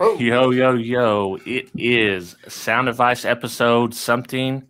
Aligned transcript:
Oh. 0.00 0.18
Yo, 0.18 0.50
yo, 0.50 0.74
yo. 0.74 1.38
It 1.46 1.70
is 1.76 2.34
Sound 2.48 2.88
Advice 2.88 3.24
episode 3.24 3.94
something. 3.94 4.66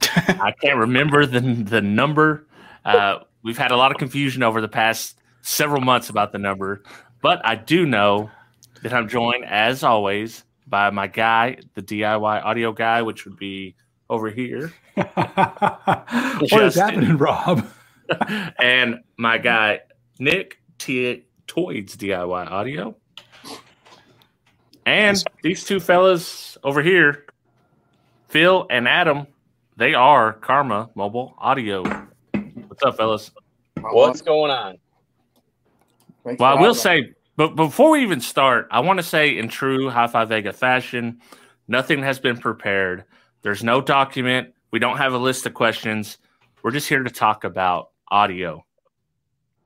I 0.00 0.54
can't 0.62 0.78
remember 0.78 1.26
the, 1.26 1.40
the 1.40 1.82
number. 1.82 2.46
Uh, 2.82 3.18
we've 3.42 3.58
had 3.58 3.70
a 3.70 3.76
lot 3.76 3.92
of 3.92 3.98
confusion 3.98 4.42
over 4.42 4.62
the 4.62 4.68
past 4.68 5.18
several 5.42 5.82
months 5.82 6.08
about 6.08 6.32
the 6.32 6.38
number, 6.38 6.82
but 7.20 7.44
I 7.44 7.54
do 7.54 7.84
know 7.84 8.30
that 8.82 8.94
I'm 8.94 9.08
joined, 9.08 9.44
as 9.44 9.84
always, 9.84 10.42
by 10.66 10.88
my 10.88 11.06
guy, 11.06 11.58
the 11.74 11.82
DIY 11.82 12.42
audio 12.42 12.72
guy, 12.72 13.02
which 13.02 13.26
would 13.26 13.36
be 13.36 13.76
over 14.08 14.30
here, 14.30 14.72
what 14.94 16.62
is 16.62 16.76
happening, 16.76 17.18
Rob? 17.18 17.66
and 18.58 19.00
my 19.18 19.36
guy, 19.36 19.80
Nick 20.18 20.62
T- 20.78 21.24
Toys 21.46 21.94
DIY 21.94 22.50
audio. 22.50 22.96
And 24.86 25.22
these 25.42 25.64
two 25.64 25.80
fellas 25.80 26.58
over 26.64 26.82
here, 26.82 27.26
Phil 28.28 28.66
and 28.70 28.88
Adam, 28.88 29.26
they 29.76 29.94
are 29.94 30.32
Karma 30.32 30.90
Mobile 30.94 31.34
Audio. 31.38 31.82
What's 32.66 32.82
up, 32.82 32.96
fellas? 32.96 33.30
What's 33.80 34.22
going 34.22 34.50
on? 34.50 34.78
Thanks 36.24 36.40
Well, 36.40 36.56
I 36.56 36.60
will 36.60 36.74
say, 36.74 37.12
but 37.36 37.56
before 37.56 37.90
we 37.90 38.02
even 38.02 38.20
start, 38.20 38.68
I 38.70 38.80
want 38.80 38.98
to 38.98 39.02
say 39.02 39.36
in 39.36 39.48
true 39.48 39.88
High 39.90 40.06
Five 40.06 40.28
Vega 40.28 40.52
fashion, 40.52 41.20
nothing 41.68 42.02
has 42.02 42.18
been 42.18 42.36
prepared. 42.36 43.04
There's 43.42 43.64
no 43.64 43.80
document. 43.80 44.54
We 44.70 44.78
don't 44.78 44.98
have 44.98 45.14
a 45.14 45.18
list 45.18 45.46
of 45.46 45.54
questions. 45.54 46.18
We're 46.62 46.70
just 46.70 46.88
here 46.88 47.02
to 47.02 47.10
talk 47.10 47.44
about 47.44 47.90
audio. 48.08 48.64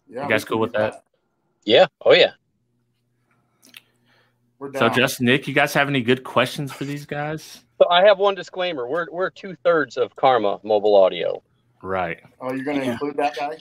Yeah, 0.09 0.23
you 0.25 0.29
guys 0.29 0.45
cool 0.45 0.59
with 0.59 0.73
do 0.73 0.79
that? 0.79 1.05
Yeah. 1.65 1.87
Oh 2.05 2.13
yeah. 2.13 2.33
We're 4.59 4.73
So, 4.73 4.81
down. 4.81 4.95
Justin, 4.95 5.27
Nick, 5.27 5.47
you 5.47 5.55
guys 5.55 5.73
have 5.75 5.89
any 5.89 6.01
good 6.01 6.25
questions 6.25 6.73
for 6.73 6.85
these 6.85 7.05
guys? 7.07 7.63
So 7.81 7.89
I 7.91 8.03
have 8.05 8.19
one 8.19 8.35
disclaimer. 8.35 8.89
We're 8.89 9.07
we're 9.11 9.31
two 9.31 9.55
thirds 9.65 9.97
of 9.97 10.15
Karma 10.17 10.59
Mobile 10.63 10.95
Audio. 10.97 11.43
Right. 11.83 12.19
oh, 12.41 12.53
you're 12.53 12.65
going 12.65 12.81
to 12.81 12.87
Yeah. 12.87 12.93
include 12.93 13.17
that 13.19 13.37
guy? 13.37 13.59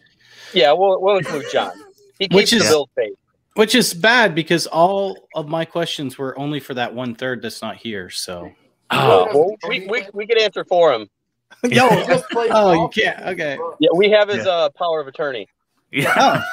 Yeah, 0.53 0.71
we'll 0.71 1.01
we'll 1.01 1.17
include 1.17 1.45
John. 1.51 1.71
He 2.19 2.27
keeps 2.29 2.35
Which 2.35 2.51
the 2.51 2.57
is- 2.57 2.67
build 2.69 2.89
phase. 2.95 3.13
Which 3.55 3.73
is 3.73 3.93
bad 3.93 4.35
because 4.35 4.67
all 4.67 5.29
of 5.33 5.47
my 5.47 5.63
questions 5.63 6.17
were 6.17 6.37
only 6.37 6.59
for 6.59 6.73
that 6.73 6.93
one 6.93 7.15
third 7.15 7.41
that's 7.41 7.61
not 7.61 7.77
here. 7.77 8.09
So, 8.09 8.51
Oh, 8.91 9.27
well, 9.33 9.55
we, 9.69 9.87
we 9.87 10.05
we 10.13 10.27
could 10.27 10.37
answer 10.41 10.65
for 10.65 10.91
him. 10.93 11.07
yo, 11.63 11.87
He 11.87 12.05
just 12.05 12.29
played 12.31 12.51
oh, 12.53 12.73
you 12.73 12.89
can't. 12.89 13.21
Okay. 13.27 13.57
Yeah, 13.79 13.89
we 13.95 14.09
have 14.11 14.27
his 14.27 14.45
uh, 14.45 14.69
power 14.71 14.99
of 14.99 15.07
attorney. 15.07 15.47
yeah. 15.91 16.43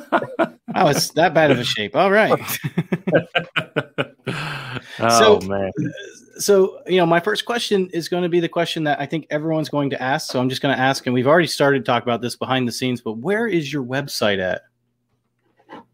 Oh, 0.82 0.86
was 0.86 1.10
that 1.12 1.34
bad 1.34 1.50
of 1.50 1.58
a 1.58 1.64
shape. 1.64 1.96
All 1.96 2.10
right. 2.10 2.32
oh 5.00 5.38
So- 5.40 5.40
man. 5.48 5.70
So, 6.38 6.82
you 6.86 6.98
know, 6.98 7.06
my 7.06 7.18
first 7.18 7.46
question 7.46 7.88
is 7.94 8.10
going 8.10 8.22
to 8.22 8.28
be 8.28 8.40
the 8.40 8.48
question 8.48 8.84
that 8.84 9.00
I 9.00 9.06
think 9.06 9.26
everyone's 9.30 9.70
going 9.70 9.88
to 9.88 10.02
ask. 10.02 10.30
So, 10.30 10.38
I'm 10.38 10.50
just 10.50 10.60
going 10.60 10.76
to 10.76 10.78
ask, 10.80 11.06
and 11.06 11.14
we've 11.14 11.26
already 11.26 11.46
started 11.46 11.78
to 11.78 11.84
talk 11.84 12.02
about 12.02 12.20
this 12.20 12.36
behind 12.36 12.68
the 12.68 12.72
scenes, 12.72 13.00
but 13.00 13.12
where 13.16 13.46
is 13.46 13.72
your 13.72 13.82
website 13.82 14.38
at? 14.38 14.60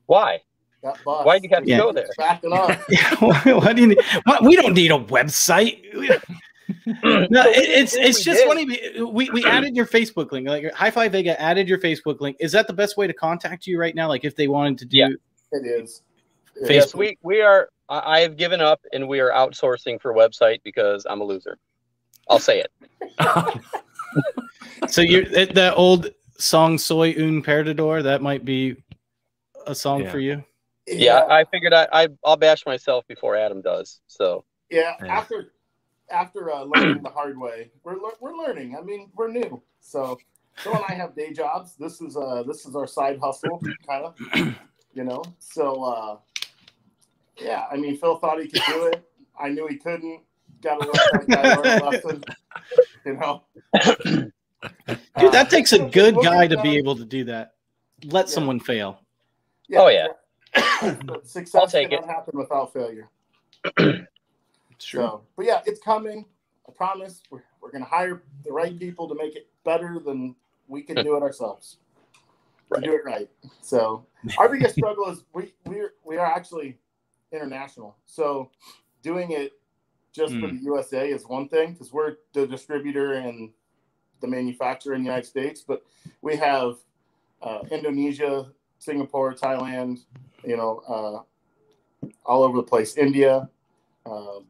Why? 0.06 0.40
Why 1.04 1.38
do 1.38 1.44
you 1.46 1.54
have 1.54 1.62
to 1.62 1.70
Yeah. 1.70 1.78
go 1.78 1.92
there? 1.92 2.08
Backing 2.18 2.52
up. 2.52 2.76
why, 3.20 3.40
why 3.52 3.72
do 3.72 3.82
you 3.82 3.86
need, 3.88 4.00
why, 4.24 4.38
we 4.42 4.56
don't 4.56 4.74
need 4.74 4.90
a 4.90 4.98
website. 4.98 5.78
no, 6.86 7.42
it, 7.48 7.56
it's 7.56 7.94
it's 7.94 8.22
just 8.22 8.40
did. 8.40 8.48
funny. 8.48 8.64
we- 8.66 9.02
We 9.04 9.30
we 9.30 9.44
added 9.44 9.74
your 9.76 9.86
Facebook 9.86 10.32
link. 10.32 10.48
Like 10.48 10.72
High 10.72 10.90
Five 10.90 11.12
Vega 11.12 11.40
added 11.40 11.68
your 11.68 11.78
Facebook 11.78 12.20
link. 12.20 12.36
Is 12.40 12.52
that 12.52 12.66
the 12.66 12.72
best 12.72 12.96
way 12.96 13.06
to 13.06 13.12
contact 13.12 13.66
you 13.66 13.78
right 13.78 13.94
now? 13.94 14.08
Like 14.08 14.24
if 14.24 14.36
they 14.36 14.48
wanted 14.48 14.78
to 14.78 14.84
do 14.86 14.96
Yeah. 14.98 15.08
It 15.52 15.66
is. 15.66 16.02
It 16.56 16.64
Facebook. 16.64 16.70
Yes, 16.70 16.94
we 16.94 17.18
we 17.22 17.40
are. 17.42 17.68
I 17.88 18.18
I 18.18 18.20
have 18.20 18.36
given 18.36 18.60
up 18.60 18.80
and 18.92 19.08
we 19.08 19.20
are 19.20 19.30
outsourcing 19.30 20.00
for 20.00 20.14
website 20.14 20.60
because 20.62 21.06
I'm 21.08 21.20
a 21.20 21.24
loser. 21.24 21.58
I'll 22.28 22.38
say 22.38 22.60
it. 22.64 22.70
so 24.88 25.00
you're 25.00 25.24
that 25.26 25.54
that 25.54 25.74
old 25.76 26.10
song 26.38 26.78
Soy 26.78 27.10
un 27.16 27.42
perdedor, 27.42 28.02
that 28.02 28.22
might 28.22 28.44
be 28.44 28.76
a 29.66 29.74
song 29.74 30.02
Yeah. 30.02 30.10
for 30.10 30.18
you. 30.20 30.44
is. 30.86 30.98
Yeah, 30.98 31.24
I 31.28 31.44
figured 31.44 31.72
I, 31.72 31.86
I 31.92 32.08
I'll 32.24 32.36
bash 32.36 32.64
myself 32.66 33.06
before 33.08 33.36
Adam 33.36 33.60
does. 33.62 34.00
So 34.06 34.44
Yeah, 34.70 34.94
Yeah. 35.02 35.12
after 35.14 35.52
after 36.12 36.52
uh, 36.52 36.64
learning 36.64 37.02
the 37.02 37.10
hard 37.10 37.38
way, 37.38 37.70
we're 37.82 37.96
we're 38.20 38.36
learning. 38.36 38.76
I 38.78 38.82
mean, 38.82 39.10
we're 39.14 39.28
new, 39.28 39.62
so 39.80 40.18
Phil 40.58 40.74
and 40.74 40.84
I 40.88 40.94
have 40.94 41.16
day 41.16 41.32
jobs. 41.32 41.74
This 41.76 42.00
is 42.00 42.16
uh 42.16 42.44
this 42.46 42.66
is 42.66 42.76
our 42.76 42.86
side 42.86 43.18
hustle, 43.20 43.60
kind 43.86 44.04
of, 44.04 44.14
you 44.94 45.04
know. 45.04 45.22
So 45.38 45.82
uh, 45.82 46.16
yeah, 47.40 47.64
I 47.70 47.76
mean, 47.76 47.96
Phil 47.96 48.16
thought 48.18 48.40
he 48.40 48.48
could 48.48 48.62
do 48.66 48.86
it. 48.86 49.02
I 49.38 49.48
knew 49.48 49.66
he 49.66 49.76
couldn't. 49.76 50.20
Got 50.60 50.80
to 50.80 50.86
let 50.86 51.26
that 51.26 51.28
guy 51.28 51.56
learn 51.56 51.92
lesson, 51.92 52.24
you 53.04 53.14
know. 53.14 53.42
Dude, 55.18 55.32
that 55.32 55.50
takes 55.50 55.72
a 55.72 55.78
good 55.80 56.14
We'll 56.14 56.22
guy 56.24 56.46
get 56.46 56.56
to 56.56 56.62
be 56.62 56.76
able 56.76 56.94
to 56.94 57.04
do 57.04 57.24
that. 57.24 57.54
Let 58.04 58.26
Yeah. 58.26 58.32
someone 58.32 58.60
fail. 58.60 59.00
Oh, 59.74 59.88
yeah. 59.88 60.08
But 61.04 61.26
Success 61.26 61.60
I'll 61.60 61.66
take 61.66 61.90
cannot 61.90 62.06
happen 62.06 62.38
without 62.38 62.72
failure. 62.72 63.08
It's 64.82 64.90
So, 64.90 65.22
but 65.36 65.46
yeah, 65.46 65.62
it's 65.66 65.80
coming. 65.80 66.26
I 66.68 66.72
promise. 66.72 67.22
We're, 67.30 67.42
we're 67.60 67.70
going 67.70 67.84
to 67.84 67.90
hire 67.90 68.22
the 68.44 68.52
right 68.52 68.78
people 68.78 69.08
to 69.08 69.14
make 69.14 69.36
it 69.36 69.48
better 69.64 70.00
than 70.04 70.36
we 70.68 70.82
can 70.82 71.02
do 71.02 71.16
it 71.16 71.22
ourselves. 71.22 71.78
Right. 72.70 72.84
do 72.84 72.94
it 72.94 73.04
right. 73.04 73.28
So, 73.60 74.06
our 74.38 74.48
biggest 74.48 74.76
struggle 74.76 75.08
is 75.10 75.24
we 75.34 75.54
we're 75.66 75.94
we 76.04 76.16
are 76.16 76.26
actually 76.26 76.78
international. 77.32 77.96
So, 78.06 78.50
doing 79.02 79.32
it 79.32 79.52
just 80.12 80.38
for 80.38 80.48
Hmm. 80.48 80.56
the 80.56 80.62
USA 80.64 81.08
is 81.10 81.26
one 81.26 81.48
thing 81.48 81.72
because 81.74 81.92
we're 81.92 82.16
the 82.32 82.46
distributor 82.46 83.14
and 83.14 83.50
the 84.20 84.28
manufacturer 84.28 84.94
in 84.94 85.02
the 85.02 85.06
United 85.06 85.26
States, 85.26 85.62
but 85.66 85.82
we 86.22 86.36
have 86.36 86.76
uh, 87.42 87.60
Indonesia, 87.70 88.50
Singapore, 88.78 89.34
Thailand, 89.34 89.98
you 90.44 90.56
know, 90.56 90.82
uh, 90.88 92.08
all 92.24 92.42
over 92.42 92.56
the 92.56 92.62
place. 92.62 92.96
India, 92.96 93.48
uh, 94.06 94.40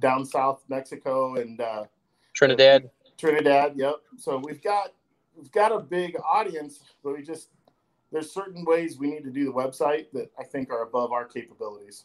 down 0.00 0.24
south, 0.24 0.62
Mexico, 0.68 1.36
and 1.36 1.60
uh, 1.60 1.84
Trinidad. 2.34 2.90
Trinidad. 3.18 3.74
Yep. 3.76 3.94
So 4.16 4.38
we've 4.38 4.62
got 4.62 4.92
we've 5.36 5.52
got 5.52 5.72
a 5.72 5.78
big 5.78 6.16
audience, 6.24 6.80
but 7.04 7.16
we 7.16 7.22
just 7.22 7.50
there's 8.12 8.32
certain 8.32 8.64
ways 8.64 8.98
we 8.98 9.08
need 9.10 9.24
to 9.24 9.30
do 9.30 9.44
the 9.44 9.52
website 9.52 10.06
that 10.12 10.30
I 10.38 10.44
think 10.44 10.70
are 10.70 10.82
above 10.82 11.12
our 11.12 11.24
capabilities. 11.24 12.04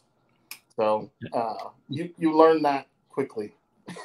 So 0.74 1.10
uh, 1.32 1.54
you 1.88 2.10
you 2.18 2.36
learn 2.36 2.62
that 2.62 2.86
quickly. 3.08 3.54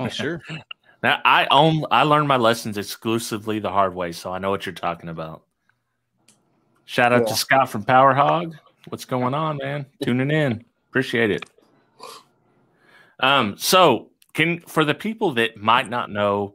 Oh, 0.00 0.06
sure. 0.06 0.40
Now 1.02 1.20
I 1.24 1.48
own 1.50 1.84
I 1.90 2.04
learned 2.04 2.28
my 2.28 2.36
lessons 2.36 2.78
exclusively 2.78 3.58
the 3.58 3.70
hard 3.70 3.96
way, 3.96 4.12
so 4.12 4.32
I 4.32 4.38
know 4.38 4.50
what 4.50 4.64
you're 4.64 4.72
talking 4.72 5.08
about. 5.08 5.42
Shout 6.84 7.12
out 7.12 7.22
Yeah. 7.22 7.26
to 7.26 7.34
Scott 7.34 7.68
from 7.68 7.82
Power 7.82 8.14
Hog. 8.14 8.54
What's 8.90 9.04
going 9.04 9.34
on, 9.34 9.56
man? 9.56 9.86
Tuning 10.02 10.30
in. 10.30 10.64
Appreciate 10.88 11.32
it. 11.32 11.50
Um, 13.20 13.56
so 13.58 14.10
can 14.34 14.60
for 14.60 14.84
the 14.84 14.94
people 14.94 15.32
that 15.34 15.56
might 15.56 15.88
not 15.88 16.10
know 16.10 16.54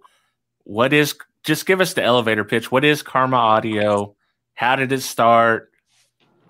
what 0.63 0.93
is 0.93 1.15
just 1.43 1.65
give 1.65 1.81
us 1.81 1.93
the 1.93 2.03
elevator 2.03 2.43
pitch. 2.43 2.71
What 2.71 2.85
is 2.85 3.03
Karma 3.03 3.37
Audio? 3.37 4.15
How 4.53 4.75
did 4.75 4.91
it 4.91 5.01
start? 5.01 5.71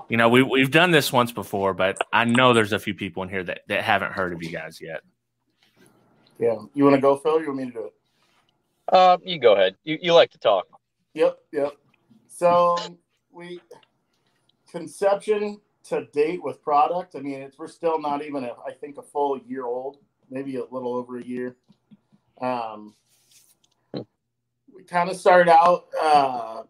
You 0.09 0.17
know, 0.17 0.29
we 0.29 0.43
we've 0.43 0.71
done 0.71 0.91
this 0.91 1.11
once 1.11 1.31
before, 1.31 1.73
but 1.73 1.97
I 2.11 2.25
know 2.25 2.53
there's 2.53 2.73
a 2.73 2.79
few 2.79 2.93
people 2.93 3.23
in 3.23 3.29
here 3.29 3.43
that, 3.43 3.61
that 3.67 3.83
haven't 3.83 4.11
heard 4.11 4.33
of 4.33 4.43
you 4.43 4.51
guys 4.51 4.79
yet. 4.79 5.01
Yeah. 6.37 6.57
You 6.73 6.83
want 6.83 6.95
to 6.95 7.01
go, 7.01 7.15
Phil? 7.17 7.37
Or 7.37 7.41
you 7.41 7.47
want 7.47 7.57
me 7.57 7.65
to 7.65 7.71
do 7.71 7.85
it? 7.85 7.93
Uh, 8.91 9.17
you 9.23 9.39
go 9.39 9.53
ahead. 9.53 9.75
You 9.83 9.97
you 10.01 10.13
like 10.13 10.29
to 10.31 10.37
talk. 10.37 10.67
Yep, 11.13 11.37
yep. 11.51 11.77
So 12.27 12.75
we 13.31 13.59
conception 14.69 15.59
to 15.85 16.05
date 16.13 16.43
with 16.43 16.61
product. 16.61 17.15
I 17.15 17.19
mean, 17.19 17.51
we're 17.57 17.67
still 17.67 17.99
not 17.99 18.23
even 18.23 18.43
a, 18.43 18.53
I 18.65 18.71
think 18.71 18.97
a 18.97 19.01
full 19.01 19.37
year 19.39 19.65
old, 19.65 19.97
maybe 20.29 20.55
a 20.57 20.65
little 20.71 20.93
over 20.95 21.17
a 21.17 21.23
year. 21.23 21.55
Um, 22.41 22.95
we 23.93 24.83
kind 24.87 25.09
of 25.09 25.17
started 25.17 25.51
out. 25.51 25.85
Uh, 26.01 26.63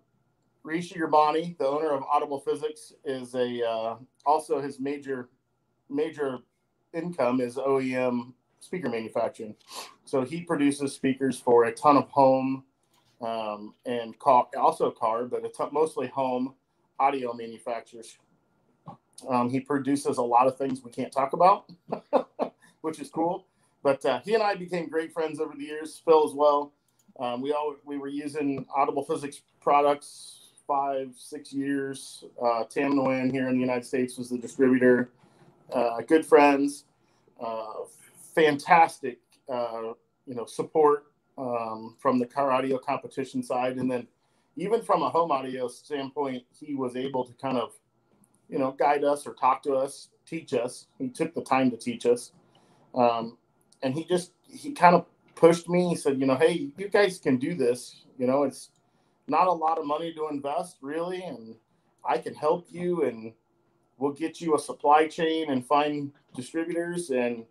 Rishi 0.63 0.95
Urbani, 0.95 1.57
the 1.57 1.67
owner 1.67 1.91
of 1.91 2.03
Audible 2.03 2.39
Physics, 2.39 2.93
is 3.03 3.35
a 3.35 3.67
uh, 3.67 3.95
also 4.25 4.61
his 4.61 4.79
major 4.79 5.29
major 5.89 6.39
income 6.93 7.41
is 7.41 7.55
OEM 7.55 8.33
speaker 8.59 8.89
manufacturing. 8.89 9.55
So 10.05 10.23
he 10.23 10.41
produces 10.41 10.93
speakers 10.93 11.39
for 11.39 11.65
a 11.65 11.71
ton 11.73 11.97
of 11.97 12.09
home 12.09 12.63
um, 13.21 13.73
and 13.85 14.17
car, 14.19 14.47
also 14.57 14.91
car, 14.91 15.25
but 15.25 15.43
it's 15.43 15.59
mostly 15.71 16.07
home 16.07 16.53
audio 16.99 17.33
manufacturers. 17.33 18.17
Um, 19.29 19.49
he 19.49 19.59
produces 19.61 20.17
a 20.17 20.23
lot 20.23 20.47
of 20.47 20.57
things 20.57 20.83
we 20.83 20.91
can't 20.91 21.11
talk 21.11 21.33
about, 21.33 21.71
which 22.81 22.99
is 22.99 23.09
cool. 23.09 23.45
But 23.83 24.05
uh, 24.05 24.21
he 24.25 24.33
and 24.35 24.43
I 24.43 24.55
became 24.55 24.89
great 24.89 25.13
friends 25.13 25.39
over 25.39 25.55
the 25.55 25.63
years. 25.65 26.01
Phil 26.05 26.27
as 26.27 26.33
well. 26.35 26.73
Um, 27.19 27.41
we 27.41 27.53
all 27.53 27.75
we 27.85 27.97
were 27.97 28.09
using 28.09 28.65
Audible 28.75 29.03
Physics 29.05 29.41
products 29.61 30.39
five, 30.67 31.13
six 31.17 31.53
years. 31.53 32.25
Uh, 32.41 32.63
Tam 32.65 32.93
Nguyen 32.93 33.31
here 33.31 33.49
in 33.49 33.55
the 33.55 33.61
United 33.61 33.85
States 33.85 34.17
was 34.17 34.29
the 34.29 34.37
distributor. 34.39 35.09
uh, 35.73 36.01
good 36.07 36.25
friends, 36.25 36.85
uh, 37.43 37.85
fantastic, 38.35 39.19
uh, 39.49 39.93
you 40.25 40.35
know, 40.35 40.45
support 40.45 41.05
um, 41.37 41.95
from 42.01 42.19
the 42.19 42.25
car 42.25 42.51
audio 42.51 42.77
competition 42.77 43.43
side, 43.43 43.77
and 43.77 43.91
then 43.91 44.07
even 44.57 44.81
from 44.81 45.03
a 45.03 45.09
home 45.09 45.31
audio 45.31 45.67
standpoint, 45.67 46.43
he 46.59 46.75
was 46.75 46.95
able 46.95 47.25
to 47.25 47.33
kind 47.35 47.57
of, 47.57 47.73
you 48.53 48.59
know, 48.59 48.71
guide 48.71 49.03
us 49.03 49.25
or 49.25 49.33
talk 49.33 49.63
to 49.63 49.73
us, 49.73 50.09
teach 50.27 50.53
us. 50.53 50.85
He 50.99 51.09
took 51.09 51.33
the 51.33 51.41
time 51.41 51.71
to 51.71 51.77
teach 51.77 52.05
us, 52.05 52.33
um, 52.93 53.39
and 53.81 53.95
he 53.95 54.05
just 54.05 54.31
he 54.47 54.73
kind 54.73 54.95
of 54.95 55.07
pushed 55.33 55.67
me. 55.67 55.89
He 55.89 55.95
said, 55.95 56.19
you 56.19 56.27
know, 56.27 56.35
hey, 56.35 56.69
you 56.77 56.87
guys 56.87 57.17
can 57.17 57.37
do 57.37 57.55
this. 57.55 58.05
You 58.19 58.27
know, 58.27 58.43
it's 58.43 58.69
not 59.27 59.47
a 59.47 59.51
lot 59.51 59.79
of 59.79 59.87
money 59.87 60.13
to 60.13 60.27
invest 60.29 60.77
really, 60.83 61.23
and 61.23 61.55
I 62.07 62.19
can 62.19 62.35
help 62.35 62.67
you, 62.69 63.01
and 63.05 63.33
we'll 63.97 64.13
get 64.13 64.39
you 64.39 64.55
a 64.55 64.59
supply 64.59 65.07
chain 65.07 65.49
and 65.49 65.65
find 65.65 66.11
distributors. 66.35 67.09
And 67.09 67.45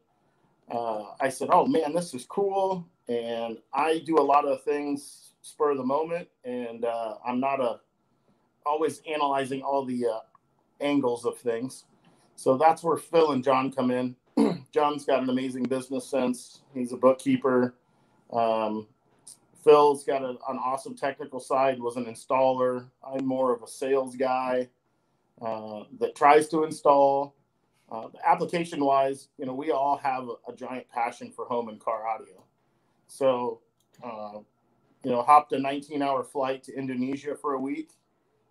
uh, 0.71 1.07
I 1.21 1.31
said, 1.31 1.49
oh 1.51 1.67
man, 1.67 1.93
this 1.93 2.15
is 2.15 2.25
cool. 2.27 2.87
And 3.09 3.59
I 3.75 3.99
do 4.07 4.21
a 4.21 4.23
lot 4.23 4.47
of 4.47 4.63
things 4.63 5.33
spur 5.43 5.73
of 5.73 5.79
the 5.79 5.85
moment, 5.85 6.29
and 6.45 6.85
uh, 6.85 7.17
I'm 7.27 7.41
not 7.41 7.61
a 7.61 7.81
always 8.65 9.03
analyzing 9.13 9.61
all 9.63 9.85
the 9.85 10.07
uh, 10.07 10.21
angles 10.83 11.25
of 11.25 11.39
things. 11.39 11.85
So 12.37 12.57
that's 12.57 12.83
where 12.83 12.97
Phil 12.97 13.33
and 13.33 13.45
John 13.45 13.71
come 13.73 13.91
in. 13.91 14.17
John's 14.73 15.05
got 15.05 15.23
an 15.23 15.31
amazing 15.31 15.65
business 15.65 16.09
sense. 16.09 16.63
He's 16.75 16.93
a 16.93 16.97
bookkeeper. 16.97 17.75
Um, 18.33 18.87
Phil's 19.63 20.05
got 20.05 20.23
a, 20.23 20.31
an 20.49 20.59
awesome 20.59 20.97
technical 20.97 21.39
side. 21.39 21.81
Was 21.81 21.97
an 21.97 22.07
installer. 22.07 22.87
I'm 23.07 23.25
more 23.25 23.55
of 23.55 23.63
a 23.63 23.69
sales 23.69 24.17
guy 24.17 24.69
uh, 25.41 25.85
that 26.01 26.15
tries 26.15 26.49
to 26.49 26.65
install. 26.65 27.35
Uh, 27.91 28.09
application 28.25 28.83
wise, 28.83 29.29
you 29.37 29.45
know, 29.45 29.53
we 29.53 29.71
all 29.71 29.99
have 29.99 30.25
a, 30.25 30.51
a, 30.51 30.57
giant 30.57 30.89
passion 30.89 31.31
for 31.31 31.45
home 31.45 31.69
and 31.69 31.79
car 31.79 32.07
audio. 32.07 32.43
So, 33.07 33.61
uh, 34.03 34.39
you 35.05 35.11
know, 35.11 35.21
hopped 35.21 35.53
a 35.53 35.59
19 35.59 36.01
hour 36.01 36.25
flight 36.25 36.63
to 36.65 36.75
Indonesia 36.75 37.37
for 37.37 37.53
a 37.53 37.61
week, 37.61 37.91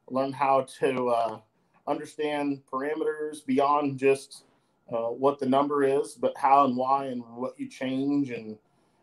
learned 0.10 0.36
how 0.36 0.68
to 0.80 1.10
uh, 1.10 1.40
understand 1.88 2.62
parameters 2.72 3.46
beyond 3.46 3.98
just 3.98 4.44
uh, 4.92 5.08
what 5.08 5.40
the 5.40 5.46
number 5.46 5.84
is, 5.84 6.14
but 6.14 6.34
how 6.38 6.66
and 6.66 6.76
why 6.76 7.06
and 7.06 7.24
what 7.36 7.60
you 7.60 7.68
change. 7.68 8.30
And 8.30 8.58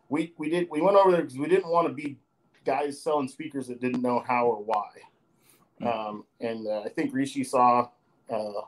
we, 0.09 0.33
we 0.37 0.49
did, 0.49 0.67
we 0.69 0.81
went 0.81 0.97
over 0.97 1.11
there 1.11 1.21
because 1.21 1.37
we 1.37 1.47
didn't 1.47 1.69
want 1.69 1.87
to 1.87 1.93
be 1.93 2.17
guys 2.65 3.01
selling 3.01 3.27
speakers 3.27 3.67
that 3.67 3.81
didn't 3.81 4.01
know 4.01 4.23
how 4.27 4.47
or 4.47 4.63
why. 4.63 4.89
Um, 5.81 6.25
and 6.41 6.67
uh, 6.67 6.81
I 6.81 6.89
think 6.89 7.13
Rishi 7.13 7.43
saw 7.43 7.89
uh, 8.29 8.61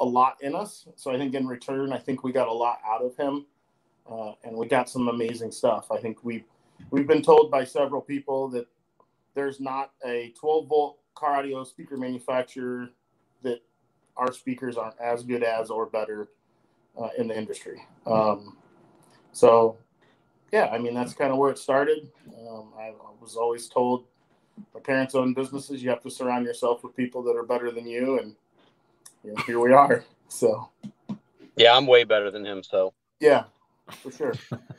a 0.00 0.04
lot 0.04 0.38
in 0.40 0.54
us. 0.54 0.86
So 0.96 1.12
I 1.12 1.18
think 1.18 1.34
in 1.34 1.46
return, 1.46 1.92
I 1.92 1.98
think 1.98 2.24
we 2.24 2.32
got 2.32 2.48
a 2.48 2.52
lot 2.52 2.78
out 2.86 3.02
of 3.02 3.16
him, 3.16 3.46
uh, 4.10 4.32
and 4.44 4.56
we 4.56 4.66
got 4.66 4.88
some 4.88 5.08
amazing 5.08 5.52
stuff. 5.52 5.90
I 5.90 5.98
think 5.98 6.24
we 6.24 6.44
we've 6.90 7.06
been 7.06 7.22
told 7.22 7.50
by 7.50 7.64
several 7.64 8.00
people 8.00 8.48
that 8.48 8.66
there's 9.34 9.60
not 9.60 9.92
a 10.04 10.32
12 10.38 10.66
volt 10.66 10.98
car 11.14 11.36
audio 11.36 11.64
speaker 11.64 11.96
manufacturer 11.96 12.88
our 14.18 14.32
speakers 14.32 14.76
aren't 14.76 14.98
as 15.00 15.22
good 15.22 15.42
as 15.42 15.70
or 15.70 15.86
better 15.86 16.28
uh, 17.00 17.08
in 17.16 17.28
the 17.28 17.36
industry. 17.36 17.82
Um, 18.06 18.56
so 19.32 19.76
yeah, 20.52 20.68
I 20.72 20.78
mean 20.78 20.94
that's 20.94 21.14
kind 21.14 21.32
of 21.32 21.38
where 21.38 21.50
it 21.50 21.58
started. 21.58 22.10
Um, 22.48 22.72
I 22.78 22.92
was 23.20 23.36
always 23.36 23.68
told 23.68 24.04
my 24.74 24.80
parents 24.80 25.14
own 25.14 25.34
businesses. 25.34 25.82
You 25.82 25.90
have 25.90 26.02
to 26.02 26.10
surround 26.10 26.44
yourself 26.44 26.82
with 26.82 26.96
people 26.96 27.22
that 27.22 27.36
are 27.36 27.44
better 27.44 27.70
than 27.70 27.86
you, 27.86 28.18
and 28.18 28.34
you 29.24 29.32
know, 29.32 29.42
here 29.46 29.60
we 29.60 29.72
are. 29.72 30.04
So, 30.28 30.68
yeah, 31.56 31.76
I'm 31.76 31.86
way 31.86 32.04
better 32.04 32.30
than 32.30 32.44
him. 32.44 32.62
So, 32.62 32.92
yeah, 33.20 33.44
for 33.88 34.10
sure. 34.10 34.34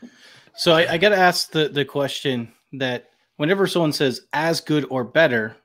so 0.56 0.74
I, 0.74 0.94
I 0.94 0.98
got 0.98 1.10
to 1.10 1.18
ask 1.18 1.52
the 1.52 1.70
the 1.70 1.86
question 1.86 2.52
that 2.74 3.12
whenever 3.38 3.68
someone 3.68 3.94
says 3.94 4.22
as 4.34 4.62
good 4.62 4.86
or 4.90 5.04
better, 5.04 5.56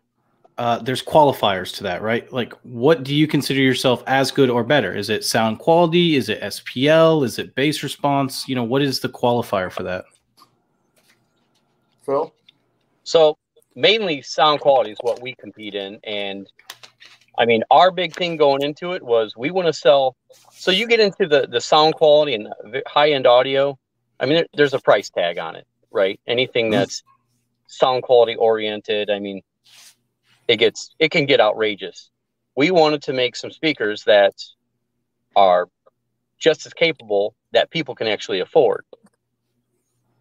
uh, 0.57 0.79
there's 0.79 1.03
qualifiers 1.03 1.75
to 1.77 1.83
that, 1.83 2.03
right? 2.03 2.33
Like, 2.33 2.53
what 2.63 3.03
do 3.03 3.15
you 3.15 3.27
consider 3.27 3.61
yourself 3.61 4.05
as 4.07 4.31
good 4.31 4.51
or 4.51 4.63
better? 4.63 4.95
Is 4.95 5.11
it 5.11 5.25
sound 5.25 5.59
quality? 5.59 6.17
Is 6.17 6.29
it 6.29 6.41
SPL? 6.41 7.25
Is 7.25 7.39
it 7.39 7.55
bass 7.55 7.83
response? 7.83 8.49
You 8.49 8.55
know, 8.55 8.65
what 8.65 8.83
is 8.83 9.01
the 9.01 9.09
qualifier 9.09 9.71
for 9.71 9.83
that? 9.83 10.05
Phil? 12.03 12.33
So, 13.03 13.37
mainly 13.75 14.23
sound 14.23 14.61
quality 14.61 14.93
is 14.93 14.99
what 15.01 15.21
we 15.21 15.35
compete 15.35 15.75
in. 15.75 15.99
And 16.05 16.49
I 17.39 17.47
mean, 17.47 17.65
our 17.71 17.91
big 17.91 18.15
thing 18.15 18.37
going 18.37 18.63
into 18.63 18.93
it 18.93 19.03
was 19.03 19.35
we 19.37 19.51
want 19.51 19.67
to 19.67 19.73
sell. 19.73 20.17
So 20.53 20.71
you 20.71 20.87
get 20.87 21.01
into 21.01 21.27
the 21.27 21.49
the 21.51 21.61
sound 21.61 21.95
quality 21.95 22.35
and 22.35 22.49
high 22.87 23.11
end 23.11 23.27
audio. 23.27 23.79
I 24.21 24.27
mean, 24.27 24.37
there, 24.37 24.47
there's 24.55 24.75
a 24.75 24.79
price 24.79 25.11
tag 25.11 25.39
on 25.39 25.57
it, 25.57 25.67
right? 25.91 26.21
Anything 26.27 26.67
mm-hmm. 26.67 26.79
that's 26.79 27.03
sound 27.67 28.05
quality 28.05 28.37
oriented. 28.37 29.11
I 29.11 29.19
mean, 29.19 29.43
it 30.49 30.57
gets 30.57 30.95
it 30.99 31.11
can 31.11 31.27
get 31.27 31.41
outrageous. 31.41 32.11
We 32.57 32.71
wanted 32.71 33.03
to 33.05 33.13
make 33.13 33.37
some 33.37 33.51
speakers 33.51 34.05
that 34.05 34.35
are 35.35 35.69
just 36.39 36.67
as 36.67 36.73
capable 36.73 37.35
that 37.53 37.71
people 37.71 37.95
can 37.95 38.07
actually 38.07 38.41
afford. 38.41 38.85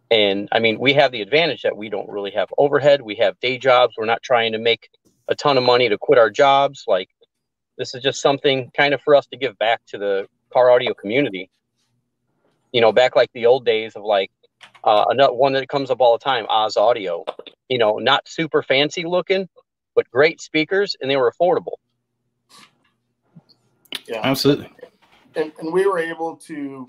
And 0.10 0.48
I 0.52 0.60
mean, 0.60 0.80
we 0.80 0.94
have 0.94 1.12
the 1.12 1.22
advantage 1.22 1.64
that 1.64 1.76
we 1.76 1.90
don't 1.90 2.10
really 2.10 2.32
have 2.32 2.50
overhead. 2.58 3.02
We 3.02 3.16
have 3.16 3.40
day 3.40 3.58
jobs. 3.58 3.96
We're 3.98 4.06
not 4.06 4.22
trying 4.24 4.52
to 4.54 4.60
make 4.60 4.90
a 5.28 5.36
ton 5.36 5.58
of 5.58 5.64
money 5.64 5.90
to 5.90 5.98
quit 5.98 6.20
our 6.20 6.30
jobs. 6.30 6.84
Like 6.88 7.10
this 7.78 7.96
is 7.96 8.04
just 8.04 8.22
something 8.22 8.72
kind 8.76 8.94
of 8.94 9.02
for 9.02 9.16
us 9.16 9.26
to 9.28 9.38
give 9.38 9.58
back 9.58 9.82
to 9.88 9.98
the 9.98 10.28
car 10.52 10.70
audio 10.70 10.94
community. 10.94 11.50
You 12.72 12.82
know, 12.82 12.92
back 12.92 13.16
like 13.16 13.32
the 13.34 13.46
old 13.48 13.66
days 13.66 13.96
of 13.96 14.04
like 14.04 14.32
uh, 14.84 15.06
another 15.10 15.34
one 15.34 15.54
that 15.54 15.68
comes 15.68 15.90
up 15.92 16.02
all 16.02 16.18
the 16.18 16.24
time, 16.24 16.46
Oz 16.50 16.78
Audio. 16.78 17.26
You 17.70 17.78
know, 17.78 17.98
not 17.98 18.28
super 18.28 18.62
fancy 18.62 19.06
looking, 19.06 19.48
but 19.96 20.10
great 20.12 20.42
speakers, 20.42 20.96
and 21.02 21.10
they 21.10 21.18
were 21.18 21.32
affordable. 21.32 21.74
Yeah, 24.08 24.22
absolutely. 24.24 24.70
And, 25.36 25.52
and 25.60 25.74
we 25.74 25.86
were 25.86 26.00
able 26.00 26.36
to 26.38 26.88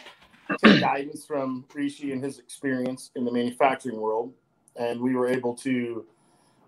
take 0.62 0.81
guidance 0.81 1.25
from 1.25 1.65
Rishi 1.73 2.12
and 2.12 2.23
his 2.23 2.39
experience 2.39 3.11
in 3.17 3.25
the 3.25 3.33
manufacturing 3.33 4.01
world, 4.01 4.33
and 4.77 5.01
we 5.01 5.15
were 5.15 5.29
able 5.29 5.55
to 5.56 6.05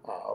uh, 0.09 0.35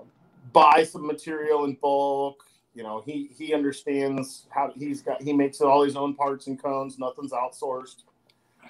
buy 0.54 0.84
some 0.84 1.06
material 1.06 1.66
in 1.66 1.76
bulk. 1.82 2.44
You 2.74 2.84
know, 2.84 3.02
he 3.06 3.30
he 3.36 3.54
understands 3.54 4.48
how 4.50 4.72
he's 4.78 5.02
got 5.02 5.22
he 5.22 5.34
makes 5.34 5.60
all 5.62 5.84
his 5.84 5.96
own 5.96 6.14
parts 6.16 6.48
and 6.48 6.62
cones. 6.62 7.00
Nothing's 7.00 7.32
outsourced. 7.32 8.04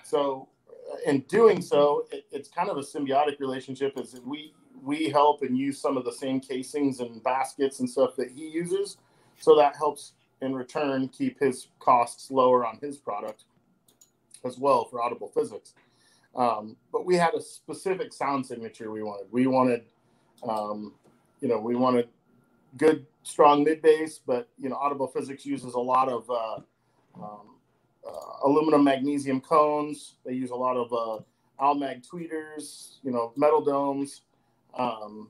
So, 0.04 0.48
uh, 0.70 0.98
in 1.06 1.20
doing 1.22 1.62
so, 1.62 2.08
it, 2.12 2.26
it's 2.32 2.50
kind 2.50 2.70
of 2.70 2.78
a 2.78 2.82
symbiotic 2.82 3.40
relationship. 3.40 3.98
As 3.98 4.20
we 4.26 4.54
we 4.84 5.10
help 5.10 5.42
and 5.42 5.58
use 5.58 5.80
some 5.80 5.98
of 5.98 6.06
the 6.06 6.12
same 6.12 6.40
casings 6.40 7.00
and 7.00 7.24
baskets 7.24 7.80
and 7.80 7.90
stuff 7.90 8.16
that 8.16 8.32
he 8.32 8.48
uses, 8.48 8.98
so 9.40 9.56
that 9.56 9.76
helps 9.76 10.14
in 10.42 10.56
return 10.56 11.08
keep 11.08 11.40
his 11.40 11.68
costs 11.80 12.32
lower 12.32 12.66
on 12.66 12.78
his 12.82 12.98
product 12.98 13.44
as 14.44 14.58
well 14.58 14.86
for 14.86 15.02
audible 15.02 15.32
physics. 15.34 15.74
Um, 16.36 16.78
but 16.92 17.06
we 17.06 17.16
had 17.16 17.34
a 17.36 17.42
specific 17.42 18.14
sound 18.14 18.46
signature 18.46 18.90
we 18.90 19.04
wanted. 19.04 19.28
We 19.32 19.48
wanted 19.48 19.84
um, 20.48 20.94
you 21.40 21.48
know, 21.48 21.60
we 21.60 21.76
wanted 21.76 22.08
good, 22.78 23.06
strong 23.24 23.64
mid 23.64 23.82
bass, 23.82 24.20
but 24.26 24.48
you 24.58 24.70
know, 24.70 24.76
Audible 24.76 25.08
Physics 25.08 25.46
uses 25.46 25.74
a 25.74 25.80
lot 25.80 26.10
of 26.10 26.30
uh, 26.30 26.56
um, 27.16 27.56
uh, 28.08 28.46
aluminum 28.48 28.84
magnesium 28.84 29.42
cones. 29.42 30.16
They 30.26 30.34
use 30.34 30.52
a 30.52 30.56
lot 30.56 30.78
of 30.78 30.94
uh, 30.94 31.24
Almag 31.64 32.08
tweeters, 32.08 32.96
you 33.04 33.12
know, 33.12 33.34
metal 33.36 33.62
domes. 33.64 34.22
Um, 34.78 35.30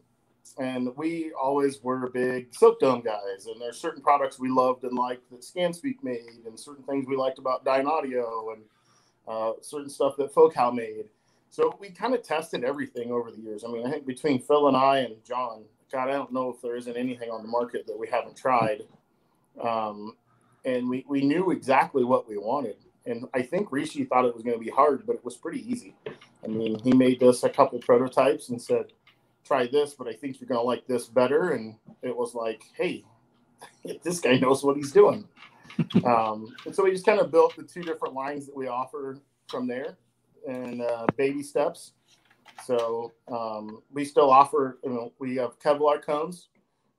and 0.60 0.96
we 0.98 1.32
always 1.32 1.82
were 1.82 2.10
big 2.10 2.54
silk 2.54 2.80
dome 2.80 3.02
guys. 3.02 3.46
And 3.48 3.60
there's 3.62 3.80
certain 3.80 4.02
products 4.02 4.40
we 4.40 4.50
loved 4.50 4.84
and 4.84 4.98
liked 4.98 5.30
that 5.32 5.42
ScanSpeak 5.42 6.04
made, 6.04 6.44
and 6.46 6.60
certain 6.60 6.84
things 6.84 7.08
we 7.08 7.16
liked 7.16 7.40
about 7.40 7.66
Dynaudio, 7.66 8.54
and 8.54 8.64
uh, 9.28 9.54
certain 9.62 9.90
stuff 9.90 10.16
that 10.18 10.34
Focal 10.34 10.72
made. 10.72 11.06
So 11.50 11.76
we 11.80 11.90
kind 11.90 12.14
of 12.14 12.24
tested 12.24 12.64
everything 12.64 13.12
over 13.12 13.32
the 13.32 13.42
years. 13.42 13.64
I 13.64 13.72
mean, 13.72 13.86
I 13.86 13.92
think 13.92 14.06
between 14.06 14.42
Phil 14.42 14.68
and 14.68 14.78
I 14.78 15.00
and 15.00 15.16
John, 15.26 15.64
God, 15.92 16.08
I 16.10 16.14
don't 16.14 16.32
know 16.32 16.50
if 16.50 16.62
there 16.62 16.78
isn't 16.78 16.96
anything 16.96 17.30
on 17.30 17.42
the 17.42 17.50
market 17.50 17.86
that 17.88 17.98
we 17.98 18.08
haven't 18.08 18.38
tried. 18.38 18.84
Um, 19.62 20.16
and 20.64 20.90
we, 20.90 21.06
we 21.10 21.22
knew 21.22 21.52
exactly 21.52 22.04
what 22.04 22.30
we 22.30 22.38
wanted. 22.38 22.78
And 23.06 23.26
I 23.34 23.42
think 23.42 23.72
Rishi 23.72 24.06
thought 24.06 24.26
it 24.26 24.34
was 24.34 24.44
going 24.44 24.58
to 24.58 24.64
be 24.64 24.72
hard, 24.72 25.06
but 25.06 25.16
it 25.16 25.26
was 25.26 25.36
pretty 25.36 25.70
easy. 25.70 25.96
I 26.44 26.48
mean, 26.48 26.80
he 26.80 26.94
made 26.94 27.22
us 27.24 27.44
a 27.44 27.50
couple 27.50 27.80
prototypes 27.80 28.50
and 28.50 28.62
said, 28.62 28.94
try 29.44 29.68
this, 29.68 29.94
but 29.94 30.08
I 30.08 30.14
think 30.14 30.40
you're 30.40 30.48
going 30.48 30.60
to 30.60 30.66
like 30.66 30.88
this 30.88 31.08
better. 31.08 31.52
And 31.52 31.76
it 32.02 32.16
was 32.16 32.36
like, 32.36 32.64
hey, 32.76 33.04
this 34.04 34.20
guy 34.20 34.38
knows 34.38 34.64
what 34.64 34.76
he's 34.78 34.92
doing. 34.92 35.28
um, 36.06 36.54
and 36.66 36.76
so 36.76 36.84
we 36.84 36.92
just 36.92 37.06
kind 37.06 37.20
of 37.20 37.32
built 37.32 37.56
the 37.56 37.64
two 37.64 37.82
different 37.82 38.14
lines 38.14 38.46
that 38.46 38.56
we 38.56 38.68
offer 38.68 39.20
from 39.48 39.68
there 39.68 39.98
and 40.48 40.82
uh, 40.82 41.06
baby 41.18 41.44
steps. 41.44 41.94
So 42.66 43.14
um, 43.32 43.82
we 43.92 44.06
still 44.06 44.30
offer, 44.30 44.80
you 44.84 44.92
know, 44.92 45.14
we 45.20 45.36
have 45.38 45.60
Kevlar 45.60 46.02
cones 46.04 46.50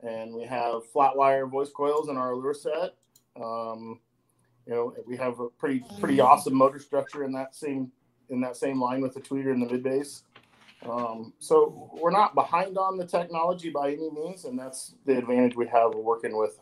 and 0.03 0.35
we 0.35 0.45
have 0.45 0.87
flat 0.87 1.17
wire 1.17 1.47
voice 1.47 1.71
coils 1.71 2.09
in 2.09 2.17
our 2.17 2.33
Allure 2.33 2.55
set. 2.55 2.95
Um, 3.37 4.01
You 4.67 4.75
know, 4.75 4.95
we 5.07 5.17
have 5.17 5.41
a 5.41 5.49
pretty 5.49 5.83
pretty 6.01 6.21
awesome 6.21 6.55
motor 6.55 6.79
structure 6.79 7.25
in 7.25 7.33
that 7.33 7.55
same 7.55 7.91
in 8.31 8.41
that 8.41 8.57
same 8.57 8.81
line 8.81 9.01
with 9.01 9.15
the 9.15 9.21
tweeter 9.21 9.53
and 9.53 9.63
the 9.63 9.67
mid 9.67 9.83
bass. 9.83 10.23
Um, 10.89 11.33
so 11.39 11.91
we're 11.95 12.11
not 12.11 12.35
behind 12.35 12.77
on 12.77 12.97
the 12.97 13.07
technology 13.07 13.71
by 13.71 13.93
any 13.93 14.11
means, 14.11 14.45
and 14.45 14.59
that's 14.59 14.95
the 15.07 15.19
advantage 15.19 15.55
we 15.57 15.67
have 15.69 15.95
working 15.95 16.37
with 16.37 16.59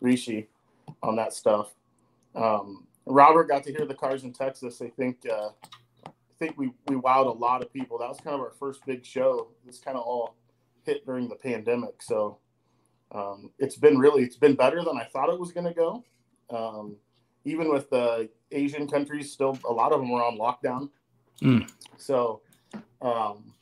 Rishi 0.00 0.48
on 1.02 1.16
that 1.16 1.32
stuff. 1.32 1.74
Um, 2.34 2.86
Robert 3.06 3.48
got 3.48 3.64
to 3.64 3.72
hear 3.72 3.86
the 3.86 3.94
cars 3.94 4.24
in 4.24 4.32
Texas. 4.32 4.80
I 4.80 4.88
think 4.88 5.18
uh, 5.30 5.50
I 6.06 6.10
think 6.38 6.56
we 6.56 6.70
we 6.88 6.96
wowed 6.96 7.26
a 7.26 7.38
lot 7.38 7.62
of 7.62 7.72
people. 7.72 7.98
That 7.98 8.08
was 8.08 8.18
kind 8.18 8.34
of 8.34 8.40
our 8.40 8.52
first 8.58 8.84
big 8.86 9.04
show. 9.04 9.48
This 9.66 9.78
kind 9.78 9.96
of 9.96 10.04
all 10.04 10.36
hit 10.84 11.04
during 11.04 11.28
the 11.28 11.36
pandemic, 11.36 12.02
so 12.02 12.38
um, 13.12 13.50
it's 13.58 13.76
been 13.76 13.98
really 13.98 14.22
it's 14.22 14.36
been 14.36 14.54
better 14.54 14.82
than 14.84 14.96
I 14.96 15.04
thought 15.04 15.28
it 15.28 15.38
was 15.38 15.52
going 15.52 15.66
to 15.66 15.74
go. 15.74 16.04
Um, 16.50 16.96
even 17.44 17.70
with 17.70 17.90
the 17.90 18.28
Asian 18.52 18.86
countries, 18.86 19.32
still 19.32 19.58
a 19.68 19.72
lot 19.72 19.92
of 19.92 20.00
them 20.00 20.10
were 20.10 20.22
on 20.22 20.38
lockdown. 20.38 20.90
Mm. 21.42 21.70
So, 21.96 22.42
um, 23.02 23.52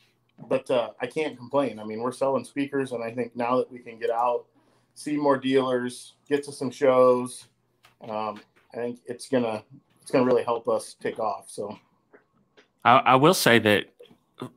but 0.48 0.70
uh, 0.70 0.90
I 1.00 1.06
can't 1.06 1.36
complain. 1.36 1.78
I 1.78 1.84
mean, 1.84 2.00
we're 2.00 2.12
selling 2.12 2.44
speakers, 2.44 2.92
and 2.92 3.02
I 3.02 3.10
think 3.10 3.34
now 3.34 3.56
that 3.56 3.70
we 3.70 3.78
can 3.78 3.98
get 3.98 4.10
out, 4.10 4.44
see 4.94 5.16
more 5.16 5.36
dealers, 5.36 6.14
get 6.28 6.44
to 6.44 6.52
some 6.52 6.70
shows, 6.70 7.46
um, 8.08 8.40
I 8.72 8.76
think 8.76 9.00
it's 9.06 9.28
gonna 9.28 9.62
it's 10.02 10.10
gonna 10.10 10.24
really 10.24 10.44
help 10.44 10.68
us 10.68 10.94
take 11.00 11.18
off. 11.18 11.46
So, 11.48 11.78
I, 12.84 12.98
I 12.98 13.14
will 13.16 13.34
say 13.34 13.58
that 13.58 13.86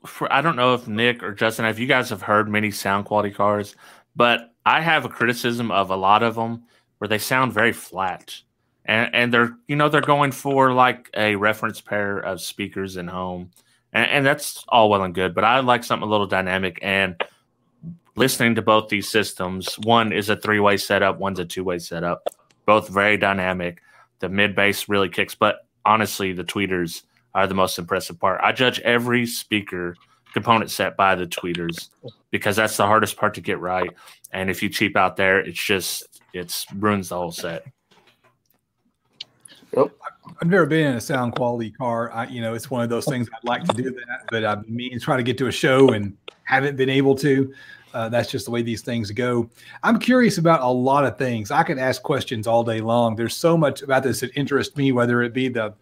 for 0.05 0.31
I 0.31 0.41
don't 0.41 0.55
know 0.55 0.73
if 0.73 0.87
Nick 0.87 1.23
or 1.23 1.33
Justin, 1.33 1.65
if 1.65 1.79
you 1.79 1.87
guys 1.87 2.09
have 2.09 2.21
heard 2.21 2.49
many 2.49 2.71
sound 2.71 3.05
quality 3.05 3.31
cars, 3.31 3.75
but 4.15 4.53
I 4.65 4.81
have 4.81 5.05
a 5.05 5.09
criticism 5.09 5.71
of 5.71 5.89
a 5.89 5.95
lot 5.95 6.23
of 6.23 6.35
them 6.35 6.63
where 6.99 7.07
they 7.07 7.17
sound 7.17 7.53
very 7.53 7.73
flat. 7.73 8.41
And, 8.85 9.13
and 9.13 9.33
they're 9.33 9.55
you 9.67 9.75
know 9.75 9.89
they're 9.89 10.01
going 10.01 10.31
for 10.31 10.73
like 10.73 11.09
a 11.15 11.35
reference 11.35 11.81
pair 11.81 12.17
of 12.17 12.41
speakers 12.41 12.97
in 12.97 13.07
home 13.07 13.51
and, 13.93 14.09
and 14.09 14.25
that's 14.25 14.63
all 14.69 14.89
well 14.89 15.03
and 15.03 15.13
good 15.15 15.33
but 15.33 15.43
i 15.43 15.59
like 15.59 15.83
something 15.83 16.07
a 16.07 16.11
little 16.11 16.27
dynamic 16.27 16.79
and 16.81 17.15
listening 18.15 18.55
to 18.55 18.61
both 18.61 18.89
these 18.89 19.09
systems. 19.09 19.75
One 19.79 20.11
is 20.11 20.29
a 20.29 20.35
three-way 20.35 20.77
setup 20.77 21.19
one's 21.19 21.39
a 21.39 21.45
two-way 21.45 21.79
setup. 21.79 22.27
Both 22.65 22.89
very 22.89 23.17
dynamic. 23.17 23.81
The 24.19 24.29
mid 24.29 24.55
bass 24.55 24.89
really 24.89 25.09
kicks 25.09 25.35
but 25.35 25.67
honestly 25.85 26.33
the 26.33 26.43
tweeters 26.43 27.03
are 27.33 27.47
the 27.47 27.55
most 27.55 27.79
impressive 27.79 28.19
part. 28.19 28.41
I 28.43 28.51
judge 28.51 28.79
every 28.81 29.25
speaker 29.25 29.95
component 30.33 30.69
set 30.69 30.95
by 30.95 31.15
the 31.15 31.25
tweeters 31.27 31.89
because 32.29 32.55
that's 32.55 32.77
the 32.77 32.85
hardest 32.85 33.17
part 33.17 33.33
to 33.33 33.41
get 33.41 33.59
right. 33.59 33.89
And 34.31 34.49
if 34.49 34.61
you 34.61 34.69
cheap 34.69 34.95
out 34.95 35.15
there 35.15 35.39
it's 35.39 35.63
just 35.63 36.21
it's 36.33 36.65
ruins 36.73 37.09
the 37.09 37.17
whole 37.17 37.31
set 37.31 37.65
I've 40.41 40.49
never 40.49 40.65
been 40.65 40.87
in 40.87 40.95
a 40.95 41.01
sound 41.01 41.35
quality 41.35 41.71
car. 41.71 42.11
I, 42.11 42.27
you 42.27 42.41
know, 42.41 42.53
it's 42.53 42.69
one 42.69 42.81
of 42.81 42.89
those 42.89 43.05
things 43.05 43.29
I'd 43.33 43.47
like 43.47 43.63
to 43.65 43.73
do 43.73 43.91
that, 43.91 44.25
but 44.29 44.43
I 44.43 44.55
mean, 44.67 44.99
try 44.99 45.17
to 45.17 45.23
get 45.23 45.37
to 45.39 45.47
a 45.47 45.51
show 45.51 45.89
and 45.89 46.15
haven't 46.43 46.75
been 46.75 46.89
able 46.89 47.15
to. 47.15 47.53
Uh, 47.93 48.09
that's 48.09 48.31
just 48.31 48.45
the 48.45 48.51
way 48.51 48.61
these 48.61 48.81
things 48.81 49.11
go. 49.11 49.49
I'm 49.83 49.99
curious 49.99 50.37
about 50.37 50.61
a 50.61 50.67
lot 50.67 51.05
of 51.05 51.17
things. 51.17 51.51
I 51.51 51.63
could 51.63 51.77
ask 51.77 52.01
questions 52.01 52.47
all 52.47 52.63
day 52.63 52.79
long. 52.79 53.15
There's 53.15 53.35
so 53.35 53.57
much 53.57 53.81
about 53.81 54.03
this 54.03 54.21
that 54.21 54.31
interests 54.35 54.75
me, 54.77 54.91
whether 54.91 55.21
it 55.21 55.33
be 55.33 55.49
the 55.49 55.73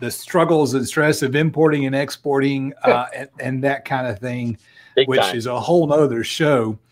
the 0.00 0.10
struggles 0.10 0.74
and 0.74 0.86
stress 0.86 1.22
of 1.22 1.34
importing 1.34 1.84
and 1.84 1.94
exporting 1.94 2.72
uh, 2.84 3.06
and, 3.14 3.28
and, 3.40 3.64
that 3.64 3.84
kind 3.84 4.06
of 4.06 4.20
thing, 4.20 4.56
Big 4.94 5.08
which 5.08 5.20
time. 5.20 5.36
is 5.36 5.46
a 5.46 5.58
whole 5.58 5.86
nother 5.86 6.24
show. 6.24 6.78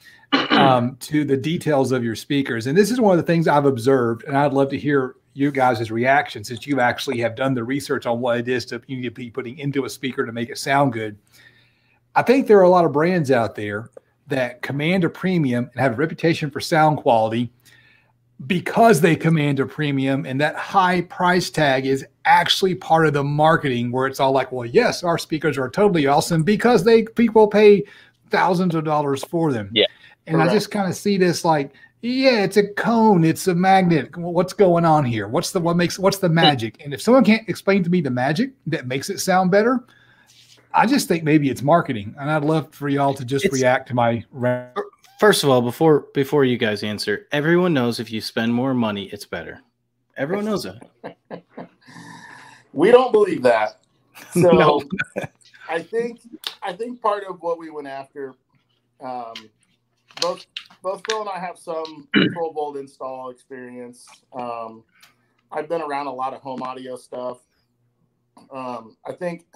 Um, 0.50 0.96
to 1.00 1.24
the 1.24 1.36
details 1.36 1.92
of 1.92 2.02
your 2.02 2.16
speakers, 2.16 2.66
and 2.66 2.76
this 2.76 2.90
is 2.90 3.00
one 3.00 3.16
of 3.16 3.24
the 3.24 3.32
things 3.32 3.46
I've 3.46 3.66
observed, 3.66 4.24
and 4.24 4.36
I'd 4.36 4.52
love 4.52 4.70
to 4.70 4.78
hear 4.78 5.14
you 5.36 5.50
guys' 5.50 5.90
reaction 5.90 6.42
since 6.42 6.66
you 6.66 6.80
actually 6.80 7.18
have 7.18 7.36
done 7.36 7.52
the 7.52 7.62
research 7.62 8.06
on 8.06 8.20
what 8.20 8.38
it 8.38 8.48
is 8.48 8.64
to 8.66 8.80
you 8.86 8.96
need 8.96 9.04
to 9.04 9.10
be 9.10 9.30
putting 9.30 9.58
into 9.58 9.84
a 9.84 9.90
speaker 9.90 10.24
to 10.24 10.32
make 10.32 10.48
it 10.48 10.56
sound 10.58 10.92
good. 10.94 11.18
I 12.14 12.22
think 12.22 12.46
there 12.46 12.58
are 12.58 12.62
a 12.62 12.70
lot 12.70 12.86
of 12.86 12.92
brands 12.92 13.30
out 13.30 13.54
there 13.54 13.90
that 14.28 14.62
command 14.62 15.04
a 15.04 15.10
premium 15.10 15.68
and 15.72 15.80
have 15.80 15.92
a 15.92 15.96
reputation 15.96 16.50
for 16.50 16.60
sound 16.60 16.96
quality 16.98 17.52
because 18.46 19.00
they 19.00 19.14
command 19.16 19.60
a 19.60 19.66
premium 19.66 20.24
and 20.26 20.40
that 20.40 20.56
high 20.56 21.00
price 21.02 21.50
tag 21.50 21.86
is 21.86 22.04
actually 22.24 22.74
part 22.74 23.06
of 23.06 23.12
the 23.12 23.24
marketing 23.24 23.90
where 23.90 24.06
it's 24.06 24.20
all 24.20 24.32
like 24.32 24.52
well 24.52 24.66
yes 24.66 25.02
our 25.02 25.16
speakers 25.16 25.56
are 25.56 25.70
totally 25.70 26.06
awesome 26.06 26.42
because 26.42 26.84
they 26.84 27.02
people 27.04 27.46
pay 27.46 27.82
thousands 28.30 28.74
of 28.74 28.84
dollars 28.84 29.24
for 29.24 29.52
them 29.52 29.70
Yeah. 29.72 29.86
and 30.26 30.42
i 30.42 30.52
just 30.52 30.70
kind 30.70 30.86
of 30.86 30.94
see 30.94 31.16
this 31.16 31.46
like 31.46 31.72
yeah 32.06 32.44
it's 32.44 32.56
a 32.56 32.66
cone 32.74 33.24
it's 33.24 33.48
a 33.48 33.54
magnet 33.54 34.16
what's 34.16 34.52
going 34.52 34.84
on 34.84 35.04
here 35.04 35.26
what's 35.28 35.50
the 35.50 35.60
what 35.60 35.76
makes 35.76 35.98
what's 35.98 36.18
the 36.18 36.28
magic 36.28 36.80
and 36.84 36.94
if 36.94 37.00
someone 37.02 37.24
can't 37.24 37.48
explain 37.48 37.82
to 37.82 37.90
me 37.90 38.00
the 38.00 38.10
magic 38.10 38.52
that 38.66 38.86
makes 38.86 39.10
it 39.10 39.18
sound 39.18 39.50
better 39.50 39.84
i 40.72 40.86
just 40.86 41.08
think 41.08 41.24
maybe 41.24 41.50
it's 41.50 41.62
marketing 41.62 42.14
and 42.20 42.30
i'd 42.30 42.44
love 42.44 42.72
for 42.72 42.88
y'all 42.88 43.12
to 43.14 43.24
just 43.24 43.44
It's- 43.44 43.60
react 43.60 43.88
to 43.88 43.94
my 43.94 44.24
ra- 44.30 44.68
First 45.18 45.44
of 45.44 45.48
all, 45.48 45.62
before 45.62 46.08
before 46.12 46.44
you 46.44 46.58
guys 46.58 46.82
answer, 46.82 47.26
everyone 47.32 47.72
knows 47.72 48.00
if 48.00 48.12
you 48.12 48.20
spend 48.20 48.52
more 48.52 48.74
money, 48.74 49.04
it's 49.14 49.24
better. 49.24 49.62
Everyone 50.18 50.44
knows 50.44 50.64
that. 50.64 51.16
we 52.74 52.90
don't 52.90 53.12
believe 53.12 53.42
that. 53.42 53.78
So, 54.34 54.50
No. 54.50 54.82
I 55.70 55.80
think 55.80 56.20
I 56.62 56.74
think 56.74 57.00
part 57.00 57.24
of 57.24 57.40
what 57.40 57.58
we 57.58 57.70
went 57.70 57.88
after, 57.88 58.34
um, 59.00 59.32
both 60.20 60.46
both 60.82 61.02
Phil 61.08 61.20
and 61.20 61.28
I 61.28 61.38
have 61.38 61.58
some 61.58 62.08
control 62.14 62.52
volt 62.52 62.76
install 62.76 63.30
experience. 63.30 64.06
Um, 64.32 64.84
I've 65.50 65.68
been 65.68 65.82
around 65.82 66.06
a 66.06 66.12
lot 66.12 66.34
of 66.34 66.40
home 66.40 66.62
audio 66.62 66.96
stuff. 66.96 67.38
Um, 68.50 68.96
I 69.06 69.12
think 69.12 69.46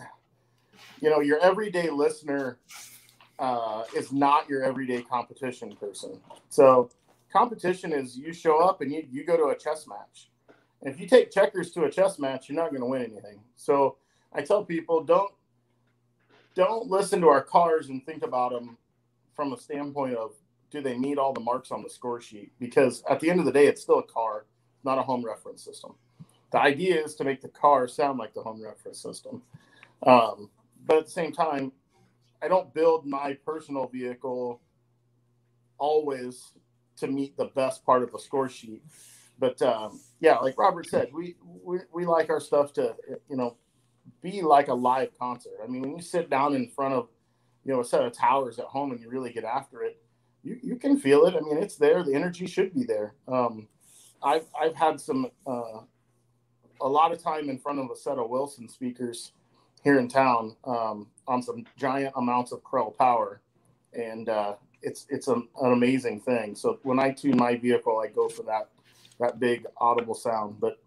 you 1.01 1.11
know 1.11 1.21
your 1.21 1.41
everyday 1.41 1.91
listener 1.91 2.59
uh, 3.39 3.85
is 3.97 4.13
not 4.13 4.49
your 4.49 4.63
everyday 4.63 5.03
competition 5.03 5.75
person. 5.77 6.21
So 6.51 6.91
competition 7.33 7.93
is 7.93 8.17
you 8.17 8.33
show 8.33 8.63
up 8.63 8.83
and 8.83 8.93
you, 8.93 9.07
you 9.11 9.25
go 9.25 9.37
to 9.37 9.47
a 9.47 9.57
chess 9.57 9.87
match. 9.87 10.29
And 10.83 10.93
if 10.93 11.01
you 11.01 11.07
take 11.07 11.31
checkers 11.31 11.71
to 11.73 11.85
a 11.85 11.91
chess 11.91 12.19
match, 12.19 12.49
you're 12.49 12.57
not 12.57 12.71
going 12.71 12.83
to 12.83 12.87
win 12.87 13.03
anything. 13.03 13.41
So 13.57 13.97
I 14.33 14.43
tell 14.43 14.65
people 14.65 15.03
don't 15.03 15.33
don't 16.55 16.89
listen 16.89 17.21
to 17.21 17.29
our 17.29 17.43
cars 17.43 17.89
and 17.89 18.05
think 18.05 18.23
about 18.23 18.53
them 18.53 18.77
from 19.35 19.53
a 19.53 19.59
standpoint 19.59 20.17
of 20.17 20.35
do 20.71 20.81
they 20.81 20.97
meet 20.97 21.19
all 21.19 21.33
the 21.33 21.41
marks 21.41 21.71
on 21.71 21.83
the 21.83 21.91
score 21.91 22.21
sheet? 22.21 22.53
Because 22.59 23.03
at 23.11 23.21
the 23.21 23.31
end 23.31 23.41
of 23.41 23.47
the 23.47 23.53
day, 23.53 23.67
it's 23.67 23.83
still 23.83 23.99
a 23.99 24.05
car, 24.05 24.47
not 24.85 24.99
a 24.99 25.03
home 25.03 25.25
reference 25.25 25.65
system. 25.65 25.95
The 26.53 26.61
idea 26.61 27.03
is 27.03 27.15
to 27.17 27.25
make 27.25 27.41
the 27.41 27.49
car 27.49 27.89
sound 27.89 28.19
like 28.19 28.35
the 28.35 28.43
home 28.43 28.63
reference 28.63 29.01
system. 29.01 29.43
Um, 30.07 30.51
but 30.87 30.99
at 30.99 31.05
the 31.07 31.11
same 31.11 31.33
time, 31.33 31.73
I 32.43 32.49
don't 32.49 32.73
build 32.75 33.07
my 33.07 33.35
personal 33.45 33.89
vehicle 33.89 34.61
always 35.79 36.53
to 36.99 37.09
meet 37.09 37.37
the 37.37 37.47
best 37.47 37.85
part 37.85 38.03
of 38.03 38.13
the 38.13 38.19
score 38.19 38.49
sheet. 38.49 38.83
But 39.39 39.61
um, 39.63 40.01
yeah, 40.21 40.39
like 40.39 40.59
Robert 40.59 40.87
said, 40.87 41.11
we, 41.13 41.37
we 41.65 41.79
we 41.93 42.07
like 42.07 42.31
our 42.31 42.41
stuff 42.41 42.73
to 42.75 42.95
you 43.29 43.37
know 43.37 43.57
be 44.23 44.43
like 44.43 44.69
a 44.69 44.75
live 44.75 45.11
concert. 45.19 45.55
I 45.63 45.67
mean, 45.67 45.83
when 45.83 45.97
you 45.97 46.03
sit 46.03 46.31
down 46.31 46.55
in 46.55 46.69
front 46.69 46.95
of 46.95 47.09
you 47.65 47.73
know 47.73 47.81
a 47.81 47.85
set 47.85 48.05
of 48.05 48.13
towers 48.13 48.59
at 48.59 48.67
home 48.67 48.93
and 48.93 49.01
you 49.01 49.09
really 49.11 49.33
get 49.33 49.45
after 49.45 49.83
it, 49.83 50.03
you, 50.43 50.59
you 50.63 50.77
can 50.77 50.99
feel 50.99 51.27
it. 51.27 51.35
I 51.35 51.41
mean, 51.41 51.59
it's 51.59 51.77
there. 51.77 52.03
The 52.03 52.15
energy 52.15 52.47
should 52.47 52.75
be 52.75 52.85
there. 52.85 53.15
Um, 53.29 53.69
I've 54.23 54.47
I've 54.61 54.75
had 54.75 55.01
some 55.01 55.31
uh, 55.47 55.81
a 56.81 56.89
lot 56.89 57.13
of 57.13 57.23
time 57.23 57.49
in 57.49 57.59
front 57.59 57.79
of 57.79 57.91
a 57.91 57.97
set 57.97 58.19
of 58.19 58.29
Wilson 58.31 58.69
speakers 58.69 59.33
here 59.83 59.99
in 59.99 60.09
town 60.09 60.57
um, 60.65 61.09
on 61.27 61.43
some 61.43 61.65
giant 61.77 62.13
amounts 62.17 62.53
of 62.53 62.63
Krell 62.63 62.97
power, 62.97 63.41
and 63.93 64.29
uh, 64.29 64.55
it's 64.83 65.07
it's 65.09 65.29
an, 65.29 65.49
an 65.61 65.73
amazing 65.73 66.21
thing. 66.21 66.55
So 66.55 66.79
when 66.83 66.99
I 66.99 67.11
tune 67.11 67.37
my 67.37 67.57
vehicle, 67.57 67.99
I 67.99 68.09
go 68.09 68.29
for 68.29 68.43
that 68.45 68.69
that 69.19 69.39
big 69.39 69.67
audible 69.79 70.15
sound. 70.15 70.61
But 70.61 70.79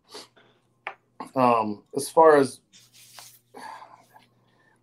um, 1.35 1.83
as 1.95 2.09
far 2.09 2.37
as 2.37 2.59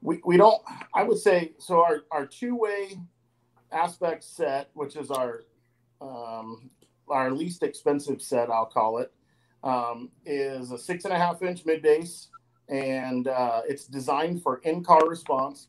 we, 0.02 0.20
we 0.24 0.36
don't 0.36 0.60
i 0.94 1.02
would 1.02 1.18
say 1.18 1.52
so 1.58 1.82
our, 1.82 2.04
our 2.10 2.26
two-way 2.26 2.98
aspect 3.72 4.24
set 4.24 4.70
which 4.74 4.96
is 4.96 5.10
our 5.10 5.42
um, 6.00 6.70
our 7.08 7.30
least 7.30 7.62
expensive 7.62 8.22
set 8.22 8.50
i'll 8.50 8.66
call 8.66 8.98
it 8.98 9.12
um, 9.62 10.10
is 10.24 10.70
a 10.70 10.78
six 10.78 11.04
and 11.04 11.12
a 11.12 11.18
half 11.18 11.42
inch 11.42 11.64
mid 11.66 11.82
bass 11.82 12.28
and 12.68 13.28
uh, 13.28 13.62
it's 13.68 13.86
designed 13.86 14.42
for 14.42 14.58
in-car 14.64 15.08
response 15.08 15.68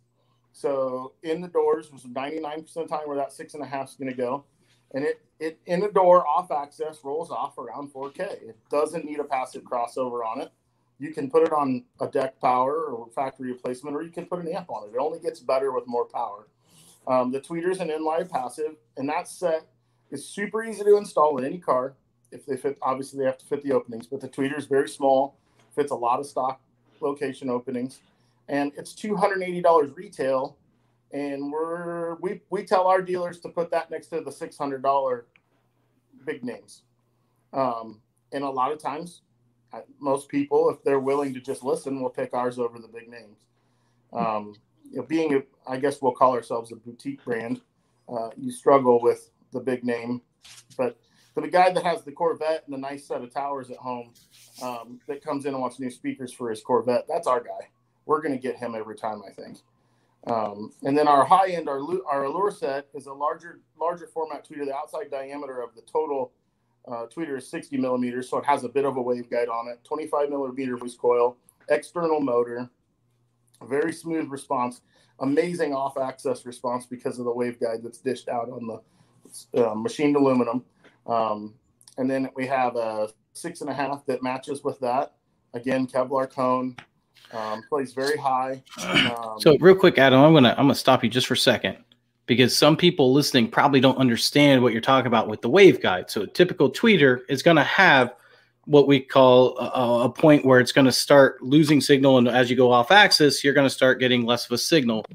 so 0.53 1.13
in 1.23 1.41
the 1.41 1.47
doors 1.47 1.91
was 1.91 2.03
99% 2.03 2.57
of 2.57 2.73
the 2.75 2.85
time 2.85 3.01
where 3.05 3.17
that 3.17 3.31
six 3.31 3.53
and 3.53 3.63
a 3.63 3.65
half 3.65 3.89
is 3.89 3.95
going 3.95 4.11
to 4.11 4.17
go 4.17 4.45
and 4.93 5.03
it 5.03 5.21
it 5.39 5.59
in 5.65 5.79
the 5.79 5.89
door 5.89 6.27
off 6.27 6.51
axis 6.51 6.99
rolls 7.03 7.31
off 7.31 7.57
around 7.57 7.91
4k 7.91 8.19
it 8.19 8.57
doesn't 8.69 9.05
need 9.05 9.19
a 9.19 9.23
passive 9.23 9.63
crossover 9.63 10.25
on 10.25 10.41
it 10.41 10.51
you 11.01 11.11
can 11.11 11.31
put 11.31 11.41
it 11.41 11.51
on 11.51 11.83
a 11.99 12.07
deck 12.07 12.39
power 12.39 12.85
or 12.91 13.09
factory 13.09 13.51
replacement, 13.51 13.95
or 13.95 14.03
you 14.03 14.11
can 14.11 14.27
put 14.27 14.39
an 14.39 14.47
amp 14.47 14.69
on 14.69 14.87
it. 14.87 14.93
It 14.93 14.99
only 14.99 15.19
gets 15.19 15.39
better 15.39 15.71
with 15.71 15.85
more 15.87 16.05
power. 16.05 16.47
Um, 17.07 17.31
the 17.31 17.39
tweeter's 17.41 17.79
an 17.79 17.89
inline 17.89 18.29
passive, 18.29 18.75
and 18.97 19.09
that 19.09 19.27
set 19.27 19.67
is 20.11 20.25
super 20.27 20.63
easy 20.63 20.83
to 20.83 20.97
install 20.97 21.37
in 21.37 21.45
any 21.45 21.57
car. 21.57 21.95
if 22.31 22.45
they 22.45 22.55
fit, 22.55 22.77
obviously 22.81 23.19
they 23.19 23.25
have 23.25 23.37
to 23.37 23.45
fit 23.45 23.63
the 23.63 23.71
openings, 23.71 24.07
but 24.07 24.21
the 24.21 24.29
tweeter 24.29 24.57
is 24.57 24.65
very 24.65 24.89
small, 24.89 25.35
fits 25.75 25.91
a 25.91 25.95
lot 25.95 26.19
of 26.19 26.25
stock 26.25 26.61
location 26.99 27.49
openings, 27.49 27.99
and 28.47 28.71
it's 28.77 28.93
two 28.93 29.15
hundred 29.15 29.41
eighty 29.43 29.61
dollars 29.61 29.91
retail. 29.95 30.57
And 31.13 31.51
we're 31.51 32.15
we 32.15 32.41
we 32.49 32.63
tell 32.63 32.87
our 32.87 33.01
dealers 33.01 33.39
to 33.41 33.49
put 33.49 33.69
that 33.71 33.91
next 33.91 34.07
to 34.07 34.21
the 34.21 34.31
six 34.31 34.57
hundred 34.57 34.81
dollar 34.81 35.25
big 36.25 36.43
names. 36.43 36.83
Um, 37.51 37.99
and 38.31 38.45
a 38.45 38.49
lot 38.49 38.71
of 38.71 38.79
times, 38.79 39.21
most 39.99 40.29
people, 40.29 40.69
if 40.69 40.81
they're 40.83 41.01
willing 41.01 41.33
to 41.33 41.41
just 41.41 41.63
listen, 41.63 41.99
will 42.01 42.09
pick 42.09 42.33
ours 42.33 42.57
over 42.57 42.79
the 42.79 42.87
big 42.87 43.09
names. 43.09 43.39
Um, 44.13 44.55
you 44.91 44.97
know, 44.97 45.03
being, 45.03 45.33
a, 45.35 45.41
I 45.67 45.77
guess 45.77 46.01
we'll 46.01 46.11
call 46.11 46.33
ourselves 46.33 46.71
a 46.71 46.75
boutique 46.75 47.23
brand, 47.23 47.61
uh, 48.09 48.29
you 48.37 48.51
struggle 48.51 49.01
with 49.01 49.29
the 49.53 49.59
big 49.59 49.83
name. 49.83 50.21
But 50.77 50.97
for 51.33 51.41
the 51.41 51.47
guy 51.47 51.71
that 51.71 51.83
has 51.83 52.03
the 52.03 52.11
Corvette 52.11 52.63
and 52.65 52.75
a 52.75 52.77
nice 52.77 53.07
set 53.07 53.21
of 53.21 53.33
towers 53.33 53.71
at 53.71 53.77
home, 53.77 54.13
um, 54.61 54.99
that 55.07 55.23
comes 55.23 55.45
in 55.45 55.53
and 55.53 55.61
wants 55.61 55.79
new 55.79 55.89
speakers 55.89 56.33
for 56.33 56.49
his 56.49 56.61
Corvette, 56.61 57.05
that's 57.07 57.27
our 57.27 57.39
guy. 57.39 57.69
We're 58.05 58.21
going 58.21 58.33
to 58.33 58.39
get 58.39 58.57
him 58.57 58.75
every 58.75 58.95
time, 58.95 59.21
I 59.27 59.31
think. 59.31 59.59
Um, 60.27 60.71
and 60.83 60.95
then 60.95 61.07
our 61.07 61.25
high 61.25 61.49
end, 61.49 61.67
our 61.67 61.79
our 62.05 62.25
Allure 62.25 62.51
set 62.51 62.87
is 62.93 63.07
a 63.07 63.13
larger 63.13 63.59
larger 63.79 64.05
format 64.05 64.47
tweeter. 64.47 64.65
The 64.65 64.75
outside 64.75 65.09
diameter 65.09 65.61
of 65.61 65.73
the 65.73 65.81
total 65.81 66.31
uh, 66.87 67.07
tweeter 67.07 67.37
is 67.37 67.49
60 67.49 67.77
millimeters, 67.77 68.29
so 68.29 68.37
it 68.37 68.45
has 68.45 68.63
a 68.63 68.69
bit 68.69 68.85
of 68.85 68.97
a 68.97 69.03
waveguide 69.03 69.49
on 69.49 69.67
it. 69.69 69.83
25 69.83 70.29
millimeter 70.29 70.77
voice 70.77 70.95
coil, 70.95 71.37
external 71.69 72.19
motor, 72.19 72.69
very 73.67 73.93
smooth 73.93 74.29
response, 74.29 74.81
amazing 75.19 75.73
off 75.73 75.97
axis 75.97 76.45
response 76.45 76.85
because 76.85 77.19
of 77.19 77.25
the 77.25 77.33
waveguide 77.33 77.83
that's 77.83 77.99
dished 77.99 78.29
out 78.29 78.49
on 78.49 78.67
the 78.67 79.63
uh, 79.63 79.75
machined 79.75 80.15
aluminum. 80.15 80.63
Um, 81.07 81.53
and 81.97 82.09
then 82.09 82.29
we 82.35 82.47
have 82.47 82.75
a 82.75 83.09
six 83.33 83.61
and 83.61 83.69
a 83.69 83.73
half 83.73 84.05
that 84.05 84.23
matches 84.23 84.63
with 84.63 84.79
that. 84.79 85.13
Again, 85.53 85.85
Kevlar 85.87 86.29
cone, 86.29 86.75
um, 87.33 87.63
plays 87.69 87.93
very 87.93 88.17
high. 88.17 88.63
Um, 88.81 89.39
so 89.39 89.57
real 89.59 89.75
quick, 89.75 89.97
Adam, 89.97 90.21
I'm 90.21 90.33
gonna 90.33 90.55
I'm 90.57 90.65
gonna 90.65 90.75
stop 90.75 91.03
you 91.03 91.09
just 91.09 91.27
for 91.27 91.33
a 91.33 91.37
second 91.37 91.77
because 92.25 92.55
some 92.57 92.77
people 92.77 93.11
listening 93.11 93.49
probably 93.49 93.79
don't 93.79 93.97
understand 93.97 94.61
what 94.61 94.71
you're 94.71 94.81
talking 94.81 95.07
about 95.07 95.27
with 95.27 95.41
the 95.41 95.49
waveguide. 95.49 96.09
So 96.09 96.21
a 96.21 96.27
typical 96.27 96.71
tweeter 96.71 97.21
is 97.27 97.43
gonna 97.43 97.63
have 97.63 98.15
what 98.65 98.87
we 98.87 98.99
call 98.99 99.57
a, 99.57 100.05
a 100.05 100.09
point 100.09 100.45
where 100.45 100.59
it's 100.59 100.71
going 100.71 100.85
to 100.85 100.91
start 100.91 101.41
losing 101.41 101.81
signal, 101.81 102.17
and 102.17 102.27
as 102.27 102.49
you 102.49 102.55
go 102.55 102.71
off 102.71 102.91
axis, 102.91 103.43
you're 103.43 103.53
going 103.53 103.67
to 103.67 103.73
start 103.73 103.99
getting 103.99 104.25
less 104.25 104.45
of 104.45 104.51
a 104.51 104.57
signal. 104.57 105.05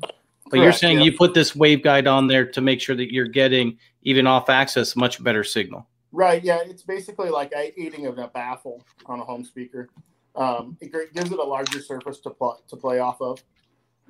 But 0.46 0.50
Correct, 0.50 0.62
you're 0.62 0.72
saying 0.72 0.98
yeah. 0.98 1.04
you 1.04 1.16
put 1.16 1.34
this 1.34 1.52
waveguide 1.52 2.10
on 2.10 2.28
there 2.28 2.46
to 2.46 2.60
make 2.60 2.80
sure 2.80 2.94
that 2.96 3.12
you're 3.12 3.26
getting 3.26 3.78
even 4.02 4.26
off 4.26 4.48
axis 4.48 4.94
much 4.94 5.22
better 5.22 5.42
signal. 5.42 5.88
Right. 6.12 6.42
Yeah. 6.42 6.60
It's 6.64 6.82
basically 6.82 7.30
like 7.30 7.52
eating 7.76 8.06
a 8.06 8.28
baffle 8.28 8.82
on 9.06 9.20
a 9.20 9.24
home 9.24 9.44
speaker. 9.44 9.88
Um, 10.36 10.76
it 10.80 10.92
gives 11.14 11.32
it 11.32 11.38
a 11.38 11.42
larger 11.42 11.80
surface 11.80 12.20
to, 12.20 12.30
pl- 12.30 12.62
to 12.68 12.76
play 12.76 13.00
off 13.00 13.20
of. 13.20 13.42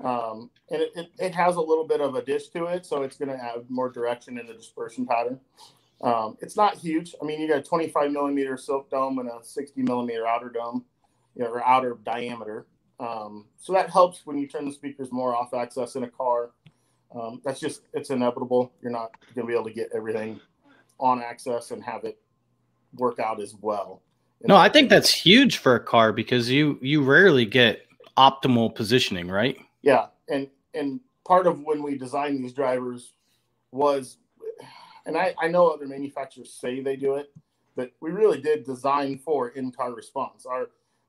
Um, 0.05 0.51
and 0.71 0.83
it, 0.83 0.93
it, 0.95 1.07
it, 1.19 1.35
has 1.35 1.57
a 1.57 1.61
little 1.61 1.87
bit 1.87 2.03
of 2.03 2.17
a 2.17 2.23
dish 2.23 2.49
to 2.49 2.67
it, 2.67 2.85
so 2.85 3.03
it's 3.03 3.17
going 3.17 3.31
to 3.31 3.43
add 3.43 3.65
more 3.71 3.89
direction 3.89 4.39
in 4.39 4.47
the 4.47 4.53
dispersion 4.53 5.07
pattern. 5.07 5.41
Um, 6.03 6.37
it's 6.41 6.57
not 6.57 6.77
huge. 6.77 7.15
I 7.21 7.25
mean, 7.25 7.41
you 7.41 7.49
got 7.49 7.59
a 7.59 7.63
25 7.63 8.13
millimeter 8.13 8.57
silk 8.57 8.91
dome 8.91 9.19
and 9.19 9.29
a 9.29 9.43
60 9.43 9.83
millimeter 9.83 10.27
outer 10.27 10.51
dome, 10.51 10.85
you 11.35 11.45
know, 11.45 11.51
or 11.51 11.67
outer 11.67 11.97
diameter. 12.05 12.67
Um, 13.01 13.47
so 13.59 13.73
that 13.73 13.91
helps 13.91 14.25
when 14.25 14.39
you 14.39 14.47
turn 14.47 14.67
the 14.67 14.73
speakers 14.73 15.11
more 15.11 15.35
off 15.35 15.55
axis 15.55 15.97
in 15.97 16.05
a 16.05 16.09
car. 16.09 16.51
Um, 17.15 17.41
that's 17.45 17.61
just 17.61 17.83
it's 17.95 18.11
inevitable. 18.11 18.73
You're 18.83 18.93
not 18.93 19.13
going 19.35 19.47
to 19.47 19.51
be 19.51 19.55
able 19.55 19.69
to 19.69 19.73
get 19.73 19.91
everything 19.95 20.41
on 20.99 21.23
axis 21.23 21.71
and 21.71 21.83
have 21.83 22.05
it 22.05 22.19
work 22.95 23.19
out 23.19 23.41
as 23.41 23.55
well. 23.61 24.03
No, 24.45 24.57
I 24.57 24.69
think 24.69 24.91
that's 24.91 25.13
huge 25.13 25.59
for 25.59 25.75
a 25.75 25.81
car 25.81 26.13
because 26.13 26.51
you 26.51 26.79
you 26.83 27.03
rarely 27.03 27.47
get 27.47 27.87
optimal 28.17 28.75
positioning, 28.75 29.29
right? 29.29 29.57
Yeah, 29.83 30.07
and 30.29 30.49
and 30.75 31.01
part 31.25 31.47
of 31.47 31.61
when 31.61 31.83
we 31.83 31.97
designed 31.97 32.45
these 32.45 32.53
drivers 32.53 33.15
was 33.73 34.19
and 35.07 35.17
I, 35.17 35.35
I 35.41 35.49
know 35.49 35.69
other 35.69 35.87
manufacturers 35.87 36.53
say 36.53 36.81
they 36.81 36.97
do 36.97 37.15
it, 37.15 37.33
but 37.75 37.93
we 38.01 38.11
really 38.11 38.41
did 38.41 38.65
design 38.65 39.19
for 39.19 39.49
in-car 39.51 39.95
response. 39.95 40.45
Our 40.45 40.69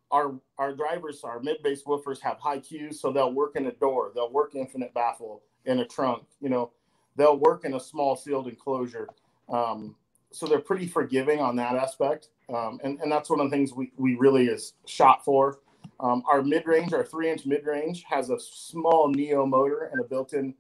our 0.09 0.35
our 0.57 0.73
drivers, 0.73 1.23
our 1.25 1.41
mid-bass 1.41 1.83
woofers 1.83 2.21
have 2.21 2.39
high 2.39 2.59
Qs, 2.59 2.95
so 2.95 3.11
they'll 3.11 3.33
work 3.33 3.57
in 3.57 3.67
a 3.67 3.73
door, 3.73 4.11
they'll 4.15 4.31
work 4.31 4.55
infinite 4.55 4.93
baffle 4.93 5.41
in 5.65 5.79
a 5.79 5.85
trunk, 5.85 6.23
you 6.39 6.47
know, 6.47 6.71
they'll 7.17 7.37
work 7.37 7.65
in 7.65 7.73
a 7.73 7.79
small 7.79 8.15
sealed 8.15 8.47
enclosure. 8.47 9.09
Um, 9.49 9.95
so 10.31 10.45
they're 10.45 10.59
pretty 10.59 10.87
forgiving 10.87 11.39
on 11.39 11.55
that 11.55 11.75
aspect. 11.75 12.29
Um, 12.53 12.79
and, 12.83 12.99
and 13.01 13.11
that's 13.11 13.29
one 13.29 13.39
of 13.39 13.49
the 13.49 13.55
things 13.55 13.73
we, 13.73 13.91
we 13.97 14.15
really 14.15 14.47
is 14.47 14.73
shot 14.85 15.25
for. 15.25 15.59
Um, 15.99 16.23
our 16.29 16.41
mid-range, 16.41 16.93
our 16.93 17.03
three-inch 17.03 17.45
mid-range 17.45 18.03
has 18.09 18.29
a 18.29 18.39
small 18.39 19.09
Neo 19.09 19.45
motor 19.45 19.89
and 19.91 19.99
a 20.03 20.07
built-in 20.07 20.53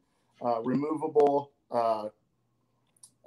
uh, 0.43 0.61
removable 0.63 1.51
uh, 1.71 2.09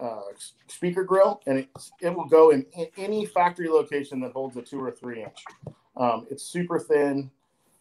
uh, 0.00 0.20
speaker 0.66 1.04
grill, 1.04 1.40
and 1.46 1.58
it, 1.58 1.68
it 2.00 2.14
will 2.14 2.26
go 2.26 2.50
in, 2.50 2.64
in, 2.76 2.86
any 2.96 3.26
factory 3.26 3.68
location 3.68 4.20
that 4.20 4.32
holds 4.32 4.56
a 4.56 4.62
two 4.62 4.80
or 4.80 4.90
three 4.90 5.22
inch. 5.22 5.44
Um, 5.96 6.26
it's 6.30 6.42
super 6.42 6.78
thin. 6.78 7.30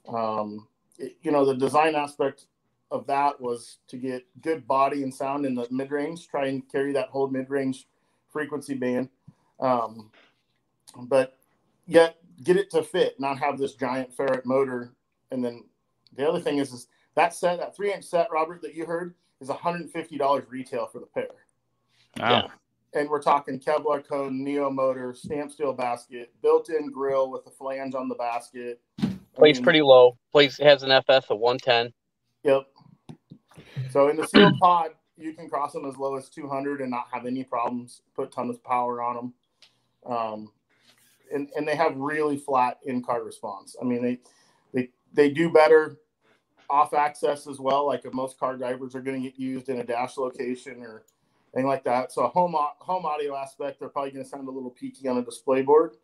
Um, 0.07 0.67
it, 0.97 1.17
you 1.21 1.31
know, 1.31 1.45
the 1.45 1.55
design 1.55 1.95
aspect 1.95 2.45
of 2.91 3.05
that 3.07 3.39
was 3.39 3.77
to 3.87 3.97
get 3.97 4.25
good 4.41 4.67
body 4.67 5.03
and 5.03 5.13
sound 5.13 5.45
in 5.45 5.55
the 5.55 5.67
mid 5.71 5.91
range, 5.91 6.27
try 6.27 6.47
and 6.47 6.69
carry 6.69 6.91
that 6.93 7.09
whole 7.09 7.27
mid 7.27 7.49
range 7.49 7.87
frequency 8.27 8.73
band. 8.73 9.09
Um, 9.59 10.11
but 11.03 11.37
yet 11.85 12.17
get 12.43 12.57
it 12.57 12.69
to 12.71 12.83
fit, 12.83 13.19
not 13.19 13.39
have 13.39 13.57
this 13.57 13.75
giant 13.75 14.15
ferrite 14.15 14.45
motor. 14.45 14.93
And 15.31 15.43
then 15.43 15.65
the 16.15 16.27
other 16.27 16.39
thing 16.39 16.57
is, 16.57 16.73
is 16.73 16.87
that 17.15 17.33
set, 17.33 17.59
that 17.59 17.75
three 17.75 17.93
inch 17.93 18.05
set, 18.05 18.31
Robert, 18.31 18.61
that 18.61 18.75
you 18.75 18.85
heard, 18.85 19.15
is 19.41 19.49
$150 19.49 20.45
retail 20.49 20.87
for 20.87 20.99
the 20.99 21.05
pair. 21.05 21.27
Wow. 22.17 22.29
Yeah. 22.93 22.99
And 22.99 23.09
we're 23.09 23.21
talking 23.21 23.59
Kevlar 23.59 24.05
cone, 24.05 24.43
Neo 24.43 24.69
motor, 24.69 25.13
stamp 25.13 25.51
steel 25.51 25.73
basket, 25.73 26.33
built-in 26.41 26.89
grill 26.91 27.29
with 27.29 27.45
a 27.45 27.51
flange 27.51 27.93
on 27.93 28.09
the 28.09 28.15
basket. 28.15 28.81
Plays 29.35 29.59
pretty 29.59 29.81
low. 29.81 30.17
Plays 30.31 30.57
has 30.57 30.83
an 30.83 30.89
FF 31.03 31.29
of 31.29 31.39
110. 31.39 31.93
Yep. 32.43 32.67
So 33.91 34.09
in 34.09 34.17
the 34.17 34.27
sealed 34.27 34.57
pod, 34.59 34.91
you 35.17 35.33
can 35.33 35.49
cross 35.49 35.73
them 35.73 35.85
as 35.85 35.97
low 35.97 36.15
as 36.15 36.29
200 36.29 36.81
and 36.81 36.89
not 36.89 37.07
have 37.11 37.25
any 37.25 37.43
problems. 37.43 38.01
Put 38.15 38.31
tons 38.31 38.55
of 38.55 38.63
power 38.63 39.01
on 39.01 39.15
them. 39.15 39.33
Um, 40.05 40.51
and, 41.31 41.49
and 41.55 41.67
they 41.67 41.75
have 41.75 41.95
really 41.95 42.37
flat 42.37 42.79
in-car 42.83 43.23
response. 43.23 43.75
I 43.79 43.85
mean, 43.85 44.01
they 44.01 44.19
they 44.73 44.89
they 45.13 45.29
do 45.29 45.51
better 45.51 45.97
off 46.69 46.93
axis 46.93 47.47
as 47.47 47.59
well. 47.59 47.85
Like 47.85 48.11
most 48.13 48.39
car 48.39 48.57
drivers 48.57 48.95
are 48.95 49.01
going 49.01 49.21
to 49.21 49.29
get 49.29 49.39
used 49.39 49.69
in 49.69 49.79
a 49.79 49.83
dash 49.83 50.17
location 50.17 50.81
or 50.81 51.03
anything 51.53 51.67
like 51.67 51.83
that. 51.83 52.11
So 52.11 52.23
a 52.23 52.27
home 52.27 52.55
home 52.79 53.05
audio 53.05 53.35
aspect, 53.35 53.79
they're 53.79 53.89
probably 53.89 54.11
going 54.11 54.23
to 54.23 54.29
sound 54.29 54.47
a 54.47 54.51
little 54.51 54.69
peaky 54.69 55.07
on 55.07 55.17
a 55.17 55.23
display 55.23 55.61
board, 55.61 55.97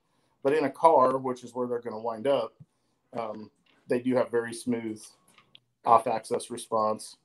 but 0.43 0.53
in 0.53 0.65
a 0.65 0.69
car, 0.69 1.17
which 1.17 1.43
is 1.43 1.53
where 1.53 1.67
they're 1.67 1.81
going 1.81 1.95
to 1.95 1.99
wind 1.99 2.27
up, 2.27 2.53
um, 3.17 3.49
they 3.87 3.99
do 3.99 4.15
have 4.15 4.31
very 4.31 4.53
smooth 4.53 5.01
off 5.85 6.07
axis 6.07 6.49
response. 6.49 7.17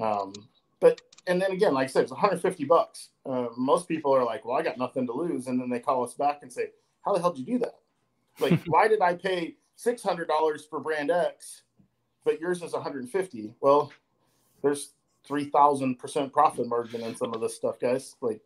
Um, 0.00 0.32
but 0.80 1.00
and 1.26 1.40
then 1.40 1.52
again, 1.52 1.74
like 1.74 1.84
I 1.84 1.88
said, 1.88 2.02
it's 2.04 2.12
150 2.12 2.64
bucks. 2.64 3.10
Uh, 3.26 3.48
most 3.56 3.88
people 3.88 4.14
are 4.14 4.24
like, 4.24 4.44
"Well, 4.44 4.56
I 4.56 4.62
got 4.62 4.78
nothing 4.78 5.06
to 5.06 5.12
lose," 5.12 5.46
and 5.48 5.60
then 5.60 5.68
they 5.68 5.80
call 5.80 6.04
us 6.04 6.14
back 6.14 6.40
and 6.42 6.52
say, 6.52 6.70
"How 7.04 7.12
the 7.12 7.20
hell 7.20 7.32
did 7.32 7.46
you 7.46 7.58
do 7.58 7.58
that? 7.58 7.78
Like, 8.40 8.60
why 8.66 8.88
did 8.88 9.00
I 9.00 9.14
pay 9.14 9.56
six 9.76 10.02
hundred 10.02 10.28
dollars 10.28 10.64
for 10.64 10.80
brand 10.80 11.10
X, 11.10 11.62
but 12.24 12.40
yours 12.40 12.62
is 12.62 12.72
150?" 12.72 13.54
Well, 13.60 13.92
there's 14.62 14.94
three 15.28 15.44
thousand 15.50 15.98
percent 15.98 16.32
profit 16.32 16.66
margin 16.66 17.02
in 17.02 17.14
some 17.14 17.34
of 17.34 17.40
this 17.40 17.54
stuff, 17.54 17.78
guys. 17.78 18.16
Like, 18.20 18.40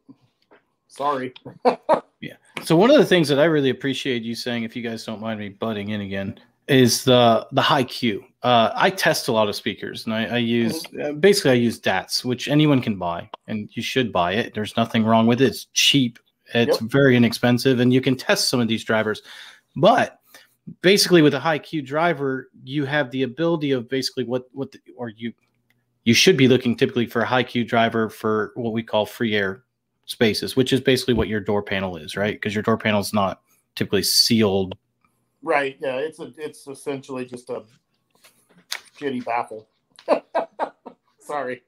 sorry. 0.89 1.33
yeah. 2.21 2.35
So 2.65 2.77
one 2.77 2.91
of 2.91 2.99
the 2.99 3.07
things 3.07 3.29
that 3.29 3.39
I 3.39 3.45
really 3.45 3.71
appreciate 3.71 4.23
you 4.23 4.35
saying, 4.35 4.65
if 4.65 4.77
you 4.77 4.83
guys 4.83 5.07
don't 5.07 5.21
mind 5.21 5.41
me 5.41 5.49
butting 5.49 5.91
in 5.91 6.03
again, 6.03 6.39
is 6.69 7.05
the 7.05 7.47
the 7.53 7.63
high 7.63 7.85
Q. 7.85 8.25
Uh, 8.43 8.71
I 8.75 8.91
test 8.91 9.29
a 9.29 9.33
lot 9.33 9.49
of 9.49 9.55
speakers, 9.55 10.05
and 10.05 10.15
I, 10.15 10.25
I 10.25 10.39
use 10.39 10.83
mm-hmm. 10.85 11.01
uh, 11.01 11.13
basically 11.13 11.53
I 11.53 11.55
use 11.55 11.79
DATs, 11.79 12.25
which 12.25 12.49
anyone 12.49 12.83
can 12.83 12.97
buy, 12.97 13.31
and 13.47 13.69
you 13.73 13.83
should 13.83 14.13
buy 14.13 14.33
it. 14.33 14.53
There's 14.55 14.77
nothing 14.77 15.05
wrong 15.05 15.27
with 15.27 15.41
it. 15.41 15.47
It's 15.47 15.67
cheap. 15.73 16.19
It's 16.55 16.81
yep. 16.81 16.91
very 16.91 17.17
inexpensive, 17.17 17.81
and 17.81 17.93
you 17.93 18.01
can 18.01 18.17
test 18.17 18.49
some 18.51 18.61
of 18.61 18.69
these 18.69 18.85
drivers. 18.85 19.23
But 19.77 20.19
basically, 20.83 21.23
with 21.23 21.35
a 21.35 21.41
high 21.41 21.59
Q 21.59 21.83
driver, 21.83 22.51
you 22.65 22.85
have 22.85 23.11
the 23.11 23.23
ability 23.23 23.71
of 23.71 23.89
basically 23.89 24.25
what 24.25 24.45
what 24.53 24.73
the, 24.73 24.81
or 24.97 25.09
you 25.09 25.33
you 26.05 26.15
should 26.15 26.37
be 26.37 26.49
looking 26.49 26.77
typically 26.77 27.07
for 27.07 27.23
a 27.23 27.27
high 27.27 27.43
Q 27.43 27.65
driver 27.65 28.09
for 28.09 28.53
what 28.55 28.73
we 28.73 28.83
call 28.83 29.07
free 29.07 29.35
air 29.35 29.63
spaces, 30.07 30.57
which 30.57 30.73
is 30.73 30.81
basically 30.81 31.15
what 31.15 31.29
your 31.29 31.41
door 31.41 31.63
panel 31.63 31.97
is, 31.97 32.17
right? 32.17 32.35
Because 32.35 32.55
your 32.55 32.63
door 32.63 32.77
panel 32.77 33.01
is 33.01 33.13
not 33.13 33.43
typically 33.75 34.03
sealed. 34.03 34.77
Right. 35.43 35.77
Yeah. 35.81 35.97
It's 35.97 36.19
a 36.21 36.33
it's 36.37 36.67
essentially 36.67 37.25
just 37.25 37.51
a 37.51 37.63
shitty 38.99 39.25
baffle. 39.25 39.69
Sorry. 41.19 41.63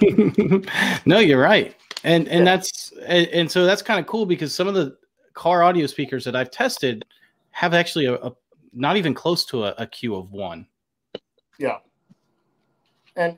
no, 1.06 1.18
you're 1.18 1.40
right. 1.40 1.76
And 2.04 2.28
and 2.28 2.40
yeah. 2.40 2.56
that's 2.56 2.92
and, 3.06 3.26
and 3.28 3.50
so 3.50 3.64
that's 3.64 3.82
kind 3.82 4.00
of 4.00 4.06
cool 4.06 4.26
because 4.26 4.54
some 4.54 4.68
of 4.68 4.74
the 4.74 4.96
car 5.34 5.62
audio 5.62 5.86
speakers 5.86 6.24
that 6.24 6.36
I've 6.36 6.50
tested 6.50 7.04
have 7.50 7.74
actually 7.74 8.06
a, 8.06 8.14
a 8.14 8.32
not 8.72 8.96
even 8.96 9.14
close 9.14 9.44
to 9.46 9.64
a, 9.64 9.74
a 9.78 9.86
Q 9.86 10.16
of 10.16 10.32
one. 10.32 10.66
Yeah, 11.58 11.78
and 13.16 13.36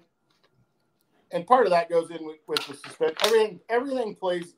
and 1.33 1.47
part 1.47 1.67
of 1.67 1.71
that 1.71 1.89
goes 1.91 2.11
in 2.11 2.25
with, 2.25 2.39
with 2.47 2.67
the 2.67 2.75
suspension. 2.75 3.17
Everything 3.25 3.61
everything 3.69 4.15
plays 4.15 4.55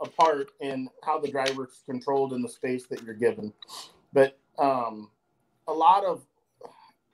a 0.00 0.08
part 0.08 0.50
in 0.60 0.88
how 1.04 1.18
the 1.18 1.28
driver's 1.28 1.82
controlled 1.86 2.32
in 2.32 2.42
the 2.42 2.48
space 2.48 2.86
that 2.86 3.02
you're 3.02 3.14
given. 3.14 3.52
But 4.12 4.38
um, 4.58 5.10
a 5.68 5.72
lot 5.72 6.04
of 6.04 6.22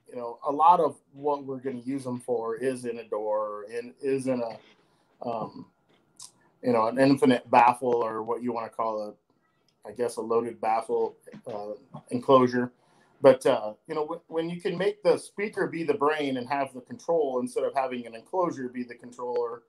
you 0.09 0.17
know 0.17 0.39
a 0.47 0.53
lot 0.53 0.81
of 0.81 0.97
what 1.13 1.45
we're 1.45 1.59
going 1.59 1.83
to 1.83 1.89
use 1.89 2.05
them 2.05 2.21
for 2.21 2.57
is 2.57 2.85
in 2.85 2.99
a 2.99 3.05
door 3.05 3.67
and 3.73 3.93
is 4.01 4.27
in 4.27 4.43
a 4.43 5.29
um, 5.29 5.67
you 6.63 6.73
know 6.73 6.87
an 6.87 6.99
infinite 6.99 7.51
baffle 7.51 7.95
or 7.95 8.23
what 8.23 8.43
you 8.43 8.53
want 8.53 8.71
to 8.71 8.75
call 8.77 9.03
a 9.03 9.15
I 9.89 9.93
guess 9.93 10.17
a 10.17 10.21
loaded 10.21 10.61
baffle 10.61 11.17
uh, 11.47 11.73
enclosure. 12.11 12.73
But 13.23 13.45
uh, 13.47 13.73
you 13.89 13.95
know, 13.95 14.21
when 14.29 14.51
you 14.51 14.61
can 14.61 14.77
make 14.77 15.03
the 15.03 15.17
speaker 15.17 15.67
be 15.67 15.85
the 15.85 15.95
brain 15.95 16.37
and 16.37 16.49
have 16.49 16.75
the 16.75 16.81
control 16.81 17.41
instead 17.41 17.65
of 17.65 17.75
having 17.75 18.07
an 18.07 18.15
enclosure 18.15 18.69
be 18.69 18.83
the 18.85 18.95
controller, 18.95 19.63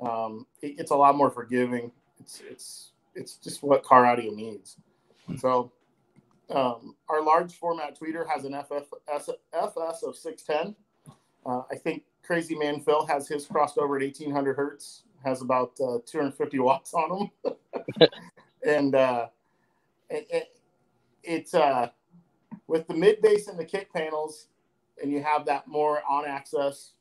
um, 0.00 0.46
it, 0.62 0.74
it's 0.78 0.90
a 0.90 0.96
lot 0.96 1.16
more 1.16 1.30
forgiving. 1.30 1.92
It's 2.18 2.42
it's 2.48 2.90
it's 3.14 3.36
just 3.36 3.62
what 3.62 3.82
car 3.82 4.06
audio 4.06 4.32
needs. 4.32 4.76
So, 5.38 5.72
um, 6.50 6.94
our 7.08 7.22
large 7.22 7.54
format 7.54 7.98
tweeter 7.98 8.26
has 8.28 8.44
an 8.44 8.54
FF, 8.54 8.94
FS 9.52 10.02
of 10.02 10.16
610. 10.16 10.74
Uh, 11.44 11.62
I 11.70 11.76
think 11.76 12.04
Crazy 12.22 12.54
Man 12.54 12.80
Phil 12.80 13.06
has 13.06 13.28
his 13.28 13.46
crossed 13.46 13.78
over 13.78 13.96
at 13.96 14.02
1800 14.02 14.54
hertz, 14.54 15.02
has 15.24 15.42
about 15.42 15.72
uh, 15.80 15.98
250 16.06 16.58
watts 16.58 16.94
on 16.94 17.30
them, 17.44 17.56
and 18.66 18.94
uh, 18.94 19.26
it, 20.10 20.26
it, 20.30 20.60
it's 21.22 21.54
uh, 21.54 21.90
with 22.68 22.86
the 22.86 22.94
mid 22.94 23.20
bass 23.20 23.48
and 23.48 23.58
the 23.58 23.64
kick 23.64 23.92
panels, 23.92 24.46
and 25.02 25.10
you 25.10 25.22
have 25.22 25.46
that 25.46 25.66
more 25.66 26.02
on 26.08 26.24
axis 26.26 26.92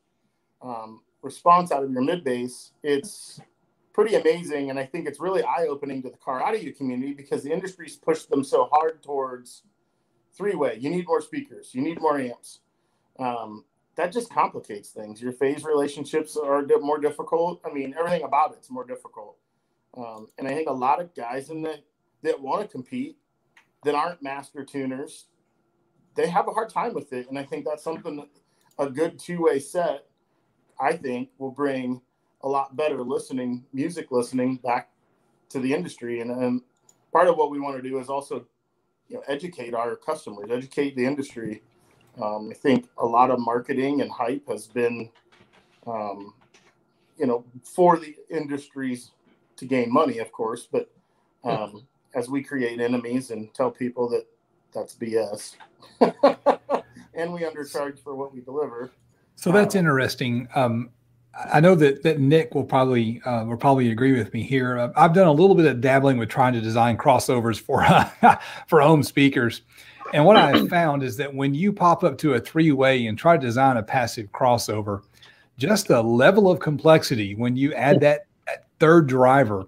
um, 0.62 1.02
response 1.22 1.72
out 1.72 1.84
of 1.84 1.92
your 1.92 2.02
mid 2.02 2.24
bass, 2.24 2.72
it's 2.82 3.40
pretty 3.94 4.16
amazing. 4.16 4.70
And 4.70 4.80
I 4.80 4.86
think 4.86 5.08
it's 5.08 5.20
really 5.20 5.44
eye 5.44 5.68
opening 5.70 6.02
to 6.04 6.10
the 6.10 6.18
car 6.18 6.42
audio 6.42 6.72
community 6.72 7.14
because 7.14 7.44
the 7.44 7.52
industry's 7.52 7.96
pushed 7.96 8.30
them 8.30 8.44
so 8.44 8.70
hard 8.72 9.04
towards 9.04 9.64
three 10.34 10.56
way. 10.56 10.78
You 10.80 10.90
need 10.90 11.06
more 11.06 11.22
speakers, 11.22 11.76
you 11.76 11.82
need 11.82 12.02
more 12.02 12.20
amps. 12.20 12.60
Um, 13.20 13.66
that 13.96 14.12
just 14.12 14.30
complicates 14.30 14.90
things. 14.90 15.20
Your 15.20 15.32
phase 15.32 15.64
relationships 15.64 16.38
are 16.38 16.64
more 16.82 17.00
difficult. 17.00 17.60
I 17.66 17.74
mean, 17.74 17.96
everything 17.98 18.22
about 18.22 18.54
it's 18.54 18.70
more 18.70 18.86
difficult. 18.86 19.38
Um, 19.96 20.28
and 20.38 20.48
I 20.48 20.54
think 20.54 20.70
a 20.70 20.74
lot 20.74 21.02
of 21.02 21.16
guys 21.16 21.50
in 21.50 21.64
the 21.64 21.80
that 22.22 22.40
want 22.40 22.62
to 22.62 22.68
compete 22.68 23.18
that 23.84 23.96
aren't 23.96 24.22
master 24.22 24.64
tuners 24.64 25.26
they 26.18 26.28
have 26.28 26.48
a 26.48 26.52
hard 26.52 26.70
time 26.70 26.94
with 26.94 27.14
it. 27.14 27.30
And 27.30 27.40
I 27.40 27.44
think 27.44 27.64
that's 27.64 27.84
something 27.84 28.18
that 28.18 28.28
a 28.80 28.90
good 28.90 29.18
two 29.18 29.44
way 29.44 29.60
set, 29.60 30.06
I 30.80 30.94
think, 30.94 31.30
will 31.38 31.52
bring 31.52 32.02
a 32.42 32.50
lot 32.50 32.76
better 32.76 33.02
listening, 33.02 33.64
music 33.72 34.08
listening 34.12 34.58
back 34.58 34.90
to 35.50 35.60
the 35.60 35.74
industry. 35.74 36.20
And, 36.20 36.32
and 36.32 36.62
part 37.14 37.28
of 37.28 37.38
what 37.38 37.52
we 37.52 37.60
want 37.60 37.82
to 37.82 37.88
do 37.88 38.00
is 38.00 38.10
also 38.10 38.46
you 39.08 39.18
know, 39.18 39.24
educate 39.28 39.74
our 39.74 39.96
customers, 39.96 40.50
educate 40.52 40.96
the 40.96 41.06
industry. 41.06 41.62
Um, 42.22 42.50
I 42.52 42.56
think 42.56 42.90
a 42.98 43.06
lot 43.06 43.30
of 43.30 43.40
marketing 43.40 44.02
and 44.02 44.12
hype 44.12 44.48
has 44.50 44.68
been, 44.68 45.10
um, 45.86 46.34
you 47.18 47.28
know, 47.28 47.46
for 47.64 47.98
the 47.98 48.16
industries 48.30 49.12
to 49.56 49.66
gain 49.66 49.94
money, 49.94 50.18
of 50.18 50.32
course, 50.32 50.68
but 50.70 50.92
um, 51.44 51.88
as 52.16 52.28
we 52.28 52.42
create 52.44 52.82
enemies 52.82 53.30
and 53.30 53.54
tell 53.54 53.70
people 53.70 54.10
that 54.10 54.26
that's 54.74 54.96
BS. 54.96 55.56
and 57.14 57.34
we 57.34 57.42
undercharge 57.42 58.00
for 58.00 58.16
what 58.16 58.34
we 58.34 58.42
deliver. 58.42 58.92
So 59.36 59.52
that's 59.52 59.76
uh, 59.76 59.80
interesting. 59.80 60.48
Um, 60.56 60.90
I 61.54 61.60
know 61.60 61.76
that 61.76 62.02
that 62.04 62.20
Nick 62.20 62.56
will 62.56 62.64
probably 62.64 63.22
uh, 63.24 63.46
will 63.46 63.58
probably 63.58 63.92
agree 63.92 64.18
with 64.18 64.34
me 64.34 64.42
here. 64.42 64.80
Uh, 64.80 64.90
I've 64.96 65.14
done 65.14 65.28
a 65.28 65.32
little 65.32 65.56
bit 65.56 65.66
of 65.66 65.82
dabbling 65.82 66.18
with 66.18 66.30
trying 66.30 66.54
to 66.54 66.62
design 66.62 66.98
crossovers 66.98 67.60
for 67.60 67.86
for 68.68 68.82
home 68.82 69.04
speakers, 69.04 69.62
and 70.14 70.26
what 70.26 70.38
I 70.38 70.66
found 70.70 71.04
is 71.04 71.18
that 71.18 71.34
when 71.34 71.54
you 71.54 71.72
pop 71.72 72.04
up 72.04 72.18
to 72.20 72.34
a 72.34 72.40
three 72.40 72.72
way 72.72 73.06
and 73.06 73.18
try 73.18 73.38
to 73.38 73.42
design 73.42 73.78
a 73.78 73.84
passive 73.84 74.32
crossover, 74.32 75.04
just 75.58 75.88
the 75.88 76.02
level 76.02 76.50
of 76.50 76.60
complexity 76.60 77.36
when 77.36 77.56
you 77.56 77.74
add 77.74 78.00
that, 78.02 78.26
that 78.48 78.66
third 78.80 79.08
driver, 79.08 79.66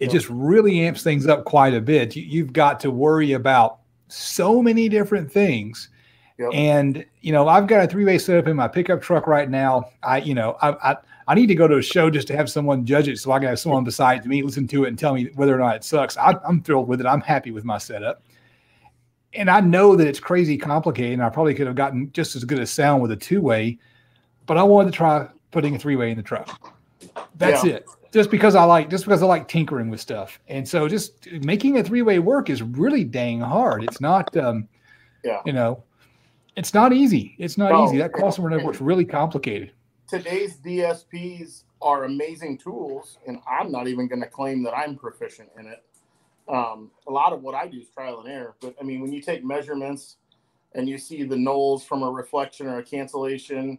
it 0.00 0.10
just 0.10 0.28
really 0.28 0.80
amps 0.80 1.02
things 1.02 1.26
up 1.26 1.44
quite 1.44 1.74
a 1.74 1.80
bit. 1.80 2.14
You, 2.16 2.22
you've 2.22 2.52
got 2.52 2.80
to 2.80 2.90
worry 2.90 3.32
about 3.32 3.77
so 4.08 4.62
many 4.62 4.88
different 4.88 5.30
things. 5.30 5.88
Yep. 6.38 6.50
And 6.54 7.04
you 7.20 7.32
know, 7.32 7.48
I've 7.48 7.66
got 7.66 7.84
a 7.84 7.88
three-way 7.88 8.18
setup 8.18 8.46
in 8.46 8.56
my 8.56 8.68
pickup 8.68 9.02
truck 9.02 9.26
right 9.26 9.50
now. 9.50 9.90
I, 10.02 10.18
you 10.18 10.34
know, 10.34 10.56
I, 10.62 10.92
I 10.92 10.96
I 11.26 11.34
need 11.34 11.48
to 11.48 11.54
go 11.54 11.68
to 11.68 11.76
a 11.76 11.82
show 11.82 12.10
just 12.10 12.28
to 12.28 12.36
have 12.36 12.48
someone 12.48 12.86
judge 12.86 13.08
it, 13.08 13.18
so 13.18 13.32
I 13.32 13.38
can 13.38 13.48
have 13.48 13.58
someone 13.58 13.84
besides 13.84 14.24
me 14.26 14.42
listen 14.42 14.68
to 14.68 14.84
it 14.84 14.88
and 14.88 14.98
tell 14.98 15.14
me 15.14 15.30
whether 15.34 15.54
or 15.54 15.58
not 15.58 15.76
it 15.76 15.84
sucks. 15.84 16.16
I, 16.16 16.34
I'm 16.46 16.62
thrilled 16.62 16.88
with 16.88 17.00
it. 17.00 17.06
I'm 17.06 17.20
happy 17.20 17.50
with 17.50 17.64
my 17.64 17.78
setup, 17.78 18.22
and 19.34 19.50
I 19.50 19.60
know 19.60 19.96
that 19.96 20.06
it's 20.06 20.20
crazy 20.20 20.56
complicated. 20.56 21.14
And 21.14 21.22
I 21.22 21.28
probably 21.28 21.54
could 21.54 21.66
have 21.66 21.76
gotten 21.76 22.12
just 22.12 22.36
as 22.36 22.44
good 22.44 22.60
a 22.60 22.66
sound 22.66 23.02
with 23.02 23.10
a 23.10 23.16
two-way, 23.16 23.78
but 24.46 24.56
I 24.56 24.62
wanted 24.62 24.92
to 24.92 24.96
try 24.96 25.28
putting 25.50 25.74
a 25.74 25.78
three-way 25.78 26.12
in 26.12 26.16
the 26.16 26.22
truck. 26.22 26.74
That's 27.36 27.64
yeah. 27.64 27.74
it 27.74 27.86
just 28.12 28.30
because 28.30 28.54
I 28.54 28.64
like 28.64 28.90
just 28.90 29.04
because 29.04 29.22
I 29.22 29.26
like 29.26 29.48
tinkering 29.48 29.90
with 29.90 30.00
stuff. 30.00 30.40
And 30.48 30.66
so 30.66 30.88
just 30.88 31.30
making 31.32 31.78
a 31.78 31.84
three-way 31.84 32.18
work 32.18 32.50
is 32.50 32.62
really 32.62 33.04
dang 33.04 33.40
hard. 33.40 33.84
It's 33.84 34.00
not 34.00 34.34
um 34.36 34.68
yeah. 35.24 35.40
you 35.44 35.52
know, 35.52 35.82
it's 36.56 36.74
not 36.74 36.92
easy. 36.92 37.34
It's 37.38 37.58
not 37.58 37.72
no, 37.72 37.86
easy. 37.86 37.98
That 37.98 38.12
crossover 38.12 38.50
network's 38.50 38.80
really 38.80 39.04
complicated. 39.04 39.72
Today's 40.08 40.56
DSPs 40.56 41.64
are 41.82 42.04
amazing 42.04 42.58
tools, 42.58 43.18
and 43.26 43.40
I'm 43.48 43.70
not 43.70 43.88
even 43.88 44.08
going 44.08 44.22
to 44.22 44.28
claim 44.28 44.62
that 44.64 44.76
I'm 44.76 44.96
proficient 44.96 45.50
in 45.58 45.66
it. 45.66 45.84
Um, 46.48 46.90
a 47.06 47.12
lot 47.12 47.32
of 47.32 47.42
what 47.42 47.54
I 47.54 47.68
do 47.68 47.78
is 47.78 47.88
trial 47.88 48.20
and 48.20 48.28
error. 48.28 48.54
But 48.60 48.74
I 48.80 48.84
mean, 48.84 49.00
when 49.02 49.12
you 49.12 49.20
take 49.20 49.44
measurements 49.44 50.16
and 50.74 50.88
you 50.88 50.96
see 50.96 51.24
the 51.24 51.36
nulls 51.36 51.84
from 51.84 52.02
a 52.02 52.10
reflection 52.10 52.66
or 52.66 52.78
a 52.78 52.82
cancellation, 52.82 53.78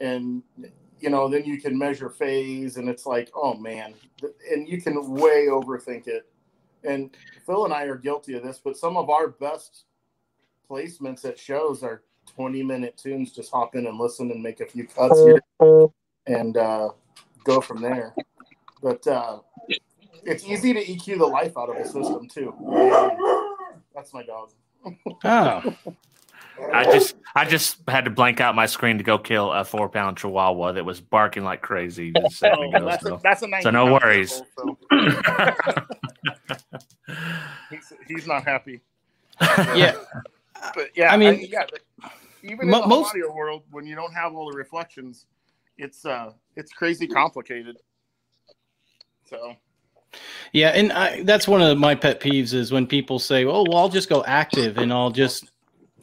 and 0.00 0.42
you 1.00 1.10
know, 1.10 1.28
then 1.28 1.44
you 1.44 1.60
can 1.60 1.76
measure 1.76 2.10
phase, 2.10 2.76
and 2.76 2.88
it's 2.88 3.06
like, 3.06 3.30
oh 3.34 3.54
man, 3.54 3.94
and 4.52 4.68
you 4.68 4.80
can 4.80 5.10
way 5.10 5.46
overthink 5.46 6.06
it. 6.06 6.30
And 6.84 7.16
Phil 7.46 7.64
and 7.64 7.74
I 7.74 7.84
are 7.84 7.96
guilty 7.96 8.34
of 8.34 8.42
this, 8.42 8.60
but 8.62 8.76
some 8.76 8.96
of 8.96 9.10
our 9.10 9.28
best 9.28 9.84
placements 10.68 11.24
at 11.24 11.38
shows 11.38 11.82
are 11.82 12.02
20 12.34 12.62
minute 12.62 12.96
tunes. 12.96 13.32
Just 13.32 13.50
hop 13.50 13.74
in 13.74 13.86
and 13.86 13.98
listen 13.98 14.30
and 14.30 14.42
make 14.42 14.60
a 14.60 14.66
few 14.66 14.86
cuts 14.86 15.18
here 15.20 15.88
and 16.26 16.56
uh, 16.56 16.90
go 17.44 17.60
from 17.60 17.82
there. 17.82 18.14
But 18.82 19.06
uh, 19.06 19.40
it's 20.24 20.44
easy 20.46 20.72
to 20.72 20.84
EQ 20.84 21.18
the 21.18 21.26
life 21.26 21.52
out 21.58 21.70
of 21.70 21.76
a 21.76 21.84
system 21.84 22.28
too. 22.28 22.54
That's 23.94 24.14
my 24.14 24.22
dog. 24.22 24.50
oh. 25.24 25.74
I 26.72 26.84
just 26.84 27.16
I 27.34 27.44
just 27.44 27.78
had 27.88 28.04
to 28.04 28.10
blank 28.10 28.40
out 28.40 28.54
my 28.54 28.66
screen 28.66 28.98
to 28.98 29.04
go 29.04 29.18
kill 29.18 29.52
a 29.52 29.64
four 29.64 29.88
pound 29.88 30.18
chihuahua 30.18 30.72
that 30.72 30.84
was 30.84 31.00
barking 31.00 31.44
like 31.44 31.62
crazy. 31.62 32.12
Just 32.12 32.42
ago, 32.42 32.70
that's, 32.72 33.02
so. 33.04 33.14
A, 33.14 33.20
that's 33.22 33.42
a 33.42 33.48
so 33.62 33.70
no 33.70 33.92
worries. 33.92 34.42
so. 34.56 34.78
he's, 37.70 37.92
he's 38.08 38.26
not 38.26 38.44
happy. 38.44 38.80
Yeah, 39.40 39.94
but 40.74 40.90
yeah, 40.94 41.12
I 41.12 41.16
mean, 41.16 41.34
I, 41.34 41.48
yeah, 41.50 41.64
even 42.42 42.66
in 42.66 42.70
the 42.70 42.78
audio 42.78 43.34
world, 43.34 43.62
when 43.70 43.86
you 43.86 43.94
don't 43.94 44.12
have 44.12 44.34
all 44.34 44.50
the 44.50 44.56
reflections, 44.56 45.26
it's 45.78 46.04
uh, 46.04 46.32
it's 46.56 46.72
crazy 46.72 47.06
complicated. 47.06 47.76
So. 49.24 49.54
Yeah, 50.52 50.70
and 50.70 50.92
I, 50.92 51.22
that's 51.22 51.46
one 51.46 51.62
of 51.62 51.78
my 51.78 51.94
pet 51.94 52.20
peeves 52.20 52.52
is 52.52 52.72
when 52.72 52.86
people 52.86 53.20
say, 53.20 53.44
"Oh, 53.44 53.64
well, 53.68 53.78
I'll 53.78 53.88
just 53.88 54.08
go 54.08 54.24
active 54.24 54.76
and 54.76 54.92
I'll 54.92 55.12
just 55.12 55.49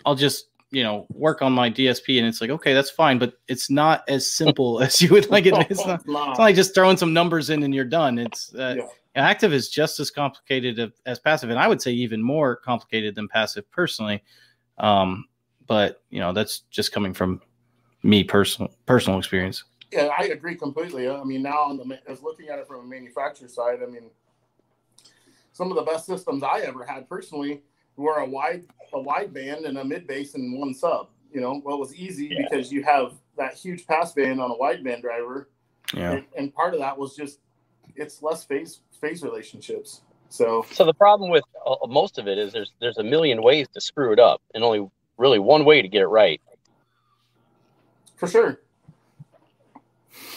I'll 0.06 0.16
just 0.16 0.48
you 0.72 0.84
know 0.84 1.06
work 1.10 1.42
on 1.42 1.54
my 1.54 1.70
DSP, 1.70 2.18
and 2.18 2.28
it's 2.28 2.42
like 2.42 2.50
okay, 2.50 2.74
that's 2.74 2.90
fine, 2.90 3.18
but 3.18 3.34
it's 3.48 3.70
not 3.70 4.04
as 4.08 4.30
simple 4.30 4.82
as 4.82 5.02
you 5.02 5.10
would 5.10 5.30
like 5.30 5.46
it. 5.46 5.54
It's 5.70 5.86
not, 5.86 6.00
it's 6.02 6.08
not 6.08 6.40
like 6.40 6.56
just 6.56 6.74
throwing 6.76 6.98
some 6.98 7.14
numbers 7.14 7.50
in 7.50 7.64
and 7.64 7.74
you're 7.74 7.86
done. 7.86 8.18
It's 8.18 8.54
uh, 8.56 8.76
yeah. 8.78 8.86
active 9.16 9.54
is 9.54 9.70
just 9.70 10.00
as 10.00 10.12
complicated 10.12 10.92
as 11.06 11.20
passive, 11.20 11.50
and 11.50 11.60
I 11.60 11.68
would 11.68 11.82
say 11.82 11.92
even 11.92 12.22
more 12.22 12.56
complicated 12.56 13.16
than 13.16 13.28
passive 13.28 13.70
personally. 13.72 14.24
Um, 14.78 15.26
but 15.66 16.02
you 16.10 16.20
know 16.20 16.34
that's 16.34 16.60
just 16.72 16.92
coming 16.92 17.14
from 17.14 17.42
me 18.04 18.24
personal 18.24 18.72
personal 18.86 19.20
experience. 19.20 19.64
Yeah, 19.92 20.10
I 20.18 20.26
agree 20.26 20.56
completely. 20.56 21.10
I 21.10 21.24
mean, 21.24 21.42
now 21.42 21.60
on 21.60 21.78
the 21.78 22.00
as 22.08 22.22
looking 22.22 22.50
at 22.50 22.60
it 22.60 22.68
from 22.68 22.82
a 22.82 22.88
manufacturer 22.88 23.48
side, 23.48 23.80
I 23.82 23.86
mean, 23.86 24.10
some 25.54 25.72
of 25.72 25.76
the 25.76 25.84
best 25.84 26.06
systems 26.06 26.44
I 26.44 26.60
ever 26.62 26.84
had 26.86 27.08
personally 27.08 27.62
were 27.98 28.18
a 28.20 28.26
wide 28.26 28.64
a 28.94 29.02
wide 29.02 29.34
band 29.34 29.66
and 29.66 29.78
a 29.78 29.84
mid 29.84 30.08
bass 30.08 30.36
and 30.36 30.58
one 30.58 30.74
sub. 30.74 31.10
You 31.34 31.42
know, 31.42 31.62
well, 31.64 31.76
it 31.76 31.80
was 31.80 31.96
easy 31.96 32.28
yeah. 32.28 32.44
because 32.44 32.72
you 32.72 32.84
have 32.84 33.14
that 33.38 33.54
huge 33.54 33.86
pass 33.86 34.14
band 34.14 34.40
on 34.40 34.50
a 34.50 34.56
wide 34.56 34.84
band 34.84 35.02
driver. 35.02 35.50
Yeah. 35.94 36.14
And, 36.14 36.26
and, 36.38 36.54
part 36.54 36.74
of 36.74 36.80
that 36.80 36.98
was 36.98 37.16
just 37.16 37.40
it's 37.96 38.22
less 38.22 38.44
phase 38.44 38.80
phase 39.02 39.24
relationships. 39.24 40.02
So 40.30 40.66
So 40.72 40.86
the 40.86 40.94
problem 40.94 41.30
with 41.30 41.44
uh, 41.66 41.76
most 41.88 42.18
of 42.18 42.28
it 42.28 42.38
is 42.38 42.54
there's 42.54 42.72
there's 42.80 42.98
a 42.98 43.04
million 43.04 43.42
ways 43.42 43.68
to 43.74 43.82
screw 43.82 44.12
it 44.14 44.20
up, 44.20 44.42
and 44.54 44.64
only 44.64 44.90
really 45.18 45.40
one 45.40 45.66
way 45.66 45.82
to 45.82 45.88
get 45.88 46.02
it 46.02 46.08
right. 46.08 46.42
for 48.16 48.28
sure, 48.28 48.62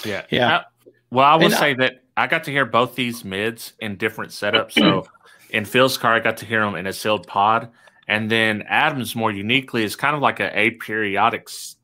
Yeah. 0.05 0.25
Yeah. 0.31 0.57
Uh, 0.57 0.63
well, 1.11 1.27
I 1.27 1.37
will 1.37 1.47
And 1.47 1.55
I- 1.55 1.59
say 1.59 1.75
that 1.75 2.03
I 2.17 2.27
got 2.27 2.45
to 2.45 2.51
hear 2.51 2.67
both 2.67 2.95
these 2.95 3.25
mids 3.25 3.73
in 3.81 3.97
different 3.97 4.31
setups. 4.33 4.73
So 4.73 5.07
in 5.53 5.65
Phil's 5.65 5.97
car, 5.99 6.15
I 6.15 6.21
got 6.21 6.37
to 6.39 6.47
hear 6.47 6.63
him 6.63 6.75
in 6.75 6.87
a 6.87 6.93
sealed 6.93 7.27
pod. 7.27 7.71
And 8.09 8.31
then 8.31 8.63
Adams, 8.69 9.15
more 9.15 9.31
uniquely, 9.31 9.85
is 9.85 9.95
kind 9.97 10.17
of 10.17 10.23
like 10.23 10.41
a 10.41 10.51
aperiodic 10.51 11.75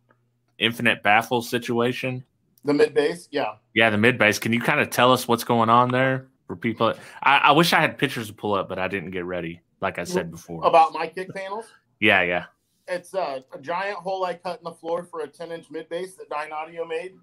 infinite 0.58 1.02
baffle 1.02 1.42
situation. 1.42 2.24
the 2.64 2.74
mid 2.74 2.94
bass, 2.94 3.28
yeah. 3.30 3.54
Yeah, 3.74 3.90
the 3.90 3.98
mid 3.98 4.18
bass. 4.18 4.38
Can 4.38 4.52
you 4.52 4.60
kind 4.60 4.80
of 4.80 4.90
tell 4.90 5.12
us 5.12 5.28
what's 5.28 5.44
going 5.44 5.68
on 5.70 5.90
there 5.90 6.26
for 6.46 6.56
people? 6.56 6.94
I, 7.22 7.36
I 7.38 7.52
wish 7.52 7.72
I 7.72 7.80
had 7.80 7.96
pictures 7.98 8.26
to 8.28 8.32
pull 8.34 8.54
up, 8.54 8.68
but 8.68 8.78
I 8.78 8.88
didn't 8.88 9.10
get 9.12 9.24
ready, 9.24 9.60
like 9.80 9.98
I 9.98 10.04
said 10.04 10.30
before. 10.30 10.64
About 10.66 10.92
my 10.92 11.06
kick 11.06 11.32
panels, 11.34 11.66
Yeah, 12.00 12.22
yeah. 12.22 12.44
it's 12.88 13.14
a, 13.14 13.44
a 13.52 13.58
giant 13.60 13.98
hole 13.98 14.24
I 14.24 14.34
cut 14.34 14.58
in 14.58 14.64
the 14.64 14.72
floor 14.72 15.04
for 15.04 15.20
a 15.20 15.28
10 15.28 15.52
inch 15.52 15.70
mid 15.70 15.88
bass 15.88 16.14
that 16.16 16.28
Dynaudio 16.28 16.88
made. 16.88 17.14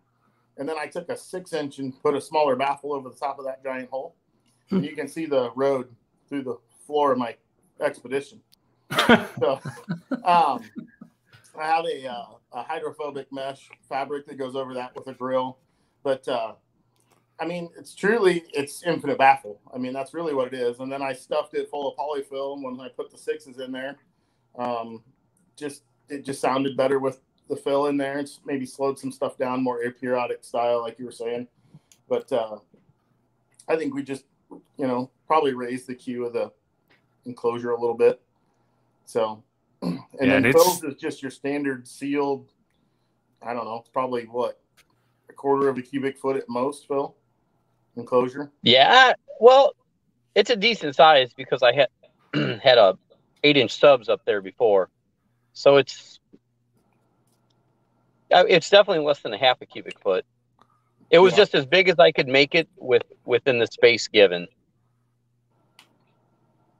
And 0.58 0.70
then 0.70 0.78
I 0.80 0.86
took 0.86 1.10
a 1.10 1.18
six 1.18 1.52
inch 1.52 1.80
and 1.80 2.00
put 2.02 2.14
a 2.16 2.22
smaller 2.22 2.56
baffle 2.56 2.94
over 2.94 3.10
the 3.10 3.16
top 3.16 3.40
of 3.40 3.46
that 3.46 3.64
giant 3.64 3.90
hole. 3.90 4.16
And 4.70 4.86
you 4.86 4.96
can 4.96 5.08
see 5.08 5.26
the 5.26 5.52
road 5.56 5.90
through 6.30 6.44
the 6.44 6.58
floor 6.86 7.12
of 7.12 7.18
my 7.18 7.36
expedition. 7.82 8.42
So, 9.40 9.60
um, 10.24 10.64
I 11.60 11.66
have 11.66 11.86
a, 11.86 12.08
uh, 12.08 12.26
a 12.54 12.64
hydrophobic 12.64 13.32
mesh 13.32 13.70
fabric 13.90 14.26
that 14.28 14.38
goes 14.38 14.56
over 14.56 14.74
that 14.76 14.96
with 14.96 15.08
a 15.08 15.14
grill. 15.14 15.58
But, 16.04 16.28
uh, 16.28 16.54
I 17.40 17.46
mean, 17.46 17.70
it's 17.78 17.96
truly, 17.96 18.44
it's 18.54 18.84
infinite 18.84 19.18
baffle. 19.18 19.60
I 19.74 19.78
mean, 19.78 19.94
that's 19.94 20.14
really 20.14 20.34
what 20.34 20.48
it 20.48 20.54
is. 20.54 20.80
And 20.80 20.92
then 20.92 21.02
I 21.02 21.14
stuffed 21.14 21.54
it 21.56 21.70
full 21.70 21.90
of 21.90 21.98
polyfill 21.98 22.62
when 22.62 22.80
I 22.80 22.90
put 22.90 23.12
the 23.12 23.18
sixes 23.18 23.60
in 23.60 23.72
there. 23.72 23.98
Um, 24.58 25.04
just, 25.56 25.84
it 26.10 26.24
just 26.24 26.42
sounded 26.42 26.78
better 26.78 27.00
with 27.00 27.20
the 27.50 27.56
fill 27.56 27.88
in 27.88 27.98
there. 27.98 28.20
It's 28.20 28.40
maybe 28.46 28.66
slowed 28.66 29.00
some 29.00 29.12
stuff 29.12 29.38
down, 29.38 29.64
more 29.64 29.84
aperiodic 29.84 30.46
style, 30.46 30.82
like 30.82 31.00
you 31.00 31.06
were 31.06 31.12
saying. 31.12 31.48
But, 32.08 32.32
uh, 32.32 32.58
I 33.68 33.76
think 33.76 33.94
we 33.94 34.04
just, 34.04 34.26
you 34.78 34.88
know, 34.88 35.10
probably 35.28 35.54
raise 35.54 35.86
the 35.86 35.96
Q 35.96 36.26
of 36.26 36.34
the 36.34 36.52
enclosure 37.26 37.72
a 37.72 37.80
little 37.80 37.96
bit. 37.98 38.22
So, 39.06 39.44
and 39.82 40.00
Yeah, 40.20 40.28
then 40.28 40.32
and 40.38 40.46
it's- 40.48 40.84
is 40.84 40.96
just 40.96 41.22
your 41.22 41.32
standard 41.32 41.88
sealed. 41.88 42.52
I 43.42 43.54
don't 43.54 43.66
know, 43.66 43.76
it's 43.78 43.90
probably 43.90 44.24
what 44.26 44.60
a 45.30 45.34
quarter 45.34 45.68
of 45.68 45.78
a 45.78 45.82
cubic 45.82 46.18
foot 46.18 46.38
at 46.38 46.48
most, 46.48 46.88
Phil. 46.88 47.16
Enclosure. 47.96 48.52
Yeah, 48.64 49.14
well, 49.40 49.74
it's 50.34 50.50
a 50.50 50.56
decent 50.56 50.96
size 50.96 51.32
because 51.36 51.62
I 51.62 51.74
had 51.74 51.88
had 52.64 52.78
a 52.78 52.98
eight 53.44 53.58
inch 53.58 53.78
subs 53.78 54.10
up 54.10 54.22
there 54.26 54.42
before, 54.42 54.90
so 55.54 55.76
it's 55.78 56.20
uh, 58.32 58.46
it's 58.50 58.70
definitely 58.70 59.04
less 59.06 59.20
than 59.20 59.32
a 59.34 59.38
half 59.38 59.62
a 59.62 59.66
cubic 59.68 60.00
foot. 60.00 60.26
It 61.14 61.20
was 61.20 61.34
Yeah. 61.34 61.38
just 61.38 61.56
as 61.56 61.66
big 61.66 61.88
as 61.88 62.00
I 62.00 62.12
could 62.12 62.28
make 62.28 62.56
it 62.56 62.68
with 62.78 63.04
within 63.26 63.60
the 63.60 63.68
space 63.68 64.08
given. 64.10 64.48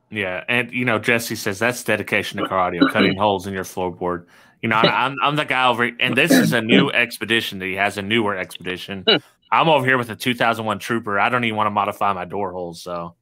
Yeah, 0.10 0.44
and 0.50 0.72
you 0.74 0.86
know, 0.86 1.00
Jesse 1.00 1.36
says 1.36 1.60
that's 1.60 1.84
dedication 1.84 2.40
to 2.42 2.48
car 2.48 2.60
audio, 2.60 2.88
cutting 2.88 3.16
holes 3.20 3.48
in 3.48 3.54
your 3.54 3.64
floorboard. 3.64 4.26
You 4.62 4.70
know, 4.70 4.76
I, 4.78 5.06
I'm 5.06 5.16
I'm 5.24 5.36
the 5.36 5.46
guy 5.46 5.68
over, 5.68 5.90
and 6.00 6.16
this 6.18 6.32
is 6.32 6.52
a 6.52 6.62
new 6.62 6.90
expedition 6.94 7.60
that 7.60 7.66
he 7.68 7.76
has 7.76 7.98
a 7.98 8.02
newer 8.02 8.36
expedition. 8.36 9.04
Hmm. 9.08 9.18
I'm 9.52 9.70
over 9.70 9.86
here 9.86 10.00
with 10.00 10.10
a 10.10 10.16
2001 10.16 10.80
Trooper. 10.80 11.20
I 11.20 11.30
don't 11.30 11.44
even 11.44 11.56
want 11.56 11.68
to 11.68 11.72
modify 11.72 12.12
my 12.14 12.26
door 12.26 12.52
holes, 12.52 12.82
so 12.82 13.14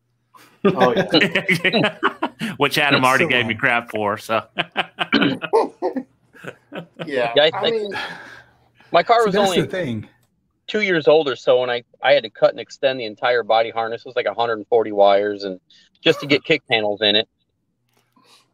Oh 0.63 0.93
yeah. 0.95 1.97
which 2.57 2.77
Adam 2.77 3.01
That's 3.01 3.09
already 3.09 3.25
so 3.25 3.29
gave 3.29 3.45
me 3.47 3.55
crap 3.55 3.91
for. 3.91 4.17
So 4.17 4.45
yeah. 7.05 7.33
Yeah, 7.35 7.43
I 7.43 7.51
I 7.53 7.61
think- 7.61 7.75
mean, 7.91 7.93
My 8.93 9.03
car 9.03 9.25
was 9.25 9.35
only 9.35 9.59
the 9.61 9.67
thing. 9.67 10.07
Two 10.71 10.83
years 10.83 11.09
old 11.09 11.27
or 11.27 11.35
so, 11.35 11.63
and 11.63 11.69
I 11.69 11.83
I 12.01 12.13
had 12.13 12.23
to 12.23 12.29
cut 12.29 12.51
and 12.51 12.59
extend 12.61 12.97
the 12.97 13.03
entire 13.03 13.43
body 13.43 13.71
harness. 13.71 14.03
It 14.03 14.05
was 14.05 14.15
like 14.15 14.25
140 14.25 14.91
wires, 14.93 15.43
and 15.43 15.59
just 15.99 16.21
to 16.21 16.27
get 16.27 16.45
kick 16.45 16.65
panels 16.69 17.01
in 17.01 17.17
it. 17.17 17.27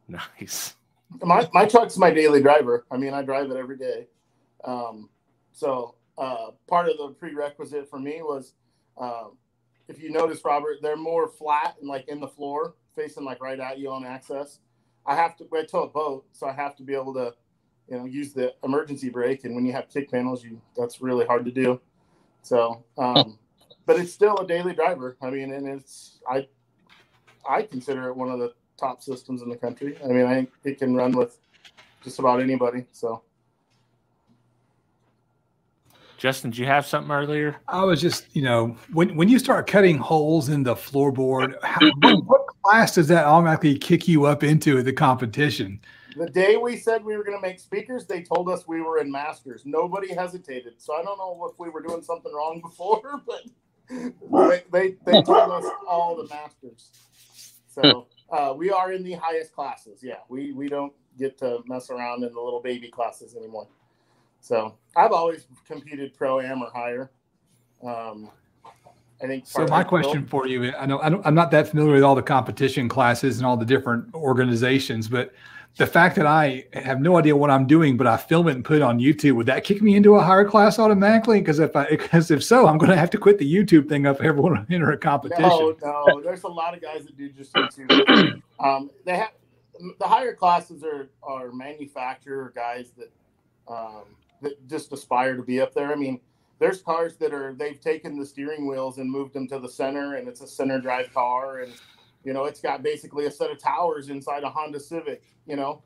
nice. 0.08 0.75
my 1.21 1.47
my 1.53 1.67
truck's 1.67 1.95
my 1.95 2.10
daily 2.10 2.41
driver. 2.41 2.88
I 2.89 2.97
mean, 2.97 3.13
I 3.13 3.21
drive 3.21 3.51
it 3.51 3.56
every 3.56 3.77
day. 3.77 4.08
Um, 4.65 5.10
so 5.53 5.93
uh, 6.17 6.47
part 6.65 6.89
of 6.89 6.97
the 6.97 7.10
prerequisite 7.10 7.88
for 7.88 7.99
me 7.99 8.23
was, 8.23 8.53
um, 8.97 9.38
if 9.88 10.01
you 10.01 10.10
notice, 10.10 10.41
Robert, 10.43 10.77
they're 10.82 10.97
more 10.97 11.27
flat 11.27 11.75
and 11.80 11.88
like 11.88 12.08
in 12.08 12.19
the 12.19 12.27
floor, 12.27 12.73
facing 12.95 13.25
like 13.25 13.43
right 13.43 13.60
at 13.60 13.77
you 13.77 13.91
on 13.91 14.03
axis. 14.03 14.58
I 15.06 15.13
have 15.13 15.38
to. 15.38 15.47
I 15.53 15.65
tow 15.65 15.84
a 15.84 15.88
boat, 15.88 16.25
so 16.32 16.47
I 16.47 16.53
have 16.53 16.75
to 16.77 16.84
be 16.84 16.95
able 16.95 17.13
to, 17.13 17.36
you 17.88 17.99
know, 17.99 18.06
use 18.06 18.34
the 18.34 18.56
emergency 18.63 19.12
brake. 19.12 19.45
And 19.45 19.53
when 19.53 19.67
you 19.67 19.71
have 19.73 19.88
kick 19.88 20.10
panels, 20.10 20.43
you 20.43 20.60
that's 20.75 20.99
really 20.99 21.27
hard 21.27 21.45
to 21.45 21.51
do. 21.51 21.80
So, 22.48 22.86
um, 22.98 23.38
but 23.86 24.00
it's 24.00 24.14
still 24.14 24.38
a 24.38 24.48
daily 24.48 24.74
driver. 24.74 25.18
I 25.22 25.30
mean, 25.30 25.52
and 25.52 25.68
it's 25.68 26.20
I 26.30 26.48
I 27.48 27.64
consider 27.64 28.08
it 28.08 28.16
one 28.16 28.32
of 28.32 28.40
the 28.40 28.54
top 28.78 29.04
systems 29.04 29.42
in 29.42 29.50
the 29.50 29.58
country. 29.58 29.98
I 30.04 30.08
mean, 30.08 30.26
I 30.26 30.34
think 30.36 30.52
it 30.64 30.80
can 30.80 30.96
run 30.96 31.12
with 31.12 31.38
just 32.04 32.20
about 32.20 32.42
anybody. 32.42 32.86
So 32.94 33.24
Justin, 36.18 36.52
did 36.52 36.58
you 36.58 36.66
have 36.66 36.86
something 36.86 37.12
earlier? 37.12 37.58
I 37.68 37.84
was 37.84 38.02
just, 38.02 38.34
you 38.34 38.44
know, 38.44 38.78
when 38.94 39.16
when 39.18 39.28
you 39.28 39.40
start 39.40 39.68
cutting 39.68 39.98
holes 39.98 40.48
in 40.48 40.64
the 40.64 40.74
floorboard, 40.74 41.62
how, 41.64 41.92
what, 42.00 42.26
what 42.26 42.48
class 42.64 42.96
does 42.96 43.10
that 43.10 43.26
automatically 43.26 43.78
kick 43.78 44.08
you 44.08 44.26
up 44.26 44.42
into 44.42 44.82
the 44.84 44.94
competition? 44.94 45.82
The 46.17 46.30
day 46.30 46.58
we 46.58 46.77
said 46.77 47.03
we 47.03 47.15
were 47.15 47.23
going 47.23 47.38
to 47.38 47.41
make 47.41 47.60
speakers, 47.60 48.06
they 48.06 48.21
told 48.23 48.49
us 48.49 48.67
we 48.67 48.82
were 48.82 48.99
in 48.99 49.12
masters. 49.12 49.63
Nobody 49.65 50.13
hesitated. 50.13 50.73
So 50.77 50.93
I 50.95 51.03
don't 51.03 51.17
know 51.17 51.49
if 51.51 51.60
we 51.60 51.69
were 51.69 51.82
doing 51.82 52.01
something 52.01 52.34
wrong 52.34 52.62
before, 52.63 53.21
but 53.25 53.43
they 53.89 54.63
they, 54.71 54.95
they 55.06 55.21
told 55.21 55.51
us 55.51 55.65
all 55.88 56.15
the 56.15 56.27
masters. 56.27 56.91
So 57.67 58.08
uh, 58.32 58.53
we 58.58 58.71
are 58.71 58.91
in 58.91 59.03
the 59.03 59.13
highest 59.13 59.53
classes. 59.53 60.01
Yeah, 60.03 60.19
we 60.30 60.51
we 60.51 60.67
don't 60.67 60.93
get 61.17 61.38
to 61.39 61.60
mess 61.67 61.89
around 61.89 62.23
in 62.23 62.34
the 62.34 62.41
little 62.41 62.62
baby 62.62 62.89
classes 62.89 63.36
anymore. 63.36 63.67
So 64.41 64.75
I've 64.95 65.12
always 65.12 65.47
competed 65.65 66.15
pro 66.15 66.39
am 66.39 66.62
or 66.62 66.71
higher. 66.73 67.12
Um, 67.84 68.32
I 69.21 69.27
think. 69.27 69.45
So 69.47 69.65
my 69.67 69.82
of- 69.82 69.88
question 69.88 70.25
for 70.25 70.47
you, 70.47 70.73
I 70.73 70.86
know 70.86 70.99
I 70.99 71.10
don't, 71.10 71.25
I'm 71.25 71.36
not 71.36 71.51
that 71.51 71.67
familiar 71.67 71.93
with 71.93 72.03
all 72.03 72.15
the 72.15 72.21
competition 72.21 72.89
classes 72.89 73.38
and 73.38 73.45
all 73.45 73.58
the 73.58 73.65
different 73.65 74.13
organizations, 74.13 75.08
but 75.08 75.34
the 75.78 75.86
fact 75.86 76.16
that 76.16 76.26
I 76.26 76.66
have 76.74 77.02
no 77.02 77.18
idea 77.18 77.36
what 77.36 77.52
I'm 77.52 77.68
doing, 77.68 77.98
but 77.98 78.08
I 78.08 78.18
film 78.18 78.48
it 78.48 78.56
and 78.56 78.66
put 78.66 78.78
it 78.78 78.82
on 78.82 79.00
YouTube, 79.00 79.34
would 79.34 79.46
that 79.46 79.63
kick 79.63 79.82
me 79.82 79.96
into 79.96 80.16
a 80.16 80.22
higher 80.22 80.44
class 80.44 80.80
automatically? 80.80 81.40
Because 81.40 81.60
if 81.60 81.76
I, 81.76 81.86
because 81.90 82.32
if 82.32 82.44
so, 82.44 82.68
I'm 82.68 82.80
going 82.80 82.90
to 82.90 82.98
have 82.98 83.12
to 83.12 83.18
quit 83.18 83.38
the 83.38 83.52
YouTube 83.52 83.88
thing 83.88 84.06
if 84.06 84.20
I 84.20 84.26
ever 84.26 84.42
want 84.42 84.68
to 84.68 84.74
enter 84.74 84.92
a 84.92 84.98
competition. 84.98 85.44
No, 85.44 85.78
no. 85.82 86.22
There's 86.22 86.44
a 86.44 86.48
lot 86.48 86.74
of 86.74 86.82
guys 86.82 87.06
that 87.06 87.16
do 87.16 87.30
just 87.30 87.54
YouTube. 87.54 88.42
um, 88.60 88.90
they 89.06 89.18
have 89.18 89.32
the 90.00 90.08
higher 90.08 90.34
classes 90.34 90.84
are 90.84 91.10
are 91.22 91.52
manufacturer 91.52 92.52
guys 92.56 92.92
that 92.98 93.12
um, 93.68 94.04
that 94.42 94.68
just 94.68 94.92
aspire 94.92 95.36
to 95.36 95.44
be 95.44 95.62
up 95.62 95.74
there. 95.74 95.92
I 95.92 95.96
mean, 95.96 96.20
there's 96.60 96.82
cars 96.82 97.18
that 97.18 97.34
are 97.34 97.54
they've 97.54 97.80
taken 97.80 98.18
the 98.18 98.26
steering 98.26 98.68
wheels 98.68 98.98
and 98.98 99.10
moved 99.10 99.34
them 99.34 99.48
to 99.50 99.60
the 99.60 99.70
center, 99.70 100.16
and 100.16 100.28
it's 100.28 100.42
a 100.42 100.48
center 100.48 100.80
drive 100.80 101.13
car, 101.13 101.60
and 101.60 101.74
you 102.28 102.34
know 102.34 102.44
it's 102.44 102.60
got 102.60 102.84
basically 102.84 103.26
a 103.26 103.32
set 103.32 103.50
of 103.50 103.58
towers 103.58 104.10
inside 104.10 104.44
a 104.44 104.50
Honda 104.50 104.82
Civic. 104.82 105.24
You 105.46 105.56
know, 105.56 105.82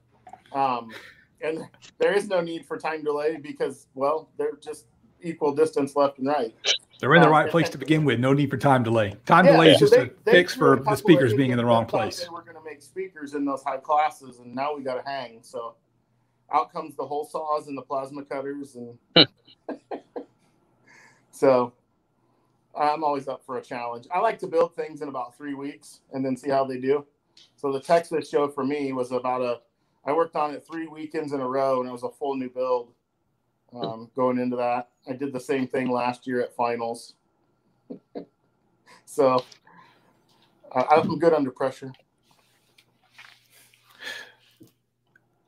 um, 0.53 0.91
and 1.39 1.59
there 1.99 2.13
is 2.13 2.27
no 2.27 2.41
need 2.41 2.65
for 2.65 2.79
time 2.79 3.03
delay 3.03 3.37
because 3.37 3.85
well, 3.93 4.27
they're 4.39 4.57
just 4.59 4.87
equal 5.21 5.53
distance 5.53 5.95
left 5.95 6.17
and 6.17 6.27
right. 6.27 6.55
They're 6.99 7.13
in 7.13 7.21
the 7.21 7.27
Uh, 7.27 7.31
right 7.31 7.49
place 7.51 7.69
to 7.69 7.77
begin 7.77 8.05
with. 8.05 8.19
No 8.19 8.33
need 8.33 8.49
for 8.49 8.57
time 8.57 8.81
delay. 8.81 9.15
Time 9.27 9.45
Yeah, 9.45 9.51
delay 9.53 9.69
is 9.71 9.75
so 9.75 9.79
just 9.81 9.93
they- 9.93 10.01
a 10.01 10.09
they 10.23 10.31
fix 10.31 10.55
for 10.55 10.77
the 10.77 10.95
speakers 10.95 11.35
being 11.35 11.51
in 11.51 11.57
the 11.57 11.65
wrong 11.65 11.85
place. 11.85 12.23
They 12.23 12.29
were 12.29 12.41
going 12.41 12.55
to 12.57 12.63
make 12.63 12.81
speakers 12.81 13.35
in 13.35 13.45
those 13.45 13.63
high 13.63 13.77
classes, 13.77 14.39
and 14.39 14.55
now 14.55 14.75
we 14.75 14.81
got 14.81 14.95
to 14.95 15.07
hang. 15.07 15.43
So 15.43 15.75
out 16.51 16.71
comes 16.73 16.95
the 16.95 17.05
hole 17.05 17.25
saws 17.25 17.67
and 17.67 17.77
the 17.77 17.83
plasma 17.83 18.25
cutters, 18.25 18.75
and 18.75 18.97
so 21.31 21.73
I'm 22.75 23.03
always 23.03 23.27
up 23.27 23.45
for 23.45 23.57
a 23.57 23.61
challenge. 23.61 24.07
I 24.13 24.19
like 24.19 24.39
to 24.39 24.47
build 24.47 24.75
things 24.75 25.01
in 25.01 25.09
about 25.09 25.35
three 25.37 25.53
weeks 25.53 26.01
and 26.13 26.23
then 26.23 26.37
see 26.37 26.49
how 26.49 26.65
they 26.65 26.79
do. 26.79 27.05
So 27.55 27.71
the 27.71 27.79
Texas 27.79 28.29
show 28.29 28.47
for 28.47 28.65
me 28.65 28.93
was 28.93 29.11
about 29.11 29.41
a. 29.41 29.59
I 30.05 30.13
worked 30.13 30.35
on 30.35 30.53
it 30.53 30.65
three 30.65 30.87
weekends 30.87 31.31
in 31.33 31.41
a 31.41 31.47
row, 31.47 31.79
and 31.79 31.87
it 31.87 31.91
was 31.91 32.03
a 32.03 32.09
full 32.09 32.35
new 32.35 32.49
build. 32.49 32.93
Um, 33.73 34.09
going 34.15 34.37
into 34.39 34.55
that, 34.57 34.89
I 35.07 35.13
did 35.13 35.31
the 35.31 35.39
same 35.39 35.67
thing 35.67 35.89
last 35.89 36.27
year 36.27 36.41
at 36.41 36.55
finals. 36.55 37.15
so 39.05 39.43
I 40.73 40.81
I'm 40.81 41.19
good 41.19 41.33
under 41.33 41.51
pressure. 41.51 41.91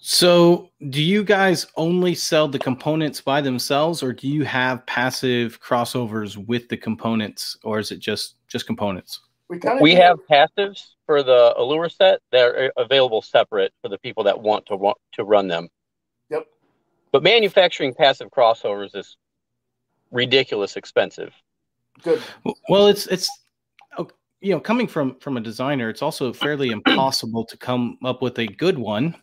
So, 0.05 0.69
do 0.89 1.01
you 1.01 1.23
guys 1.23 1.65
only 1.77 2.13
sell 2.13 2.49
the 2.49 2.59
components 2.59 3.21
by 3.21 3.39
themselves, 3.39 4.03
or 4.03 4.11
do 4.11 4.27
you 4.27 4.43
have 4.43 4.85
passive 4.85 5.61
crossovers 5.61 6.35
with 6.35 6.67
the 6.67 6.75
components, 6.75 7.57
or 7.63 7.79
is 7.79 7.89
it 7.89 7.99
just 7.99 8.35
just 8.49 8.67
components? 8.67 9.21
we 9.47 9.59
kind 9.59 9.77
of 9.77 9.81
We 9.81 9.93
have 9.95 10.19
passives 10.29 10.87
for 11.05 11.23
the 11.23 11.53
Allure 11.55 11.87
set. 11.87 12.19
They're 12.33 12.73
available 12.75 13.21
separate 13.21 13.71
for 13.81 13.87
the 13.87 13.97
people 13.97 14.25
that 14.25 14.37
want 14.37 14.65
to 14.65 14.75
want 14.75 14.97
to 15.13 15.23
run 15.23 15.47
them. 15.47 15.69
Yep. 16.29 16.47
But 17.13 17.23
manufacturing 17.23 17.93
passive 17.93 18.29
crossovers 18.29 18.97
is 18.97 19.15
ridiculous 20.11 20.75
expensive. 20.75 21.33
good. 22.01 22.21
Well, 22.67 22.87
it's 22.87 23.07
it's 23.07 23.29
oh, 23.97 24.09
you 24.41 24.51
know 24.51 24.59
coming 24.59 24.85
from 24.85 25.15
from 25.21 25.37
a 25.37 25.41
designer, 25.41 25.87
it's 25.87 26.01
also 26.01 26.33
fairly 26.33 26.71
impossible 26.71 27.45
to 27.45 27.55
come 27.55 27.97
up 28.03 28.21
with 28.21 28.37
a 28.39 28.47
good 28.47 28.77
one 28.77 29.15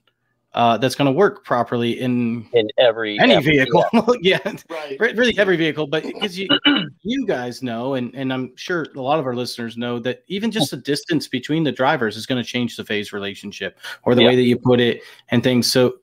uh, 0.53 0.77
that's 0.79 0.97
going 0.97 1.07
to 1.07 1.13
work 1.13 1.45
properly 1.45 2.01
in 2.01 2.45
in 2.55 2.69
every 2.79 3.19
any 3.21 3.35
every- 3.35 3.53
vehicle. 3.59 3.85
yeah, 4.21 4.39
Right. 4.71 4.99
really 5.01 5.39
every 5.39 5.57
vehicle. 5.57 5.87
But 5.87 6.03
because 6.03 6.37
you 6.39 6.49
you 7.03 7.27
guys 7.27 7.63
know, 7.63 7.95
and 7.95 8.13
and 8.15 8.33
I'm 8.33 8.53
sure 8.57 8.87
a 8.97 9.01
lot 9.01 9.19
of 9.21 9.27
our 9.27 9.35
listeners 9.37 9.77
know 9.77 9.99
that 10.01 10.25
even 10.27 10.51
just 10.51 10.71
the 10.73 10.77
distance 10.77 11.29
between 11.29 11.63
the 11.63 11.71
drivers 11.73 12.17
is 12.17 12.27
going 12.27 12.43
to 12.43 12.49
change 12.49 12.77
the 12.77 12.85
phase 12.85 13.13
relationship 13.13 13.79
or 14.03 14.15
the 14.15 14.23
Yeah. 14.23 14.29
way 14.29 14.37
that 14.37 14.43
you 14.43 14.59
put 14.59 14.81
it 14.81 15.03
and 15.29 15.43
things. 15.43 15.71
So 15.71 15.95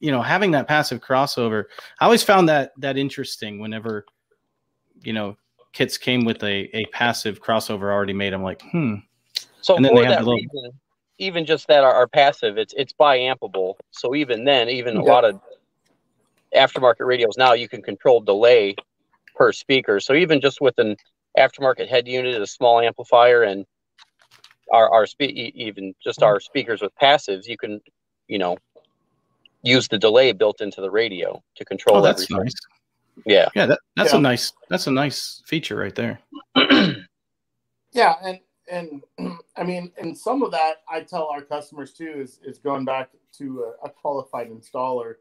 you 0.00 0.10
know 0.12 0.22
having 0.22 0.50
that 0.52 0.66
passive 0.66 1.00
crossover, 1.00 1.64
I 2.00 2.04
always 2.06 2.22
found 2.22 2.48
that 2.48 2.72
that 2.78 2.96
interesting. 2.96 3.58
Whenever 3.60 4.06
you 5.02 5.12
know 5.12 5.36
kits 5.72 5.98
came 5.98 6.24
with 6.24 6.42
a 6.42 6.74
a 6.74 6.86
passive 6.86 7.42
crossover 7.42 7.92
already 7.92 8.14
made, 8.14 8.32
I'm 8.32 8.42
like, 8.42 8.62
hmm. 8.72 8.94
So 9.60 9.76
And 9.76 9.84
then 9.84 9.94
they 9.94 10.04
have 10.04 10.10
that 10.10 10.18
the 10.20 10.24
little- 10.30 10.36
reason, 10.54 10.72
even 11.18 11.44
just 11.44 11.66
that 11.68 11.84
our, 11.84 11.92
our 11.92 12.06
passive, 12.06 12.58
it's 12.58 12.74
it's 12.76 12.92
biampable. 12.92 13.74
So 13.90 14.14
even 14.14 14.44
then, 14.44 14.68
even 14.68 14.96
a 14.96 15.02
lot 15.02 15.24
of 15.24 15.40
aftermarket 16.54 17.06
radios 17.06 17.36
now, 17.36 17.52
you 17.52 17.68
can 17.68 17.82
control 17.82 18.20
delay 18.20 18.76
per 19.34 19.52
speaker. 19.52 20.00
So 20.00 20.14
even 20.14 20.40
just 20.40 20.60
with 20.60 20.78
an 20.78 20.96
aftermarket 21.36 21.88
head 21.88 22.08
unit, 22.08 22.40
a 22.40 22.46
small 22.46 22.80
amplifier, 22.80 23.42
and 23.42 23.66
our 24.72 24.90
our 24.90 25.06
spe- 25.06 25.22
even 25.22 25.94
just 26.02 26.22
our 26.22 26.40
speakers 26.40 26.80
with 26.80 26.92
passives, 27.00 27.46
you 27.46 27.56
can, 27.56 27.80
you 28.28 28.38
know, 28.38 28.56
use 29.62 29.88
the 29.88 29.98
delay 29.98 30.32
built 30.32 30.60
into 30.60 30.80
the 30.80 30.90
radio 30.90 31.42
to 31.56 31.64
control 31.64 31.98
Oh, 31.98 32.02
that's 32.02 32.22
everything. 32.22 32.44
nice. 32.44 32.54
Yeah. 33.26 33.48
Yeah, 33.56 33.66
that, 33.66 33.80
that's 33.96 34.12
Yeah. 34.12 34.18
a 34.18 34.22
nice 34.22 34.52
that's 34.70 34.86
a 34.86 34.92
nice 34.92 35.42
feature 35.46 35.76
right 35.76 35.94
there. 35.94 36.20
Yeah, 37.92 38.16
and 38.22 38.38
and 38.70 39.02
I 39.56 39.64
mean, 39.64 39.92
and 39.98 40.16
some 40.16 40.42
of 40.42 40.50
that 40.52 40.82
I 40.90 41.00
tell 41.00 41.26
our 41.26 41.42
customers 41.42 41.92
too 41.92 42.14
is 42.20 42.40
is 42.44 42.58
going 42.58 42.84
back 42.84 43.10
to 43.38 43.72
a, 43.82 43.86
a 43.86 43.90
qualified 43.90 44.50
installer. 44.50 45.14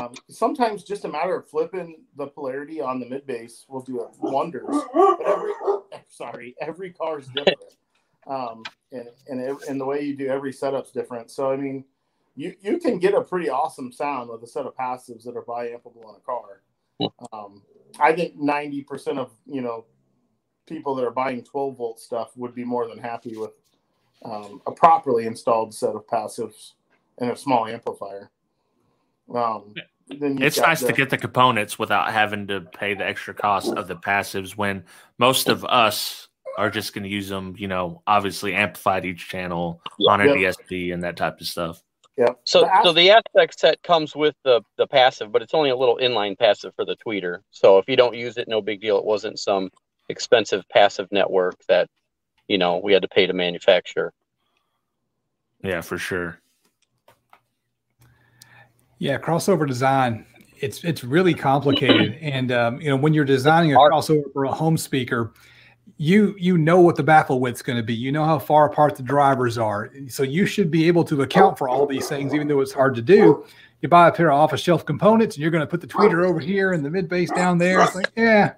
Um, 0.00 0.14
sometimes 0.28 0.82
just 0.82 1.04
a 1.04 1.08
matter 1.08 1.36
of 1.36 1.48
flipping 1.48 2.02
the 2.16 2.26
polarity 2.26 2.80
on 2.80 2.98
the 2.98 3.06
mid 3.06 3.26
bass 3.26 3.64
will 3.68 3.82
do 3.82 4.08
wonders. 4.18 4.74
Every 5.26 5.52
sorry, 6.08 6.54
every 6.60 6.90
car 6.90 7.18
is 7.18 7.28
different, 7.28 7.76
um, 8.26 8.62
and 8.92 9.08
and 9.28 9.40
it, 9.40 9.56
and 9.68 9.80
the 9.80 9.84
way 9.84 10.02
you 10.02 10.16
do 10.16 10.28
every 10.28 10.52
setup's 10.52 10.90
different. 10.90 11.30
So 11.30 11.50
I 11.50 11.56
mean, 11.56 11.84
you 12.34 12.54
you 12.60 12.78
can 12.78 12.98
get 12.98 13.14
a 13.14 13.20
pretty 13.20 13.48
awesome 13.48 13.92
sound 13.92 14.30
with 14.30 14.42
a 14.42 14.46
set 14.46 14.66
of 14.66 14.76
passives 14.76 15.24
that 15.24 15.36
are 15.36 15.44
biampable 15.44 16.04
on 16.06 16.16
a 16.16 16.20
car. 16.20 16.62
Um, 17.32 17.62
I 18.00 18.12
think 18.12 18.36
ninety 18.36 18.82
percent 18.82 19.18
of 19.18 19.32
you 19.46 19.60
know 19.60 19.84
people 20.66 20.94
that 20.94 21.04
are 21.04 21.10
buying 21.10 21.42
12 21.42 21.76
volt 21.76 22.00
stuff 22.00 22.32
would 22.36 22.54
be 22.54 22.64
more 22.64 22.88
than 22.88 22.98
happy 22.98 23.36
with 23.36 23.52
um, 24.24 24.62
a 24.66 24.72
properly 24.72 25.26
installed 25.26 25.74
set 25.74 25.94
of 25.94 26.06
passives 26.06 26.72
and 27.18 27.30
a 27.30 27.36
small 27.36 27.66
amplifier. 27.66 28.30
Um, 29.34 29.74
then 30.08 30.32
you've 30.36 30.42
It's 30.42 30.58
got 30.60 30.68
nice 30.68 30.80
the- 30.80 30.88
to 30.88 30.92
get 30.92 31.10
the 31.10 31.18
components 31.18 31.78
without 31.78 32.12
having 32.12 32.46
to 32.48 32.60
pay 32.62 32.94
the 32.94 33.04
extra 33.06 33.34
cost 33.34 33.72
of 33.74 33.88
the 33.88 33.96
passives 33.96 34.56
when 34.56 34.84
most 35.18 35.48
of 35.48 35.64
us 35.64 36.28
are 36.56 36.70
just 36.70 36.94
going 36.94 37.02
to 37.04 37.10
use 37.10 37.28
them, 37.28 37.54
you 37.58 37.66
know, 37.68 38.02
obviously 38.06 38.54
amplified 38.54 39.04
each 39.04 39.28
channel 39.28 39.80
on 40.08 40.20
an 40.20 40.28
Yeah. 40.38 40.48
ESP 40.50 40.92
and 40.92 41.02
that 41.02 41.16
type 41.16 41.40
of 41.40 41.46
stuff. 41.46 41.82
Yeah. 42.16 42.28
So, 42.44 42.60
The 42.60 42.82
so 42.84 42.92
the 42.92 43.10
aspect 43.10 43.58
set 43.58 43.82
comes 43.82 44.14
with 44.14 44.36
the 44.44 44.62
the 44.76 44.86
passive, 44.86 45.32
but 45.32 45.42
it's 45.42 45.52
only 45.52 45.70
a 45.70 45.76
little 45.76 45.96
inline 45.96 46.38
passive 46.38 46.72
for 46.76 46.84
the 46.84 46.94
tweeter. 46.96 47.40
So 47.50 47.78
if 47.78 47.88
you 47.88 47.96
don't 47.96 48.14
use 48.14 48.36
it, 48.36 48.46
no 48.46 48.60
big 48.62 48.80
deal. 48.80 48.96
It 48.98 49.04
wasn't 49.04 49.40
some 49.40 49.68
expensive 50.08 50.68
passive 50.68 51.10
network 51.10 51.56
that 51.66 51.88
you 52.48 52.58
know 52.58 52.78
we 52.78 52.92
had 52.92 53.02
to 53.02 53.08
pay 53.08 53.26
to 53.26 53.32
manufacture. 53.32 54.12
Yeah, 55.62 55.80
for 55.80 55.98
sure. 55.98 56.38
Yeah, 58.98 59.18
crossover 59.18 59.66
design. 59.66 60.26
It's 60.60 60.84
it's 60.84 61.04
really 61.04 61.34
complicated, 61.34 62.18
and 62.20 62.52
um, 62.52 62.80
you 62.80 62.88
know 62.88 62.96
when 62.96 63.14
you're 63.14 63.24
designing 63.24 63.74
a 63.74 63.78
crossover 63.78 64.32
for 64.32 64.44
a 64.44 64.52
home 64.52 64.76
speaker, 64.76 65.32
you 65.96 66.34
you 66.38 66.58
know 66.58 66.80
what 66.80 66.96
the 66.96 67.02
baffle 67.02 67.40
width's 67.40 67.62
going 67.62 67.76
to 67.76 67.82
be. 67.82 67.94
You 67.94 68.12
know 68.12 68.24
how 68.24 68.38
far 68.38 68.66
apart 68.66 68.96
the 68.96 69.02
drivers 69.02 69.58
are, 69.58 69.90
so 70.08 70.22
you 70.22 70.46
should 70.46 70.70
be 70.70 70.86
able 70.86 71.04
to 71.04 71.22
account 71.22 71.58
for 71.58 71.68
all 71.68 71.86
these 71.86 72.08
things, 72.08 72.34
even 72.34 72.48
though 72.48 72.60
it's 72.60 72.72
hard 72.72 72.94
to 72.96 73.02
do. 73.02 73.44
You 73.80 73.88
buy 73.88 74.08
a 74.08 74.12
pair 74.12 74.32
of 74.32 74.38
off-the-shelf 74.38 74.86
components, 74.86 75.36
and 75.36 75.42
you're 75.42 75.50
going 75.50 75.60
to 75.60 75.66
put 75.66 75.82
the 75.82 75.86
tweeter 75.86 76.24
over 76.24 76.40
here 76.40 76.72
and 76.72 76.82
the 76.82 76.88
mid 76.88 77.06
bass 77.06 77.30
down 77.30 77.58
there. 77.58 77.82
It's 77.82 77.94
like, 77.94 78.10
yeah, 78.16 78.54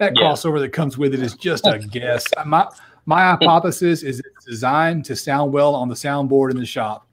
that 0.00 0.16
Yeah. 0.16 0.24
crossover 0.24 0.58
that 0.60 0.70
comes 0.72 0.98
with 0.98 1.14
it 1.14 1.20
is 1.20 1.34
just 1.34 1.66
a 1.66 1.78
guess. 1.92 2.26
My 2.44 2.66
my 3.06 3.20
hypothesis 3.22 4.02
is 4.02 4.18
it's 4.20 4.44
designed 4.44 5.04
to 5.04 5.14
sound 5.16 5.52
well 5.52 5.74
on 5.74 5.88
the 5.88 5.94
soundboard 5.94 6.50
in 6.50 6.56
the 6.56 6.66
shop, 6.66 7.06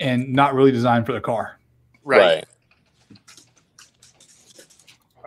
and 0.00 0.32
not 0.32 0.54
really 0.54 0.72
designed 0.72 1.04
for 1.04 1.12
the 1.12 1.20
car. 1.20 1.58
right. 2.04 2.44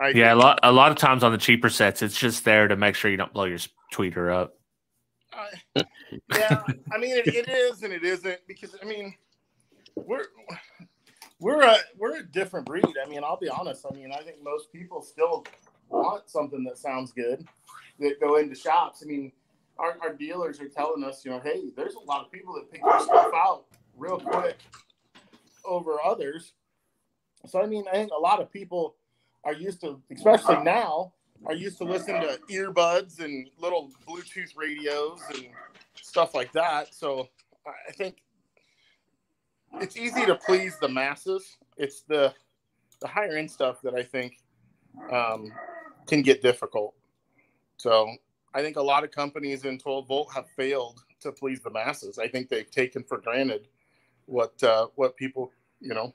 I, 0.00 0.08
Yeah, 0.10 0.32
a 0.32 0.36
lot 0.36 0.58
a 0.62 0.72
lot 0.72 0.90
of 0.90 0.96
times 0.96 1.22
on 1.22 1.32
the 1.32 1.38
cheaper 1.38 1.68
sets, 1.68 2.02
it's 2.02 2.16
just 2.18 2.44
there 2.44 2.66
to 2.68 2.76
make 2.76 2.94
sure 2.94 3.10
you 3.10 3.16
don't 3.18 3.32
blow 3.32 3.44
your 3.44 3.58
tweeter 3.92 4.34
up. 4.34 4.56
I- 5.32 5.84
yeah, 6.32 6.62
I 6.92 6.98
mean 6.98 7.16
it, 7.16 7.26
it 7.28 7.48
is 7.48 7.82
and 7.82 7.92
it 7.92 8.02
isn't 8.04 8.38
because 8.48 8.74
I 8.82 8.86
mean 8.86 9.14
we're 9.94 10.24
we're 11.38 11.62
a 11.62 11.76
we're 11.98 12.16
a 12.18 12.22
different 12.22 12.66
breed. 12.66 12.84
I 13.04 13.08
mean, 13.08 13.22
I'll 13.24 13.36
be 13.38 13.48
honest. 13.48 13.84
I 13.90 13.94
mean, 13.94 14.12
I 14.12 14.22
think 14.22 14.42
most 14.42 14.72
people 14.72 15.02
still 15.02 15.44
want 15.90 16.30
something 16.30 16.64
that 16.64 16.78
sounds 16.78 17.12
good 17.12 17.46
that 17.98 18.20
go 18.20 18.36
into 18.36 18.54
shops. 18.54 19.02
I 19.02 19.06
mean, 19.06 19.32
our, 19.78 19.96
our 20.02 20.14
dealers 20.14 20.60
are 20.60 20.68
telling 20.68 21.04
us, 21.04 21.24
you 21.24 21.30
know, 21.30 21.40
hey, 21.40 21.70
there's 21.76 21.94
a 21.94 22.00
lot 22.00 22.24
of 22.24 22.32
people 22.32 22.54
that 22.54 22.70
pick 22.70 22.82
their 22.82 23.00
stuff 23.00 23.30
out 23.34 23.64
real 23.96 24.18
quick 24.18 24.56
over 25.64 25.96
others. 26.04 26.52
So 27.46 27.62
I 27.62 27.66
mean, 27.66 27.84
I 27.88 27.92
think 27.92 28.12
a 28.16 28.20
lot 28.20 28.40
of 28.40 28.52
people 28.52 28.96
are 29.44 29.54
used 29.54 29.80
to, 29.80 30.00
especially 30.12 30.62
now, 30.62 31.12
are 31.46 31.54
used 31.54 31.78
to 31.78 31.84
listening 31.84 32.20
to 32.22 32.38
earbuds 32.50 33.20
and 33.20 33.48
little 33.58 33.90
Bluetooth 34.06 34.56
radios 34.56 35.20
and 35.34 35.46
stuff 35.94 36.34
like 36.34 36.52
that. 36.52 36.94
So 36.94 37.28
I 37.66 37.92
think 37.92 38.22
it's 39.80 39.96
easy 39.96 40.26
to 40.26 40.34
please 40.34 40.76
the 40.80 40.88
masses. 40.88 41.56
It's 41.76 42.02
the 42.02 42.34
the 43.00 43.08
higher 43.08 43.36
end 43.36 43.50
stuff 43.50 43.80
that 43.82 43.94
I 43.94 44.02
think 44.02 44.36
um, 45.10 45.50
can 46.10 46.22
get 46.22 46.42
difficult. 46.42 46.94
So 47.78 48.14
I 48.52 48.60
think 48.60 48.76
a 48.76 48.82
lot 48.82 49.04
of 49.04 49.10
companies 49.10 49.64
in 49.64 49.78
12 49.78 50.06
volt 50.06 50.32
have 50.34 50.46
failed 50.50 51.02
to 51.20 51.32
please 51.32 51.60
the 51.60 51.70
masses. 51.70 52.18
I 52.18 52.28
think 52.28 52.48
they've 52.48 52.70
taken 52.70 53.02
for 53.04 53.18
granted 53.18 53.68
what 54.26 54.62
uh, 54.62 54.88
what 54.96 55.16
people 55.16 55.52
you 55.80 55.94
know. 55.94 56.14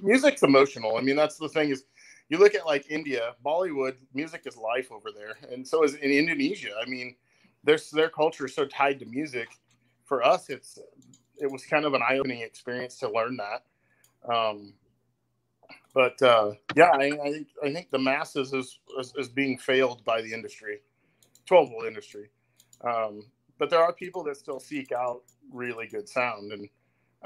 Music's 0.00 0.44
emotional. 0.44 0.96
I 0.96 1.00
mean, 1.00 1.16
that's 1.16 1.36
the 1.36 1.48
thing 1.48 1.70
is 1.70 1.84
you 2.28 2.38
look 2.38 2.54
at 2.54 2.64
like 2.64 2.88
India, 2.90 3.34
Bollywood, 3.44 3.96
music 4.14 4.42
is 4.46 4.56
life 4.56 4.92
over 4.92 5.10
there, 5.10 5.36
and 5.52 5.66
so 5.66 5.82
is 5.82 5.94
in 5.94 6.10
Indonesia. 6.10 6.70
I 6.80 6.88
mean, 6.88 7.16
their 7.64 7.78
their 7.92 8.08
culture 8.08 8.46
is 8.46 8.54
so 8.54 8.66
tied 8.66 9.00
to 9.00 9.06
music. 9.06 9.48
For 10.04 10.22
us, 10.22 10.48
it's 10.48 10.78
it 11.38 11.50
was 11.50 11.64
kind 11.66 11.84
of 11.84 11.94
an 11.94 12.02
eye 12.02 12.18
opening 12.18 12.42
experience 12.42 12.98
to 12.98 13.10
learn 13.10 13.36
that. 13.38 13.64
Um, 14.32 14.74
but 15.94 16.20
uh, 16.22 16.52
yeah, 16.76 16.90
I, 16.92 17.12
I 17.22 17.32
think 17.32 17.48
I 17.64 17.72
think 17.72 17.90
the 17.90 17.98
masses 17.98 18.52
is, 18.52 18.78
is 18.98 19.12
is 19.16 19.28
being 19.28 19.58
failed 19.58 20.04
by 20.04 20.20
the 20.22 20.32
industry, 20.32 20.80
twelve 21.46 21.70
volt 21.70 21.86
industry. 21.86 22.28
Um, 22.84 23.22
but 23.58 23.70
there 23.70 23.82
are 23.82 23.92
people 23.92 24.22
that 24.24 24.36
still 24.36 24.60
seek 24.60 24.92
out 24.92 25.22
really 25.52 25.86
good 25.86 26.08
sound, 26.08 26.52
and 26.52 26.68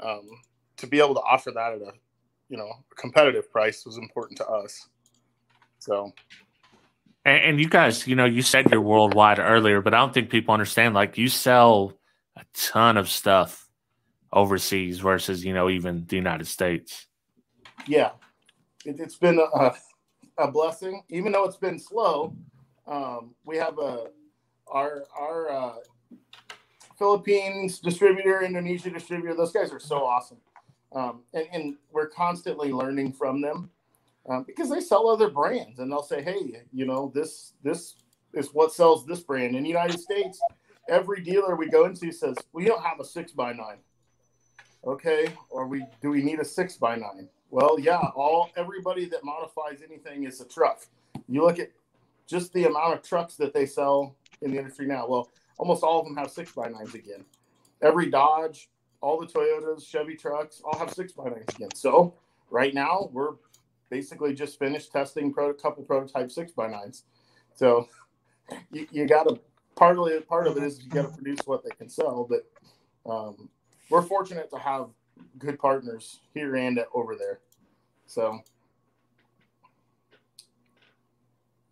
um, 0.01 0.29
to 0.77 0.87
be 0.87 0.99
able 0.99 1.13
to 1.15 1.21
offer 1.21 1.51
that 1.51 1.73
at 1.73 1.81
a 1.81 1.91
you 2.49 2.57
know 2.57 2.69
a 2.91 2.95
competitive 2.95 3.51
price 3.51 3.85
was 3.85 3.97
important 3.97 4.37
to 4.37 4.47
us. 4.47 4.89
So 5.79 6.13
And, 7.25 7.43
and 7.43 7.59
you 7.59 7.69
guys, 7.69 8.07
you 8.07 8.15
know, 8.15 8.25
you 8.25 8.41
said 8.41 8.69
you're 8.71 8.81
worldwide 8.81 9.39
earlier, 9.39 9.81
but 9.81 9.93
I 9.93 9.97
don't 9.97 10.13
think 10.13 10.29
people 10.29 10.53
understand. 10.53 10.93
Like, 10.93 11.17
you 11.17 11.27
sell 11.29 11.93
a 12.35 12.43
ton 12.53 12.97
of 12.97 13.09
stuff 13.09 13.69
overseas 14.31 14.99
versus, 14.99 15.45
you 15.45 15.53
know, 15.53 15.69
even 15.69 16.05
the 16.07 16.15
United 16.15 16.47
States. 16.47 17.07
yeah, 17.87 18.11
it, 18.85 18.99
it's 18.99 19.15
been 19.15 19.39
a, 19.39 19.73
a 20.37 20.51
blessing, 20.51 21.03
even 21.09 21.31
though 21.31 21.43
it's 21.45 21.57
been 21.57 21.79
slow. 21.79 22.35
Um, 22.87 23.33
we 23.45 23.57
have 23.57 23.79
a 23.79 24.07
our 24.67 25.03
our 25.17 25.51
uh, 25.51 25.73
Philippines 26.97 27.79
distributor, 27.79 28.41
Indonesia 28.43 28.89
distributor. 28.89 29.35
Those 29.35 29.51
guys 29.51 29.71
are 29.71 29.79
so 29.79 30.05
awesome, 30.05 30.39
um, 30.93 31.23
and, 31.33 31.47
and 31.51 31.75
we're 31.91 32.09
constantly 32.09 32.71
learning 32.71 33.13
from 33.13 33.41
them 33.41 33.69
um, 34.29 34.43
because 34.43 34.69
they 34.69 34.81
sell 34.81 35.07
other 35.09 35.29
brands, 35.29 35.79
and 35.79 35.91
they'll 35.91 36.03
say, 36.03 36.21
"Hey, 36.21 36.63
you 36.71 36.85
know 36.85 37.11
this 37.13 37.53
this 37.63 37.95
is 38.33 38.49
what 38.53 38.73
sells 38.73 39.05
this 39.05 39.21
brand. 39.21 39.55
In 39.55 39.63
the 39.63 39.69
United 39.69 39.99
States, 39.99 40.41
every 40.89 41.21
dealer 41.21 41.55
we 41.55 41.69
go 41.69 41.85
into 41.85 42.11
says, 42.11 42.35
we 42.51 42.65
don't 42.65 42.83
have 42.83 42.99
a 42.99 43.05
six 43.05 43.31
by 43.31 43.53
nine. 43.53 43.77
Okay. 44.85 45.27
Or 45.49 45.67
we 45.67 45.85
do 46.01 46.09
we 46.09 46.21
need 46.21 46.39
a 46.39 46.45
six 46.45 46.75
by 46.75 46.95
nine? 46.95 47.29
Well, 47.53 47.79
yeah, 47.79 47.99
all 48.15 48.49
everybody 48.57 49.05
that 49.09 49.23
modifies 49.23 49.83
anything 49.87 50.23
is 50.23 50.41
a 50.41 50.45
truck. 50.45 50.87
You 51.29 51.43
look 51.43 51.59
at 51.59 51.69
just 52.25 52.51
the 52.51 52.65
amount 52.65 52.95
of 52.95 53.03
trucks 53.03 53.35
that 53.35 53.53
they 53.53 53.67
sell 53.67 54.15
in 54.41 54.49
the 54.49 54.57
industry 54.57 54.87
now. 54.87 55.05
Well, 55.07 55.29
almost 55.59 55.83
all 55.83 55.99
of 55.99 56.07
them 56.07 56.17
have 56.17 56.31
six 56.31 56.51
by 56.53 56.69
nines 56.69 56.95
again. 56.95 57.23
Every 57.83 58.09
Dodge, 58.09 58.69
all 59.01 59.19
the 59.19 59.27
Toyotas, 59.27 59.87
Chevy 59.87 60.15
trucks 60.15 60.63
all 60.65 60.79
have 60.79 60.89
six 60.95 61.11
by 61.11 61.25
nines 61.25 61.45
again. 61.53 61.69
So 61.75 62.15
right 62.49 62.73
now 62.73 63.11
we're 63.13 63.35
basically 63.91 64.33
just 64.33 64.57
finished 64.57 64.91
testing 64.91 65.31
a 65.37 65.53
couple 65.53 65.83
prototype 65.83 66.31
six 66.31 66.53
by 66.53 66.69
nines. 66.69 67.03
So 67.53 67.87
you, 68.71 68.87
you 68.89 69.05
got 69.05 69.27
to 69.29 69.39
partly 69.75 70.19
part 70.21 70.47
of 70.47 70.57
it 70.57 70.63
is 70.63 70.83
you 70.83 70.89
got 70.89 71.03
to 71.03 71.09
produce 71.09 71.41
what 71.45 71.63
they 71.63 71.75
can 71.77 71.87
sell, 71.87 72.27
but 72.27 72.49
um, 73.07 73.47
we're 73.91 74.01
fortunate 74.01 74.49
to 74.49 74.57
have 74.57 74.87
good 75.39 75.59
partners 75.59 76.19
here 76.33 76.55
and 76.55 76.79
over 76.93 77.15
there. 77.15 77.39
So 78.05 78.39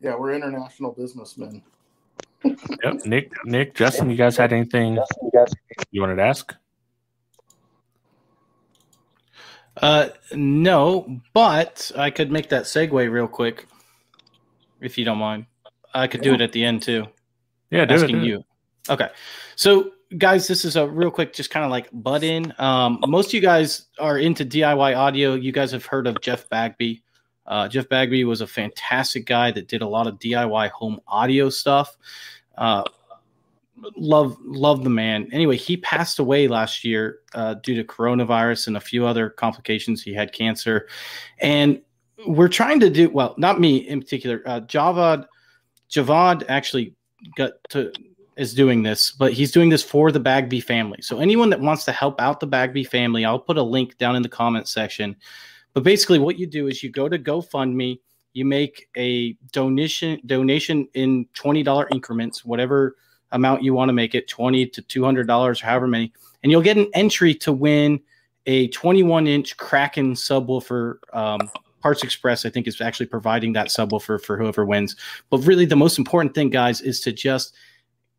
yeah, 0.01 0.15
we're 0.15 0.33
international 0.33 0.91
businessmen. 0.91 1.61
yep. 2.43 3.05
Nick, 3.05 3.31
Nick, 3.45 3.75
Justin, 3.75 4.09
you 4.09 4.17
guys 4.17 4.35
had 4.35 4.51
anything 4.51 4.97
you 5.91 6.01
wanted 6.01 6.15
to 6.15 6.23
ask? 6.23 6.55
Uh, 9.77 10.09
no, 10.33 11.21
but 11.33 11.91
I 11.95 12.09
could 12.09 12.31
make 12.31 12.49
that 12.49 12.63
segue 12.63 13.11
real 13.11 13.27
quick, 13.27 13.67
if 14.81 14.97
you 14.97 15.05
don't 15.05 15.17
mind. 15.17 15.45
I 15.93 16.07
could 16.07 16.21
do 16.21 16.33
it 16.33 16.41
at 16.41 16.51
the 16.51 16.63
end 16.63 16.81
too. 16.81 17.07
Yeah, 17.69 17.85
do 17.85 17.93
asking 17.95 18.17
it, 18.17 18.21
do 18.21 18.27
you. 18.27 18.43
Okay, 18.89 19.09
so 19.55 19.91
guys, 20.18 20.47
this 20.47 20.66
is 20.66 20.76
a 20.76 20.88
real 20.88 21.12
quick, 21.12 21.34
just 21.34 21.49
kind 21.49 21.66
of 21.66 21.72
like 21.72 21.89
butt 21.93 22.24
in. 22.24 22.53
Um, 22.57 22.99
most 23.07 23.28
of 23.28 23.34
you 23.34 23.41
guys 23.41 23.88
are 23.99 24.18
into 24.18 24.45
DIY 24.45 24.95
audio. 24.97 25.36
You 25.36 25.51
guys 25.51 25.72
have 25.72 25.86
heard 25.86 26.07
of 26.07 26.22
Jeff 26.22 26.49
Bagby. 26.49 27.03
Uh, 27.45 27.68
Jeff 27.68 27.89
Bagby 27.89 28.24
was 28.24 28.41
a 28.41 28.47
fantastic 28.47 29.26
guy 29.26 29.51
that 29.51 29.68
did 29.68 29.82
a 29.82 29.88
lot 29.88 30.07
of 30.07 30.20
DIY 30.20 30.70
home 30.72 30.99
audio 31.07 31.49
stuff. 31.49 31.97
Uh, 32.57 32.84
love 33.97 34.38
love 34.41 34.84
the 34.84 34.89
man. 34.89 35.28
Anyway, 35.32 35.57
he 35.57 35.78
passed 35.78 36.20
away 36.20 36.47
last 36.47 36.84
year 36.84 37.20
uh, 37.34 37.55
due 37.55 37.76
to 37.76 37.84
coronavirus 37.84 38.68
and 38.68 38.78
a 38.78 38.82
few 38.82 39.05
other 39.05 39.30
complications. 39.30 40.03
He 40.03 40.14
had 40.14 40.34
cancer, 40.34 40.88
and 41.39 41.82
we're 42.28 42.49
trying 42.49 42.80
to 42.82 42.89
do 42.89 43.09
well. 43.09 43.34
Not 43.38 43.59
me 43.59 43.78
in 43.78 44.01
particular. 44.01 44.43
Uh, 44.45 44.62
Javad 44.62 45.26
Javad 45.89 46.43
actually 46.47 46.95
got 47.36 47.53
to 47.70 47.91
is 48.41 48.53
doing 48.53 48.83
this, 48.83 49.11
but 49.11 49.33
he's 49.33 49.51
doing 49.51 49.69
this 49.69 49.83
for 49.83 50.11
the 50.11 50.19
Bagby 50.19 50.59
family. 50.59 50.99
So 51.01 51.19
anyone 51.19 51.51
that 51.51 51.61
wants 51.61 51.85
to 51.85 51.91
help 51.91 52.19
out 52.19 52.39
the 52.39 52.47
Bagby 52.47 52.83
family, 52.83 53.23
I'll 53.23 53.39
put 53.39 53.57
a 53.57 53.63
link 53.63 53.97
down 53.99 54.15
in 54.15 54.23
the 54.23 54.29
comment 54.29 54.67
section. 54.67 55.15
But 55.73 55.83
basically, 55.83 56.19
what 56.19 56.39
you 56.39 56.47
do 56.47 56.67
is 56.67 56.83
you 56.83 56.89
go 56.89 57.07
to 57.07 57.19
GoFundMe, 57.19 57.99
you 58.33 58.45
make 58.45 58.89
a 58.97 59.33
donation 59.51 60.19
donation 60.25 60.87
in 60.93 61.27
twenty 61.33 61.63
dollar 61.63 61.87
increments, 61.91 62.43
whatever 62.43 62.95
amount 63.31 63.63
you 63.63 63.73
want 63.73 63.89
to 63.89 63.93
make 63.93 64.15
it, 64.15 64.27
twenty 64.27 64.65
to 64.65 64.81
two 64.81 65.03
hundred 65.03 65.27
dollars, 65.27 65.61
or 65.61 65.67
however 65.67 65.87
many, 65.87 66.11
and 66.41 66.51
you'll 66.51 66.61
get 66.61 66.77
an 66.77 66.89
entry 66.93 67.33
to 67.35 67.53
win 67.53 68.01
a 68.47 68.67
twenty 68.69 69.03
one 69.03 69.27
inch 69.27 69.55
Kraken 69.57 70.13
subwoofer. 70.13 70.97
Um, 71.13 71.39
Parts 71.81 72.03
Express, 72.03 72.45
I 72.45 72.49
think, 72.51 72.67
is 72.67 72.79
actually 72.79 73.07
providing 73.07 73.53
that 73.53 73.67
subwoofer 73.67 74.21
for 74.21 74.37
whoever 74.37 74.65
wins. 74.65 74.95
But 75.29 75.39
really, 75.39 75.65
the 75.65 75.75
most 75.75 75.97
important 75.97 76.35
thing, 76.35 76.51
guys, 76.51 76.79
is 76.79 77.01
to 77.01 77.11
just 77.11 77.55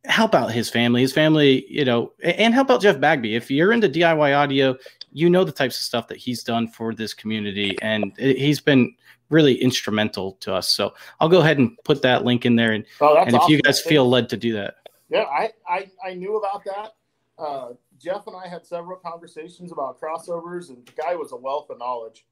help 0.04 0.34
out 0.34 0.50
his 0.52 0.68
family, 0.68 1.00
his 1.00 1.12
family, 1.12 1.64
you 1.68 1.84
know, 1.84 2.12
and 2.22 2.54
help 2.54 2.70
out 2.70 2.82
Jeff 2.82 2.98
Bagby. 3.00 3.34
If 3.36 3.50
you're 3.50 3.72
into 3.72 3.88
DIY 3.88 4.36
audio, 4.36 4.76
you 5.12 5.30
know 5.30 5.44
the 5.44 5.52
types 5.52 5.76
of 5.76 5.82
stuff 5.82 6.08
that 6.08 6.18
he's 6.18 6.42
done 6.42 6.68
for 6.68 6.94
this 6.94 7.14
community, 7.14 7.76
and 7.82 8.12
he's 8.18 8.60
been 8.60 8.94
really 9.30 9.54
instrumental 9.62 10.32
to 10.40 10.54
us. 10.54 10.68
So 10.68 10.94
I'll 11.20 11.28
go 11.28 11.40
ahead 11.40 11.58
and 11.58 11.76
put 11.84 12.02
that 12.02 12.24
link 12.24 12.44
in 12.44 12.56
there, 12.56 12.72
and, 12.72 12.84
Oh, 13.00 13.16
and 13.16 13.34
if 13.34 13.48
you 13.48 13.60
guys 13.62 13.80
feel 13.80 14.08
led 14.08 14.28
to 14.30 14.36
do 14.36 14.52
that, 14.54 14.76
Yeah, 15.08 15.22
I, 15.24 15.50
I, 15.68 15.90
I 16.04 16.14
knew 16.14 16.36
about 16.36 16.64
that. 16.64 16.94
Uh, 17.38 17.70
Jeff 17.98 18.26
and 18.26 18.36
I 18.36 18.48
had 18.48 18.66
several 18.66 18.98
conversations 18.98 19.72
about 19.72 20.00
crossovers, 20.00 20.68
and 20.70 20.84
the 20.84 20.92
guy 20.92 21.14
was 21.14 21.32
a 21.32 21.36
wealth 21.36 21.70
of 21.70 21.78
knowledge. 21.78 22.26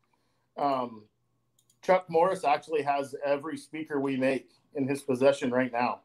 Um, 0.56 1.04
Chuck 1.82 2.06
Morris 2.08 2.44
actually 2.44 2.82
has 2.82 3.14
every 3.24 3.56
speaker 3.56 4.00
we 4.00 4.16
make 4.16 4.50
in 4.74 4.86
his 4.86 5.02
possession 5.02 5.50
right 5.50 5.72
now. 5.72 6.00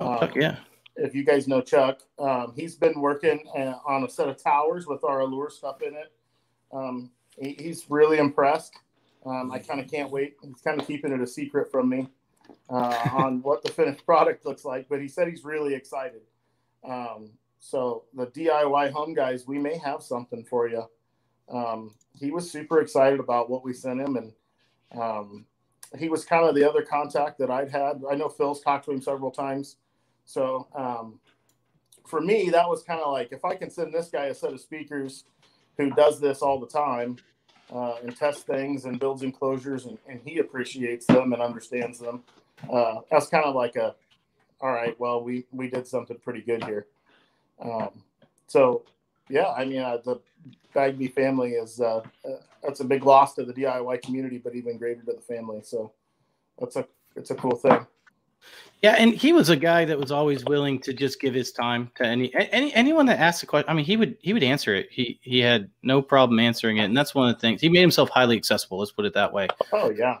oh, 0.00 0.18
Um, 0.18 0.30
yeah, 0.34 0.56
if 0.98 1.14
you 1.14 1.24
guys 1.24 1.48
know 1.48 1.60
Chuck, 1.60 2.00
um, 2.18 2.52
he's 2.56 2.74
been 2.74 3.00
working 3.00 3.40
uh, 3.56 3.74
on 3.86 4.04
a 4.04 4.08
set 4.08 4.28
of 4.28 4.42
towers 4.42 4.86
with 4.86 5.04
our 5.04 5.20
Allure 5.20 5.50
stuff 5.50 5.80
in 5.82 5.94
it. 5.94 6.12
Um, 6.72 7.10
he, 7.38 7.56
he's 7.58 7.86
really 7.88 8.18
impressed. 8.18 8.74
Um, 9.24 9.50
I 9.52 9.58
kind 9.58 9.80
of 9.80 9.90
can't 9.90 10.10
wait. 10.10 10.36
He's 10.42 10.60
kind 10.60 10.80
of 10.80 10.86
keeping 10.86 11.12
it 11.12 11.20
a 11.20 11.26
secret 11.26 11.70
from 11.70 11.88
me 11.88 12.08
uh, 12.68 13.08
on 13.12 13.42
what 13.42 13.62
the 13.62 13.70
finished 13.70 14.04
product 14.04 14.44
looks 14.44 14.64
like, 14.64 14.88
but 14.88 15.00
he 15.00 15.08
said 15.08 15.28
he's 15.28 15.44
really 15.44 15.74
excited. 15.74 16.22
Um, 16.84 17.30
so 17.60 18.04
the 18.14 18.26
DIY 18.26 18.90
home 18.92 19.14
guys, 19.14 19.46
we 19.46 19.58
may 19.58 19.76
have 19.78 20.02
something 20.02 20.44
for 20.44 20.68
you. 20.68 20.84
Um, 21.48 21.94
he 22.14 22.30
was 22.30 22.50
super 22.50 22.80
excited 22.80 23.20
about 23.20 23.50
what 23.50 23.64
we 23.64 23.72
sent 23.72 24.00
him, 24.00 24.16
and 24.16 24.32
um, 25.00 25.46
he 25.98 26.08
was 26.08 26.24
kind 26.24 26.44
of 26.44 26.54
the 26.54 26.68
other 26.68 26.82
contact 26.82 27.38
that 27.38 27.50
I'd 27.50 27.70
had. 27.70 28.02
I 28.10 28.14
know 28.14 28.28
Phil's 28.28 28.60
talked 28.60 28.84
to 28.86 28.90
him 28.90 29.00
several 29.00 29.30
times. 29.30 29.76
So 30.28 30.66
um, 30.74 31.18
for 32.06 32.20
me, 32.20 32.50
that 32.50 32.68
was 32.68 32.82
kind 32.82 33.00
of 33.00 33.10
like 33.12 33.32
if 33.32 33.46
I 33.46 33.54
can 33.54 33.70
send 33.70 33.94
this 33.94 34.10
guy 34.10 34.26
a 34.26 34.34
set 34.34 34.52
of 34.52 34.60
speakers 34.60 35.24
who 35.78 35.88
does 35.90 36.20
this 36.20 36.42
all 36.42 36.60
the 36.60 36.66
time 36.66 37.16
uh, 37.74 37.94
and 38.02 38.14
tests 38.14 38.42
things 38.42 38.84
and 38.84 39.00
builds 39.00 39.22
enclosures 39.22 39.86
and, 39.86 39.96
and 40.06 40.20
he 40.22 40.38
appreciates 40.38 41.06
them 41.06 41.32
and 41.32 41.40
understands 41.40 41.98
them, 41.98 42.24
uh, 42.70 42.96
that's 43.10 43.28
kind 43.28 43.46
of 43.46 43.54
like 43.54 43.76
a, 43.76 43.94
all 44.60 44.70
right, 44.70 45.00
well, 45.00 45.24
we, 45.24 45.46
we 45.50 45.66
did 45.70 45.86
something 45.86 46.18
pretty 46.22 46.42
good 46.42 46.62
here. 46.62 46.86
Um, 47.62 47.88
so, 48.48 48.84
yeah, 49.30 49.48
I 49.56 49.64
mean, 49.64 49.80
uh, 49.80 49.96
the 50.04 50.20
Bagby 50.74 51.08
family 51.08 51.52
is, 51.52 51.80
uh, 51.80 52.02
uh, 52.26 52.28
that's 52.62 52.80
a 52.80 52.84
big 52.84 53.02
loss 53.04 53.34
to 53.36 53.44
the 53.44 53.54
DIY 53.54 54.02
community, 54.02 54.36
but 54.36 54.54
even 54.54 54.76
greater 54.76 55.00
to 55.00 55.12
the 55.12 55.22
family. 55.22 55.60
So 55.62 55.92
that's 56.58 56.76
a, 56.76 56.86
it's 57.16 57.30
a 57.30 57.34
cool 57.34 57.56
thing. 57.56 57.86
Yeah. 58.82 58.96
And 58.98 59.12
he 59.14 59.32
was 59.32 59.48
a 59.48 59.56
guy 59.56 59.84
that 59.84 59.98
was 59.98 60.10
always 60.10 60.44
willing 60.44 60.80
to 60.80 60.92
just 60.92 61.20
give 61.20 61.34
his 61.34 61.52
time 61.52 61.90
to 61.96 62.06
any 62.06 62.34
any 62.34 62.72
anyone 62.74 63.06
that 63.06 63.18
asked 63.18 63.42
a 63.42 63.46
question. 63.46 63.68
I 63.70 63.74
mean, 63.74 63.84
he 63.84 63.96
would 63.96 64.16
he 64.20 64.32
would 64.32 64.42
answer 64.42 64.74
it. 64.74 64.88
He 64.90 65.18
he 65.22 65.38
had 65.38 65.70
no 65.82 66.02
problem 66.02 66.38
answering 66.38 66.78
it, 66.78 66.84
and 66.84 66.96
that's 66.96 67.14
one 67.14 67.28
of 67.28 67.36
the 67.36 67.40
things. 67.40 67.60
He 67.60 67.68
made 67.68 67.80
himself 67.80 68.08
highly 68.10 68.36
accessible. 68.36 68.78
Let's 68.78 68.92
put 68.92 69.04
it 69.04 69.14
that 69.14 69.32
way. 69.32 69.48
Oh 69.72 69.90
yeah. 69.90 70.18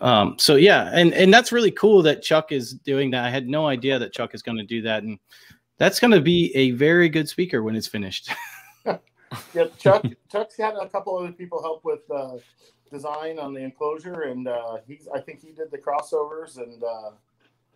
Um, 0.00 0.36
so 0.38 0.56
yeah, 0.56 0.90
and 0.92 1.14
and 1.14 1.32
that's 1.32 1.52
really 1.52 1.70
cool 1.70 2.02
that 2.02 2.22
Chuck 2.22 2.50
is 2.50 2.74
doing 2.74 3.10
that. 3.12 3.24
I 3.24 3.30
had 3.30 3.48
no 3.48 3.66
idea 3.66 3.98
that 3.98 4.12
Chuck 4.12 4.34
is 4.34 4.42
going 4.42 4.58
to 4.58 4.64
do 4.64 4.82
that, 4.82 5.04
and 5.04 5.18
that's 5.78 6.00
going 6.00 6.10
to 6.10 6.20
be 6.20 6.54
a 6.56 6.72
very 6.72 7.08
good 7.08 7.28
speaker 7.28 7.62
when 7.62 7.76
it's 7.76 7.86
finished. 7.86 8.30
Yeah, 9.54 9.64
Chuck. 9.78 10.04
Chuck's 10.30 10.56
had 10.56 10.74
a 10.80 10.88
couple 10.88 11.16
other 11.16 11.32
people 11.32 11.62
help 11.62 11.84
with 11.84 12.00
uh, 12.10 12.36
design 12.90 13.38
on 13.38 13.54
the 13.54 13.60
enclosure, 13.60 14.22
and 14.22 14.48
uh, 14.48 14.78
he's. 14.86 15.08
I 15.14 15.20
think 15.20 15.40
he 15.40 15.52
did 15.52 15.70
the 15.70 15.78
crossovers, 15.78 16.58
and 16.58 16.82
uh, 16.82 17.10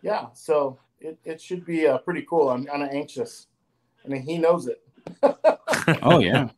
yeah, 0.01 0.27
so 0.33 0.77
it, 0.99 1.17
it 1.23 1.41
should 1.41 1.65
be 1.65 1.87
uh, 1.87 1.97
pretty 1.99 2.25
cool. 2.29 2.49
I'm 2.49 2.65
kind 2.65 2.83
of 2.83 2.89
anxious, 2.89 3.47
I 4.05 4.09
mean, 4.09 4.21
he 4.21 4.37
knows 4.37 4.67
it. 4.67 4.81
oh 6.03 6.19
yeah, 6.19 6.49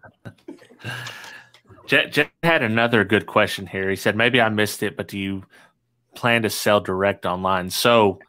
Jet, 1.90 2.12
Jet 2.12 2.32
had 2.44 2.62
another 2.62 3.04
good 3.04 3.26
question 3.26 3.66
here. 3.66 3.90
He 3.90 3.96
said, 3.96 4.16
maybe 4.16 4.40
I 4.40 4.50
missed 4.50 4.84
it, 4.84 4.96
but 4.96 5.08
do 5.08 5.18
you 5.18 5.44
plan 6.16 6.44
to 6.44 6.50
sell 6.50 6.80
direct 6.80 7.26
online? 7.26 7.72
So, 7.72 8.20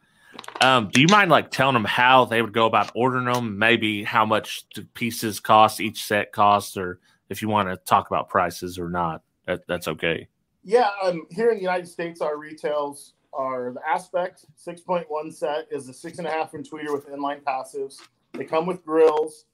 um, 0.61 0.89
do 0.91 0.99
you 0.99 1.07
mind 1.07 1.29
like 1.29 1.51
telling 1.51 1.73
them 1.73 1.85
how 1.85 2.25
they 2.25 2.41
would 2.41 2.53
go 2.53 2.65
about 2.65 2.91
ordering 2.95 3.25
them? 3.25 3.59
Maybe 3.59 4.03
how 4.03 4.25
much 4.25 4.67
do 4.73 4.83
pieces 4.95 5.39
cost, 5.39 5.79
each 5.79 6.03
set 6.03 6.31
cost, 6.31 6.75
or 6.75 6.99
if 7.29 7.43
you 7.43 7.49
want 7.49 7.69
to 7.69 7.77
talk 7.77 8.07
about 8.07 8.29
prices 8.29 8.79
or 8.79 8.89
not, 8.89 9.21
that, 9.45 9.61
that's 9.67 9.87
okay. 9.87 10.27
Yeah, 10.63 10.89
um, 11.03 11.27
here 11.29 11.49
in 11.49 11.57
the 11.57 11.61
United 11.61 11.87
States, 11.87 12.19
our 12.19 12.37
retails 12.37 13.13
are 13.33 13.71
the 13.71 13.81
Aspect 13.87 14.45
6.1 14.57 15.33
set 15.33 15.67
is 15.71 15.87
a 15.89 15.93
six 15.93 16.17
and 16.17 16.27
a 16.27 16.31
half 16.31 16.53
inch 16.53 16.69
tweeter 16.69 16.93
with 16.93 17.07
inline 17.07 17.41
passives. 17.41 17.97
They 18.33 18.45
come 18.45 18.65
with 18.65 18.85
grills. 18.85 19.45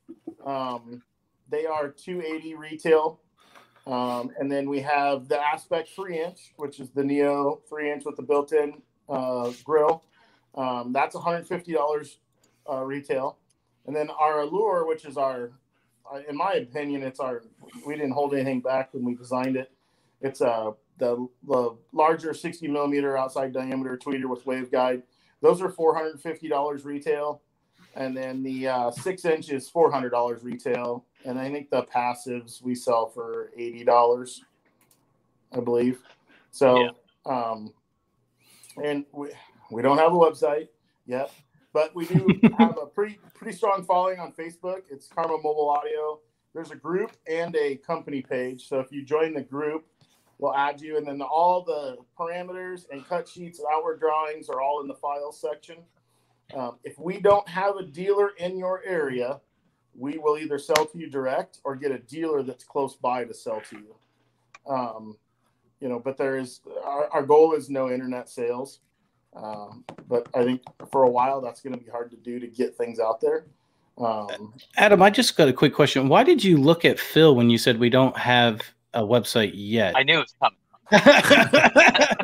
Um, 0.46 1.02
they 1.50 1.66
are 1.66 1.90
280 1.90 2.56
retail. 2.56 3.20
Um, 3.86 4.32
and 4.38 4.52
then 4.52 4.70
we 4.70 4.82
have 4.82 5.30
the 5.30 5.40
Aspect 5.40 5.90
three 5.90 6.22
inch, 6.22 6.54
which 6.58 6.80
is 6.80 6.90
the 6.90 7.04
Neo 7.04 7.62
three 7.70 7.92
inch 7.92 8.04
with 8.06 8.18
the 8.18 8.24
built 8.24 8.52
in 8.52 8.82
uh, 9.08 9.52
grill. 9.64 10.04
Um, 10.56 10.92
that's 10.92 11.16
$150 11.16 12.16
uh, 12.70 12.84
retail. 12.84 13.38
And 13.86 13.96
then 13.96 14.10
our 14.10 14.42
Allure, 14.42 14.86
which 14.86 15.06
is 15.06 15.16
our, 15.16 15.52
uh, 16.12 16.20
in 16.28 16.36
my 16.36 16.54
opinion, 16.54 17.04
it's 17.04 17.20
our, 17.20 17.44
we 17.86 17.96
didn't 17.96 18.12
hold 18.12 18.34
anything 18.34 18.60
back 18.60 18.94
when 18.94 19.06
we 19.06 19.16
designed 19.16 19.56
it. 19.56 19.72
It's 20.20 20.42
a 20.42 20.74
the, 20.98 21.28
the 21.48 21.76
larger 21.94 22.34
60 22.34 22.68
millimeter 22.68 23.18
outside 23.18 23.54
diameter 23.54 23.98
tweeter 23.98 24.26
with 24.26 24.46
waveguide. 24.46 25.04
Those 25.42 25.62
are 25.62 25.70
four 25.70 25.96
hundred 25.96 26.14
and 26.14 26.22
fifty 26.22 26.48
dollars 26.48 26.84
retail, 26.84 27.42
and 27.96 28.18
then 28.18 28.42
the 28.42 28.68
uh, 28.68 28.92
six 28.92 29.24
inch 29.24 29.50
is 29.50 29.70
four 29.70 29.92
hundred 29.92 30.10
dollars 30.10 30.44
retail, 30.44 31.06
and 31.26 31.40
I 31.40 31.52
think 31.52 31.70
the 31.70 31.84
passives 31.84 32.62
we 32.62 32.74
sell 32.74 33.08
for 33.08 33.52
eighty 33.56 33.84
dollars, 33.84 34.42
I 35.52 35.60
believe. 35.60 36.00
So, 36.50 36.90
um, 37.28 37.72
and 38.84 39.06
we 39.12 39.30
we 39.70 39.84
don't 39.84 40.00
have 40.00 40.12
a 40.12 40.16
website 40.16 40.70
yet, 41.06 41.32
but 41.72 41.94
we 41.94 42.08
do 42.08 42.28
have 42.58 42.80
a 42.82 42.88
pretty 42.88 43.20
pretty 43.36 43.56
strong 43.56 43.84
following 43.84 44.20
on 44.20 44.32
Facebook. 44.32 44.82
It's 44.90 45.08
Karma 45.08 45.38
Mobile 45.38 45.70
Audio. 45.70 46.20
There's 46.56 46.72
a 46.72 46.76
group 46.76 47.12
and 47.30 47.56
a 47.56 47.76
company 47.76 48.24
page. 48.24 48.68
So 48.68 48.80
if 48.80 48.92
you 48.92 49.06
join 49.06 49.36
the 49.36 49.44
group, 49.44 49.86
we'll 50.38 50.54
add 50.54 50.82
you, 50.82 50.98
and 50.98 51.08
then 51.08 51.22
all 51.22 51.64
the 51.64 51.98
parameters 52.18 52.86
and 52.92 53.08
cut 53.08 53.28
sheets 53.28 53.60
and 53.60 53.68
outward 53.72 54.00
drawings 54.00 54.50
are 54.50 54.62
all 54.62 54.82
in 54.82 54.88
the 54.88 54.96
file 54.96 55.32
section. 55.32 55.78
Um, 56.56 56.78
if 56.84 56.98
we 56.98 57.20
don't 57.20 57.48
have 57.48 57.76
a 57.76 57.84
dealer 57.84 58.30
in 58.38 58.58
your 58.58 58.82
area, 58.86 59.42
we 59.96 60.18
will 60.18 60.38
either 60.38 60.60
sell 60.60 60.86
to 60.86 60.98
you 60.98 61.10
direct 61.10 61.60
or 61.64 61.76
get 61.76 61.92
a 61.92 62.00
dealer 62.00 62.44
that's 62.44 62.64
close 62.64 62.96
by 62.96 63.26
to 63.26 63.34
sell 63.34 63.62
to 63.70 63.78
you. 63.78 63.96
Um, 64.72 65.18
you 65.80 65.90
know, 65.90 66.00
but 66.00 66.18
there 66.18 66.38
is 66.38 66.62
our, 66.84 67.10
our 67.12 67.24
goal 67.24 67.54
is 67.54 67.70
no 67.70 67.90
internet 67.90 68.30
sales. 68.30 68.80
Um, 69.36 69.84
but 70.08 70.28
I 70.34 70.44
think 70.44 70.62
for 70.92 71.04
a 71.04 71.10
while 71.10 71.42
that's 71.42 71.62
going 71.62 71.78
to 71.78 71.84
be 71.84 71.90
hard 71.90 72.10
to 72.12 72.18
do 72.18 72.40
to 72.40 72.48
get 72.48 72.76
things 72.76 73.00
out 73.00 73.22
there. 73.22 73.46
Um, 73.98 74.54
Adam, 74.78 75.02
I 75.02 75.10
just 75.10 75.36
got 75.36 75.48
a 75.48 75.54
quick 75.54 75.74
question. 75.74 76.08
Why 76.08 76.24
did 76.24 76.44
you 76.44 76.58
look 76.58 76.86
at 76.86 77.00
Phil 77.00 77.36
when 77.36 77.50
you 77.50 77.58
said 77.58 77.80
we 77.80 77.90
don't 77.90 78.16
have 78.18 78.62
a 78.98 79.02
website 79.02 79.52
yet? 79.54 79.96
I 79.96 80.04
knew 80.04 80.20
it 80.20 80.26
was 80.26 80.36
coming. 80.42 80.58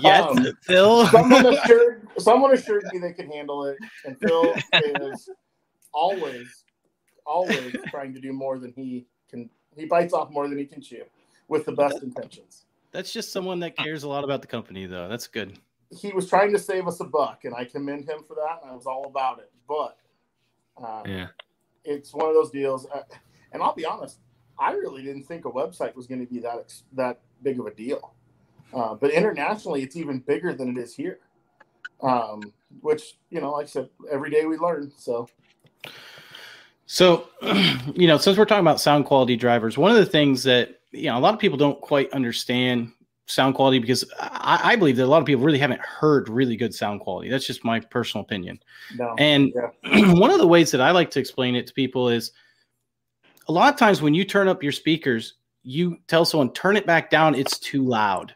yes, 0.00 0.24
Um, 0.28 0.46
Phil. 0.62 1.06
someone 1.08 1.46
assured 1.46 2.08
someone 2.18 2.52
assured 2.52 2.84
me 2.92 2.98
they 2.98 3.12
can 3.12 3.30
handle 3.30 3.64
it, 3.66 3.76
and 4.04 4.18
Phil 4.18 4.54
is 4.72 5.28
always, 5.92 6.64
always 7.26 7.74
trying 7.90 8.14
to 8.14 8.20
do 8.20 8.32
more 8.32 8.58
than 8.58 8.72
he 8.74 9.06
can. 9.28 9.48
He 9.76 9.84
bites 9.86 10.14
off 10.14 10.30
more 10.30 10.48
than 10.48 10.56
he 10.58 10.64
can 10.64 10.80
chew, 10.80 11.02
with 11.48 11.66
the 11.66 11.72
best 11.72 12.02
intentions. 12.02 12.64
That's 12.92 13.12
just 13.12 13.32
someone 13.32 13.58
that 13.60 13.76
cares 13.76 14.04
a 14.04 14.08
lot 14.08 14.24
about 14.24 14.40
the 14.40 14.46
company, 14.46 14.86
though. 14.86 15.08
That's 15.08 15.26
good. 15.26 15.58
He 15.90 16.12
was 16.12 16.28
trying 16.28 16.52
to 16.52 16.58
save 16.58 16.86
us 16.88 17.00
a 17.00 17.04
buck, 17.04 17.44
and 17.44 17.54
I 17.54 17.64
commend 17.64 18.08
him 18.08 18.20
for 18.26 18.34
that. 18.36 18.60
And 18.62 18.70
I 18.70 18.74
was 18.74 18.86
all 18.86 19.06
about 19.06 19.40
it, 19.40 19.50
but 19.68 19.98
um, 20.82 21.02
Yeah. 21.06 21.26
it's 21.84 22.14
one 22.14 22.28
of 22.28 22.34
those 22.34 22.50
deals. 22.50 22.86
Uh, 22.86 23.02
and 23.52 23.62
I'll 23.62 23.74
be 23.74 23.84
honest, 23.84 24.18
I 24.58 24.72
really 24.72 25.02
didn't 25.02 25.24
think 25.24 25.44
a 25.44 25.50
website 25.50 25.94
was 25.94 26.06
going 26.06 26.24
to 26.24 26.32
be 26.32 26.40
that 26.40 26.58
ex- 26.60 26.84
that 26.92 27.20
big 27.42 27.60
of 27.60 27.66
a 27.66 27.74
deal. 27.74 28.14
Uh, 28.72 28.94
but 28.94 29.10
internationally, 29.10 29.82
it's 29.82 29.96
even 29.96 30.18
bigger 30.20 30.52
than 30.52 30.68
it 30.68 30.78
is 30.78 30.94
here. 30.94 31.18
Um, 32.02 32.52
which 32.80 33.18
you 33.30 33.40
know, 33.40 33.52
like 33.52 33.64
I 33.64 33.68
said, 33.68 33.88
every 34.10 34.30
day 34.30 34.46
we 34.46 34.56
learn. 34.56 34.92
So 34.96 35.28
So, 36.86 37.28
you 37.94 38.06
know, 38.06 38.18
since 38.18 38.36
we're 38.36 38.44
talking 38.44 38.64
about 38.64 38.80
sound 38.80 39.06
quality 39.06 39.36
drivers, 39.36 39.78
one 39.78 39.90
of 39.90 39.96
the 39.96 40.06
things 40.06 40.42
that 40.44 40.80
you 40.92 41.06
know 41.06 41.18
a 41.18 41.20
lot 41.20 41.34
of 41.34 41.40
people 41.40 41.58
don't 41.58 41.80
quite 41.80 42.12
understand 42.12 42.92
sound 43.26 43.54
quality 43.54 43.78
because 43.78 44.04
I, 44.20 44.60
I 44.62 44.76
believe 44.76 44.96
that 44.96 45.04
a 45.04 45.06
lot 45.06 45.20
of 45.20 45.26
people 45.26 45.44
really 45.44 45.58
haven't 45.58 45.80
heard 45.80 46.28
really 46.28 46.56
good 46.56 46.74
sound 46.74 47.00
quality. 47.00 47.30
That's 47.30 47.46
just 47.46 47.64
my 47.64 47.80
personal 47.80 48.22
opinion. 48.22 48.60
no, 48.96 49.14
And 49.18 49.52
one 50.18 50.30
of 50.30 50.38
the 50.38 50.46
ways 50.46 50.70
that 50.72 50.80
I 50.80 50.90
like 50.90 51.10
to 51.12 51.20
explain 51.20 51.54
it 51.54 51.66
to 51.68 51.72
people 51.72 52.08
is 52.08 52.32
a 53.48 53.52
lot 53.52 53.72
of 53.72 53.78
times 53.78 54.02
when 54.02 54.14
you 54.14 54.24
turn 54.24 54.48
up 54.48 54.62
your 54.62 54.72
speakers, 54.72 55.34
you 55.62 55.98
tell 56.08 56.24
someone, 56.24 56.52
turn 56.52 56.76
it 56.76 56.86
back 56.86 57.10
down, 57.10 57.34
it's 57.34 57.58
too 57.58 57.82
loud. 57.82 58.34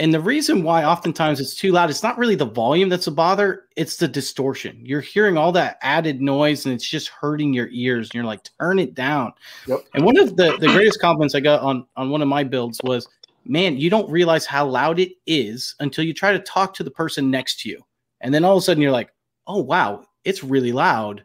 And 0.00 0.14
the 0.14 0.20
reason 0.20 0.62
why 0.62 0.84
oftentimes 0.84 1.40
it's 1.40 1.56
too 1.56 1.72
loud, 1.72 1.90
it's 1.90 2.04
not 2.04 2.18
really 2.18 2.36
the 2.36 2.44
volume 2.44 2.88
that's 2.88 3.08
a 3.08 3.10
bother, 3.10 3.64
it's 3.74 3.96
the 3.96 4.06
distortion. 4.06 4.80
You're 4.84 5.00
hearing 5.00 5.36
all 5.36 5.50
that 5.52 5.78
added 5.82 6.20
noise 6.20 6.66
and 6.66 6.74
it's 6.74 6.88
just 6.88 7.08
hurting 7.08 7.52
your 7.52 7.68
ears. 7.72 8.08
And 8.08 8.14
you're 8.14 8.24
like, 8.24 8.48
turn 8.60 8.78
it 8.78 8.94
down. 8.94 9.32
Yep. 9.66 9.80
And 9.94 10.04
one 10.04 10.16
of 10.16 10.36
the, 10.36 10.56
the 10.58 10.68
greatest 10.68 11.00
compliments 11.00 11.34
I 11.34 11.40
got 11.40 11.62
on, 11.62 11.84
on 11.96 12.10
one 12.10 12.22
of 12.22 12.28
my 12.28 12.44
builds 12.44 12.80
was, 12.84 13.08
man, 13.44 13.76
you 13.76 13.90
don't 13.90 14.08
realize 14.08 14.46
how 14.46 14.66
loud 14.66 15.00
it 15.00 15.12
is 15.26 15.74
until 15.80 16.04
you 16.04 16.14
try 16.14 16.30
to 16.32 16.38
talk 16.38 16.74
to 16.74 16.84
the 16.84 16.90
person 16.92 17.28
next 17.28 17.60
to 17.62 17.68
you. 17.68 17.82
And 18.20 18.32
then 18.32 18.44
all 18.44 18.56
of 18.56 18.62
a 18.62 18.64
sudden 18.64 18.82
you're 18.82 18.92
like, 18.92 19.12
oh 19.48 19.60
wow, 19.62 20.04
it's 20.24 20.44
really 20.44 20.72
loud, 20.72 21.24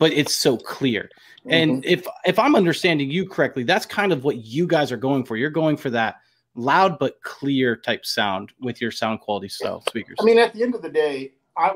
but 0.00 0.12
it's 0.12 0.34
so 0.34 0.56
clear. 0.56 1.08
And 1.48 1.84
mm-hmm. 1.84 1.88
if 1.88 2.06
if 2.26 2.38
I'm 2.40 2.56
understanding 2.56 3.10
you 3.10 3.28
correctly, 3.28 3.62
that's 3.62 3.86
kind 3.86 4.12
of 4.12 4.24
what 4.24 4.44
you 4.44 4.66
guys 4.66 4.90
are 4.90 4.96
going 4.96 5.24
for. 5.24 5.36
You're 5.36 5.50
going 5.50 5.76
for 5.76 5.90
that 5.90 6.16
loud 6.56 6.98
but 6.98 7.22
clear 7.22 7.76
type 7.76 8.04
sound 8.04 8.50
with 8.60 8.80
your 8.80 8.90
sound 8.90 9.20
quality 9.20 9.48
style 9.48 9.82
uh, 9.86 9.90
speakers. 9.90 10.16
I 10.20 10.24
mean, 10.24 10.38
at 10.38 10.52
the 10.52 10.64
end 10.64 10.74
of 10.74 10.82
the 10.82 10.88
day, 10.88 11.34
I 11.56 11.74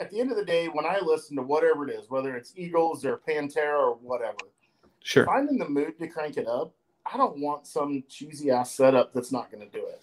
at 0.00 0.10
the 0.10 0.20
end 0.20 0.30
of 0.30 0.36
the 0.36 0.44
day, 0.44 0.66
when 0.66 0.84
I 0.84 0.98
listen 1.00 1.36
to 1.36 1.42
whatever 1.42 1.88
it 1.88 1.94
is, 1.94 2.10
whether 2.10 2.36
it's 2.36 2.52
Eagles 2.56 3.04
or 3.04 3.20
Pantera 3.26 3.78
or 3.78 3.94
whatever, 3.94 4.36
sure. 5.02 5.22
if 5.22 5.28
I'm 5.28 5.48
in 5.48 5.58
the 5.58 5.68
mood 5.68 5.98
to 6.00 6.08
crank 6.08 6.36
it 6.36 6.48
up, 6.48 6.74
I 7.12 7.16
don't 7.16 7.38
want 7.40 7.66
some 7.66 8.04
cheesy 8.08 8.50
ass 8.50 8.74
setup 8.74 9.14
that's 9.14 9.32
not 9.32 9.50
going 9.50 9.64
to 9.64 9.70
do 9.70 9.86
it. 9.86 10.00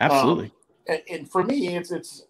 Absolutely. 0.00 0.46
Um, 0.46 0.52
and, 0.88 1.02
and 1.10 1.30
for 1.30 1.44
me, 1.44 1.76
it's 1.76 1.92
it's 1.92 2.24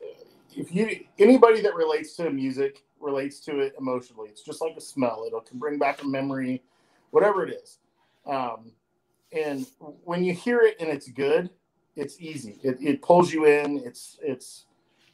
if 0.56 0.74
you 0.74 1.04
anybody 1.18 1.60
that 1.60 1.74
relates 1.74 2.16
to 2.16 2.30
music 2.30 2.84
relates 3.04 3.40
to 3.40 3.60
it 3.60 3.74
emotionally. 3.78 4.30
It's 4.30 4.42
just 4.42 4.62
like 4.62 4.76
a 4.76 4.80
smell; 4.80 5.24
it'll 5.26 5.40
can 5.42 5.58
bring 5.58 5.78
back 5.78 6.02
a 6.02 6.06
memory, 6.06 6.62
whatever 7.10 7.46
it 7.46 7.52
is. 7.62 7.78
Um, 8.26 8.72
and 9.32 9.66
when 10.04 10.24
you 10.24 10.34
hear 10.34 10.60
it 10.60 10.76
and 10.80 10.88
it's 10.88 11.08
good, 11.08 11.50
it's 11.96 12.20
easy. 12.20 12.58
It, 12.62 12.78
it 12.80 13.02
pulls 13.02 13.32
you 13.32 13.46
in. 13.46 13.78
It's 13.84 14.18
it's 14.22 14.66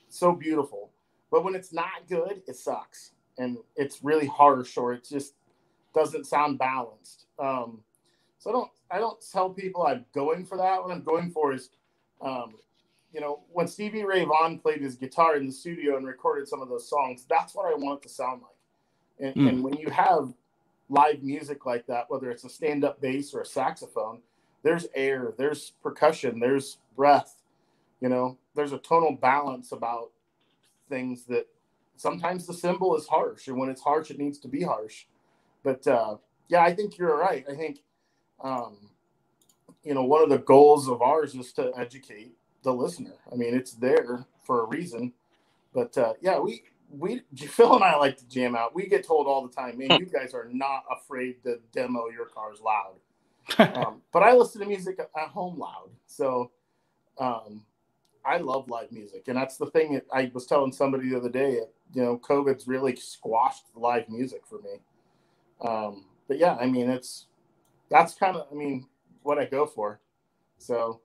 so 0.09 0.33
beautiful. 0.33 0.91
But 1.31 1.45
when 1.45 1.55
it's 1.55 1.73
not 1.73 2.09
good, 2.09 2.43
it 2.49 2.57
sucks, 2.57 3.13
and 3.39 3.59
it's 3.77 4.03
really 4.03 4.27
harsh, 4.27 4.77
or 4.77 4.93
it 4.93 5.07
just 5.09 5.35
doesn't 5.95 6.27
sound 6.27 6.59
balanced. 6.59 7.27
Um, 7.39 7.81
so 8.39 8.51
I 8.51 8.53
don't 8.53 8.71
I 8.91 8.99
don't 8.99 9.19
tell 9.33 9.51
people 9.51 9.87
I'm 9.87 10.05
going 10.15 10.45
for 10.45 10.57
that. 10.59 10.83
What 10.83 10.93
I'm 10.93 11.03
going 11.03 11.31
for 11.31 11.53
is 11.53 11.71
um, 12.21 12.55
you 13.13 13.21
know, 13.21 13.41
when 13.53 13.67
Stevie 13.67 14.05
Ray 14.05 14.25
Vaughan 14.25 14.59
played 14.59 14.83
his 14.83 14.97
guitar 14.97 15.37
in 15.37 15.47
the 15.47 15.53
studio 15.53 15.97
and 15.97 16.07
recorded 16.07 16.49
some 16.49 16.63
of 16.63 16.69
those 16.69 16.89
songs, 16.89 17.27
that's 17.29 17.55
what 17.55 17.67
I 17.67 17.75
want 17.77 18.01
it 18.01 18.09
to 18.09 18.15
sound 18.15 18.43
like. 18.43 18.53
And, 19.27 19.37
Mm. 19.37 19.49
and 19.49 19.65
when 19.65 19.75
you 19.75 19.91
have 19.91 20.33
live 20.89 21.23
music 21.23 21.67
like 21.67 21.87
that, 21.87 22.11
whether 22.11 22.31
it's 22.31 22.45
a 22.45 22.49
stand 22.49 22.85
up 22.85 23.01
bass 23.01 23.35
or 23.35 23.43
a 23.43 23.47
saxophone, 23.47 24.23
there's 24.63 24.87
air, 24.95 25.35
there's 25.39 25.73
percussion, 25.83 26.41
there's 26.41 26.79
breath, 26.97 27.43
you 28.01 28.09
know, 28.09 28.39
there's 28.55 28.73
a 28.73 28.79
tonal 28.79 29.17
balance 29.17 29.73
about 29.73 30.11
things 30.89 31.25
that 31.27 31.47
sometimes 31.97 32.47
the 32.47 32.55
cymbal 32.55 32.97
is 32.97 33.07
harsh. 33.07 33.49
And 33.49 33.59
when 33.59 33.71
it's 33.71 33.83
harsh, 33.83 34.11
it 34.11 34.19
needs 34.19 34.39
to 34.41 34.49
be 34.49 34.63
harsh. 34.63 35.07
But 35.63 35.87
uh, 35.87 36.17
yeah, 36.49 36.63
I 36.63 36.75
think 36.75 36.99
you're 36.99 37.17
right. 37.17 37.45
I 37.51 37.55
think, 37.55 37.81
um, 38.43 38.91
you 39.85 39.95
know, 39.95 40.05
one 40.05 40.23
of 40.23 40.31
the 40.31 40.39
goals 40.39 40.89
of 40.89 41.03
ours 41.03 41.35
is 41.35 41.53
to 41.55 41.73
educate 41.77 42.35
the 42.63 42.73
listener. 42.73 43.15
I 43.33 43.37
mean, 43.37 43.55
it's 43.55 43.73
there 43.73 44.27
for 44.45 44.63
a 44.63 44.67
reason. 44.67 45.13
But 45.73 45.97
uh, 45.99 46.15
yeah, 46.21 46.39
we 46.39 46.63
we 46.91 47.23
Phil 47.37 47.75
and 47.75 47.85
I 47.85 47.97
like 47.97 48.17
to 48.19 48.29
jam 48.29 48.57
out. 48.57 48.75
We 48.75 48.87
get 48.87 49.07
told 49.07 49.27
all 49.27 49.47
the 49.47 49.55
time, 49.55 49.79
man, 49.79 49.99
you 49.99 50.07
guys 50.07 50.35
are 50.35 50.49
not 50.51 50.85
afraid 50.91 51.43
to 51.45 51.59
demo 51.73 52.09
your 52.09 52.27
cars 52.27 52.61
loud. 52.61 52.95
Um, 53.59 54.03
but 54.13 54.23
I 54.23 54.35
listen 54.35 54.61
to 54.61 54.67
music 54.67 55.01
at 55.01 55.29
home 55.29 55.59
loud, 55.59 55.91
so 56.07 56.53
um, 57.19 57.65
I 58.25 58.37
love 58.37 58.69
live 58.71 58.93
music, 58.93 59.25
and 59.27 59.37
that's 59.37 59.57
the 59.57 59.67
thing. 59.67 59.95
That 59.95 60.07
I 60.13 60.31
was 60.33 60.47
telling 60.47 60.73
somebody 60.73 61.09
the 61.09 61.17
other 61.17 61.31
day. 61.31 61.61
You 61.93 62.03
know, 62.03 62.19
COVID's 62.19 62.69
really 62.69 62.95
squashed 62.95 63.65
live 63.75 64.09
music 64.09 64.43
for 64.47 64.61
me. 64.61 64.79
Um, 65.67 66.05
but 66.29 66.39
yeah, 66.39 66.57
I 66.61 66.67
mean, 66.67 66.89
it's 66.91 67.27
that's 67.91 68.15
kind 68.15 68.37
of, 68.37 68.47
I 68.51 68.55
mean, 68.55 68.87
what 69.23 69.39
I 69.39 69.47
go 69.47 69.67
for. 69.67 70.01
So 70.59 71.01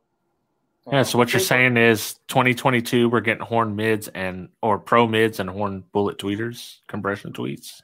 Yeah. 0.92 1.04
So 1.04 1.18
what 1.18 1.34
you're 1.34 1.40
saying 1.40 1.78
is 1.78 2.16
2022, 2.28 3.10
we're 3.10 3.20
getting 3.22 3.44
horn 3.44 3.76
mids 3.76 4.08
and 4.10 4.50
or 4.62 4.78
pro 4.80 5.08
mids 5.08 5.40
and 5.40 5.50
horn 5.50 5.84
bullet 5.92 6.18
tweeters, 6.20 6.78
compression 6.88 7.34
tweets. 7.34 7.82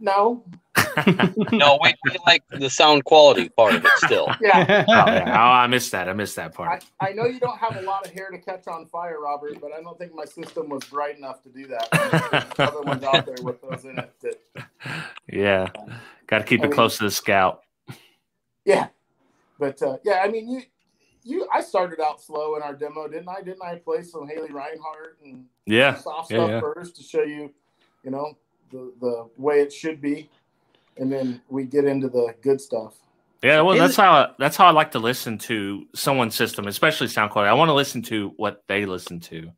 No, 0.00 0.44
No, 1.52 1.78
we, 1.82 1.94
we 2.04 2.16
like 2.26 2.42
the 2.50 2.68
sound 2.68 3.04
quality 3.04 3.48
part 3.48 3.76
of 3.76 3.84
it 3.84 3.90
still. 3.98 4.28
yeah. 4.40 4.84
Oh, 4.88 4.92
yeah. 4.92 5.24
oh, 5.28 5.52
I 5.52 5.66
missed 5.68 5.92
that. 5.92 6.08
I 6.08 6.12
missed 6.12 6.36
that 6.36 6.52
part. 6.52 6.84
I 7.00 7.12
know 7.12 7.24
you 7.24 7.38
don't 7.40 7.56
have 7.58 7.76
a 7.76 7.80
lot 7.82 8.04
of 8.04 8.12
hair 8.12 8.28
to 8.30 8.38
catch 8.38 8.66
on 8.66 8.86
fire, 8.86 9.20
Robert, 9.20 9.60
but 9.60 9.72
I 9.72 9.80
don't 9.80 9.96
think 9.98 10.12
my 10.14 10.24
system 10.24 10.68
was 10.68 10.82
bright 10.84 11.16
enough 11.16 11.42
to 11.44 11.48
do 11.48 11.66
that. 11.68 12.54
Other 12.58 12.82
ones 12.82 13.02
out 13.04 13.24
there 13.24 13.36
with 13.42 13.62
those 13.62 13.84
in 13.84 13.98
it. 13.98 14.12
That, 14.20 15.04
Yeah. 15.32 15.68
Got 16.26 16.38
to 16.38 16.44
keep 16.44 16.60
I 16.60 16.64
it 16.64 16.66
mean- 16.66 16.74
close 16.74 16.98
to 16.98 17.04
the 17.04 17.10
scout. 17.10 17.62
yeah, 18.64 18.88
but 19.58 19.80
uh, 19.80 19.98
yeah, 20.04 20.20
I 20.24 20.28
mean, 20.28 20.50
you, 20.50 20.62
you, 21.24 21.48
I 21.52 21.60
started 21.60 22.00
out 22.00 22.20
slow 22.20 22.56
in 22.56 22.62
our 22.62 22.74
demo, 22.74 23.08
didn't 23.08 23.28
I? 23.28 23.40
Didn't 23.42 23.62
I 23.62 23.76
play 23.76 24.02
some 24.02 24.28
Haley 24.28 24.50
Reinhart 24.52 25.18
and 25.24 25.46
Yeah. 25.66 25.96
soft 25.96 26.30
yeah, 26.30 26.36
stuff 26.36 26.50
yeah. 26.50 26.60
first 26.60 26.96
to 26.96 27.02
show 27.02 27.22
you, 27.22 27.52
you 28.02 28.10
know, 28.10 28.36
the 28.70 28.92
the 29.00 29.28
way 29.36 29.60
it 29.60 29.72
should 29.72 30.00
be, 30.00 30.30
and 30.98 31.12
then 31.12 31.40
we 31.48 31.64
get 31.64 31.84
into 31.84 32.08
the 32.08 32.34
good 32.42 32.60
stuff. 32.60 32.94
Yeah, 33.42 33.60
well, 33.60 33.76
that's 33.76 33.98
it- 33.98 34.02
how 34.02 34.34
that's 34.38 34.56
how 34.56 34.66
I 34.66 34.70
like 34.70 34.92
to 34.92 34.98
listen 34.98 35.38
to 35.38 35.86
someone's 35.94 36.34
system, 36.34 36.66
especially 36.66 37.08
sound 37.08 37.30
quality. 37.30 37.50
I 37.50 37.54
want 37.54 37.68
to 37.68 37.74
listen 37.74 38.02
to 38.02 38.32
what 38.36 38.62
they 38.68 38.86
listen 38.86 39.20
to, 39.20 39.50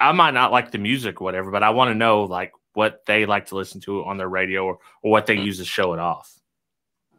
I 0.00 0.12
might 0.12 0.34
not 0.34 0.52
like 0.52 0.70
the 0.70 0.78
music 0.78 1.20
or 1.20 1.24
whatever, 1.24 1.50
but 1.50 1.62
I 1.62 1.70
want 1.70 1.90
to 1.90 1.94
know 1.94 2.24
like 2.24 2.52
what 2.74 3.04
they 3.06 3.26
like 3.26 3.46
to 3.46 3.56
listen 3.56 3.80
to 3.82 4.04
on 4.04 4.16
their 4.16 4.28
radio 4.28 4.64
or, 4.64 4.78
or 5.02 5.10
what 5.10 5.26
they 5.26 5.36
mm-hmm. 5.36 5.46
use 5.46 5.58
to 5.58 5.64
show 5.64 5.92
it 5.94 6.00
off. 6.00 6.32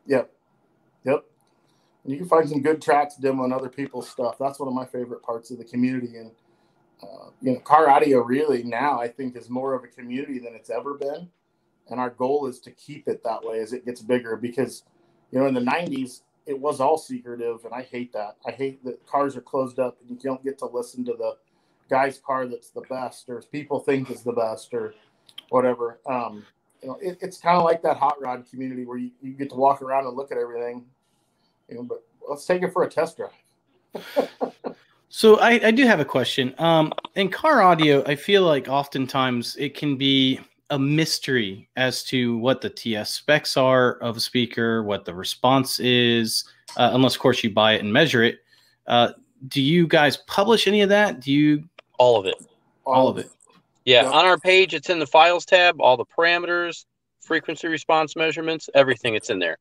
Yep. 0.07 0.31
Yep. 1.05 1.25
You 2.05 2.17
can 2.17 2.27
find 2.27 2.47
some 2.47 2.61
good 2.61 2.81
tracks 2.81 3.15
demoing 3.21 3.53
other 3.53 3.69
people's 3.69 4.09
stuff. 4.09 4.37
That's 4.39 4.59
one 4.59 4.67
of 4.67 4.75
my 4.75 4.85
favorite 4.85 5.23
parts 5.23 5.49
of 5.51 5.57
the 5.57 5.63
community. 5.63 6.17
And, 6.17 6.31
uh, 7.01 7.29
you 7.41 7.53
know, 7.53 7.59
car 7.59 7.89
audio 7.89 8.21
really 8.21 8.63
now 8.63 8.99
I 8.99 9.07
think 9.07 9.35
is 9.35 9.49
more 9.49 9.73
of 9.73 9.83
a 9.83 9.87
community 9.87 10.39
than 10.39 10.53
it's 10.53 10.69
ever 10.69 10.93
been. 10.93 11.29
And 11.89 11.99
our 11.99 12.11
goal 12.11 12.47
is 12.47 12.59
to 12.61 12.71
keep 12.71 13.07
it 13.07 13.23
that 13.23 13.43
way 13.43 13.59
as 13.59 13.73
it 13.73 13.85
gets 13.85 14.01
bigger 14.01 14.35
because, 14.35 14.83
you 15.31 15.39
know, 15.39 15.47
in 15.47 15.53
the 15.53 15.61
90s, 15.61 16.21
it 16.45 16.59
was 16.59 16.79
all 16.79 16.97
secretive. 16.97 17.65
And 17.65 17.73
I 17.73 17.81
hate 17.81 18.13
that. 18.13 18.37
I 18.45 18.51
hate 18.51 18.83
that 18.85 19.05
cars 19.07 19.35
are 19.35 19.41
closed 19.41 19.79
up 19.79 19.97
and 20.01 20.09
you 20.09 20.17
don't 20.17 20.43
get 20.43 20.59
to 20.59 20.67
listen 20.67 21.03
to 21.05 21.13
the 21.13 21.37
guy's 21.89 22.19
car 22.19 22.47
that's 22.47 22.69
the 22.69 22.81
best 22.81 23.29
or 23.29 23.41
people 23.51 23.79
think 23.79 24.09
is 24.11 24.23
the 24.23 24.33
best 24.33 24.73
or 24.73 24.93
whatever. 25.49 25.99
Um, 26.05 26.45
you 26.81 26.89
know, 26.89 26.97
it, 27.01 27.17
it's 27.21 27.37
kind 27.37 27.57
of 27.57 27.63
like 27.63 27.81
that 27.83 27.97
hot 27.97 28.21
rod 28.21 28.45
community 28.49 28.85
where 28.85 28.97
you, 28.97 29.11
you 29.21 29.33
get 29.33 29.49
to 29.49 29.55
walk 29.55 29.81
around 29.81 30.05
and 30.05 30.15
look 30.15 30.31
at 30.31 30.37
everything. 30.37 30.85
You 31.69 31.75
know, 31.75 31.83
but 31.83 32.03
let's 32.27 32.45
take 32.45 32.61
it 32.63 32.71
for 32.71 32.83
a 32.83 32.89
test 32.89 33.17
drive. 33.17 34.29
so 35.09 35.39
I, 35.39 35.67
I, 35.67 35.71
do 35.71 35.85
have 35.85 35.99
a 35.99 36.05
question. 36.05 36.53
Um, 36.57 36.91
in 37.15 37.29
car 37.29 37.61
audio, 37.61 38.03
I 38.05 38.15
feel 38.15 38.43
like 38.43 38.67
oftentimes 38.67 39.55
it 39.57 39.73
can 39.73 39.95
be 39.95 40.39
a 40.69 40.79
mystery 40.79 41.69
as 41.75 42.03
to 42.03 42.37
what 42.37 42.61
the 42.61 42.69
TS 42.69 43.11
specs 43.11 43.55
are 43.55 43.93
of 43.95 44.17
a 44.17 44.19
speaker, 44.19 44.83
what 44.83 45.05
the 45.05 45.13
response 45.13 45.79
is, 45.79 46.43
uh, 46.77 46.91
unless 46.93 47.15
of 47.15 47.21
course 47.21 47.43
you 47.43 47.49
buy 47.51 47.73
it 47.73 47.81
and 47.81 47.91
measure 47.91 48.23
it. 48.23 48.39
Uh, 48.87 49.11
do 49.47 49.61
you 49.61 49.87
guys 49.87 50.17
publish 50.27 50.67
any 50.67 50.81
of 50.81 50.89
that? 50.89 51.19
Do 51.19 51.31
you 51.31 51.63
all 51.97 52.19
of 52.19 52.25
it? 52.25 52.35
All 52.85 53.07
of 53.07 53.17
it. 53.17 53.29
Yeah, 53.85 54.03
yep. 54.03 54.13
on 54.13 54.25
our 54.25 54.37
page, 54.37 54.73
it's 54.73 54.89
in 54.89 54.99
the 54.99 55.05
files 55.05 55.45
tab, 55.45 55.79
all 55.79 55.95
the 55.95 56.05
parameters, 56.05 56.85
frequency 57.21 57.67
response 57.67 58.15
measurements, 58.15 58.69
everything. 58.73 59.15
It's 59.15 59.29
in 59.29 59.39
there. 59.39 59.57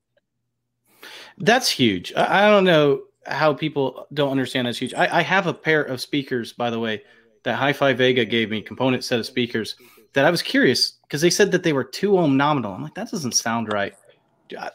That's 1.39 1.69
huge. 1.69 2.13
I, 2.17 2.47
I 2.47 2.51
don't 2.51 2.65
know 2.65 3.03
how 3.27 3.55
people 3.55 4.07
don't 4.13 4.31
understand 4.31 4.67
that's 4.67 4.79
huge. 4.79 4.95
I, 4.95 5.19
I, 5.19 5.23
have 5.23 5.47
a 5.47 5.55
pair 5.55 5.83
of 5.83 6.01
speakers, 6.01 6.53
by 6.53 6.71
the 6.71 6.79
way, 6.79 7.03
that 7.45 7.57
Hi-Fi 7.57 7.95
Vega 7.95 8.25
gave 8.25 8.51
me, 8.51 8.61
component 8.61 9.03
set 9.03 9.19
of 9.19 9.27
speakers 9.27 9.77
that 10.15 10.25
I 10.25 10.31
was 10.31 10.43
curious 10.43 10.93
because 11.03 11.21
they 11.21 11.31
said 11.31 11.51
that 11.53 11.63
they 11.63 11.73
were 11.73 11.85
two 11.85 12.19
ohm 12.19 12.37
nominal. 12.37 12.73
I'm 12.73 12.83
like, 12.83 12.95
that 12.95 13.11
doesn't 13.11 13.33
sound 13.33 13.73
right. 13.73 13.95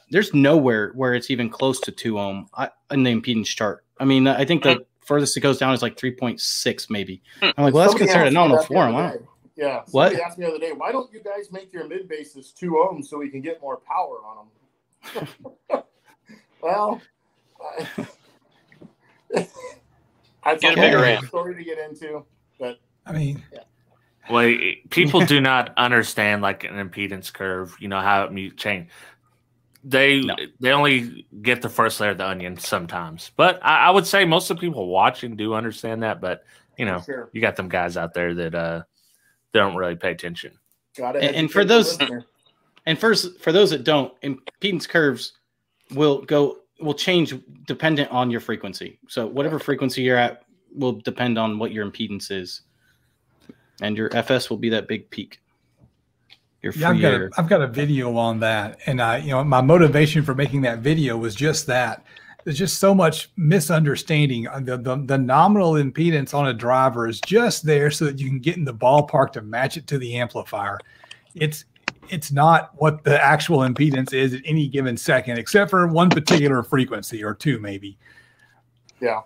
There's 0.09 0.33
nowhere 0.33 0.91
where 0.95 1.13
it's 1.13 1.31
even 1.31 1.49
close 1.49 1.79
to 1.81 1.91
two 1.91 2.19
ohm 2.19 2.47
in 2.91 3.03
the 3.03 3.13
impedance 3.13 3.47
chart. 3.47 3.85
I 3.99 4.05
mean, 4.05 4.27
I 4.27 4.45
think 4.45 4.63
the 4.63 4.85
furthest 5.05 5.35
it 5.37 5.41
goes 5.41 5.57
down 5.57 5.73
is 5.73 5.81
like 5.81 5.97
3.6 5.97 6.89
maybe. 6.89 7.21
Hmm. 7.39 7.49
I'm 7.57 7.63
like, 7.65 7.73
well, 7.73 7.85
that's 7.85 7.97
considered 7.97 8.27
a 8.27 8.31
nominal 8.31 8.63
form. 8.63 8.93
Yeah. 9.55 9.83
What? 9.91 10.11
Somebody 10.11 10.21
asked 10.21 10.37
me 10.37 10.45
the 10.45 10.51
other 10.51 10.59
day, 10.59 10.71
why 10.71 10.91
don't 10.91 11.11
you 11.11 11.21
guys 11.21 11.51
make 11.51 11.73
your 11.73 11.87
mid 11.87 12.07
bases 12.07 12.51
two 12.51 12.71
ohms 12.71 13.05
so 13.05 13.17
we 13.17 13.29
can 13.29 13.41
get 13.41 13.61
more 13.61 13.77
power 13.77 14.19
on 14.25 14.47
them? 15.13 15.27
well, 16.61 17.01
I, 20.43 20.55
get 20.55 20.73
a 20.73 20.81
bigger 20.81 21.05
amp. 21.05 21.27
Story 21.27 21.55
to 21.55 21.63
get 21.63 21.77
into, 21.77 22.25
but 22.59 22.79
I 23.05 23.11
mean, 23.13 23.43
yeah. 23.53 23.59
Well, 24.29 24.55
people 24.89 25.25
do 25.25 25.41
not 25.41 25.73
understand 25.77 26.41
like 26.41 26.63
an 26.63 26.75
impedance 26.75 27.31
curve. 27.31 27.75
You 27.79 27.87
know 27.87 27.99
how 27.99 28.23
it 28.23 28.57
change. 28.57 28.89
They 29.83 30.21
no. 30.21 30.35
they 30.59 30.71
only 30.71 31.25
get 31.41 31.61
the 31.61 31.69
first 31.69 31.99
layer 31.99 32.11
of 32.11 32.17
the 32.17 32.27
onion 32.27 32.57
sometimes, 32.57 33.31
but 33.35 33.59
I, 33.63 33.87
I, 33.87 33.89
would 33.91 34.05
say 34.05 34.25
most 34.25 34.49
of 34.49 34.57
the 34.57 34.61
people 34.61 34.87
watching 34.87 35.37
do 35.37 35.53
understand 35.53 36.03
that. 36.03 36.19
But 36.19 36.43
you 36.77 36.85
know, 36.85 37.01
sure. 37.01 37.29
you 37.31 37.39
got 37.39 37.55
them 37.55 37.69
guys 37.69 37.95
out 37.95 38.13
there 38.13 38.33
that 38.33 38.55
uh 38.55 38.83
they 39.53 39.59
don't 39.59 39.75
really 39.75 39.95
pay 39.95 40.11
attention. 40.11 40.53
Got 40.97 41.15
it. 41.15 41.23
And, 41.23 41.35
and 41.35 41.51
for 41.51 41.63
those, 41.63 41.97
and 42.85 42.99
first 42.99 43.39
for 43.39 43.51
those 43.51 43.69
that 43.69 43.83
don't, 43.83 44.13
impedance 44.21 44.87
curves 44.87 45.38
will 45.93 46.21
go 46.21 46.57
will 46.79 46.93
change 46.93 47.33
dependent 47.65 48.09
on 48.11 48.31
your 48.31 48.39
frequency. 48.39 48.99
So 49.07 49.27
whatever 49.27 49.59
frequency 49.59 50.01
you're 50.01 50.17
at 50.17 50.43
will 50.73 50.93
depend 50.93 51.37
on 51.37 51.59
what 51.59 51.71
your 51.71 51.89
impedance 51.89 52.31
is, 52.31 52.61
and 53.81 53.97
your 53.97 54.15
FS 54.15 54.49
will 54.49 54.57
be 54.57 54.69
that 54.69 54.87
big 54.87 55.09
peak. 55.09 55.41
Your 56.61 56.73
yeah, 56.73 56.89
I've 56.89 57.01
got, 57.01 57.13
a, 57.13 57.29
I've 57.37 57.49
got 57.49 57.61
a 57.61 57.67
video 57.67 58.17
on 58.17 58.39
that, 58.41 58.79
and 58.85 59.01
I, 59.01 59.17
you 59.17 59.29
know, 59.29 59.43
my 59.43 59.61
motivation 59.61 60.23
for 60.23 60.35
making 60.35 60.61
that 60.61 60.79
video 60.79 61.17
was 61.17 61.33
just 61.35 61.67
that 61.67 62.03
there's 62.43 62.57
just 62.57 62.79
so 62.79 62.95
much 62.95 63.29
misunderstanding. 63.37 64.47
Uh, 64.47 64.59
the, 64.59 64.77
the, 64.77 64.95
the 65.05 65.17
nominal 65.17 65.73
impedance 65.73 66.33
on 66.33 66.47
a 66.47 66.53
driver 66.53 67.07
is 67.07 67.19
just 67.21 67.65
there 67.65 67.91
so 67.91 68.05
that 68.05 68.19
you 68.19 68.27
can 68.27 68.39
get 68.39 68.57
in 68.57 68.65
the 68.65 68.73
ballpark 68.73 69.31
to 69.33 69.41
match 69.41 69.77
it 69.77 69.87
to 69.87 69.97
the 69.97 70.15
amplifier. 70.17 70.79
It's 71.35 71.65
it's 72.09 72.31
not 72.31 72.71
what 72.75 73.03
the 73.03 73.23
actual 73.23 73.59
impedance 73.59 74.13
is 74.13 74.33
at 74.33 74.41
any 74.45 74.67
given 74.67 74.97
second, 74.97 75.37
except 75.37 75.69
for 75.69 75.87
one 75.87 76.09
particular 76.09 76.63
frequency 76.63 77.23
or 77.23 77.33
two, 77.33 77.59
maybe. 77.59 77.97
Yeah. 78.99 79.21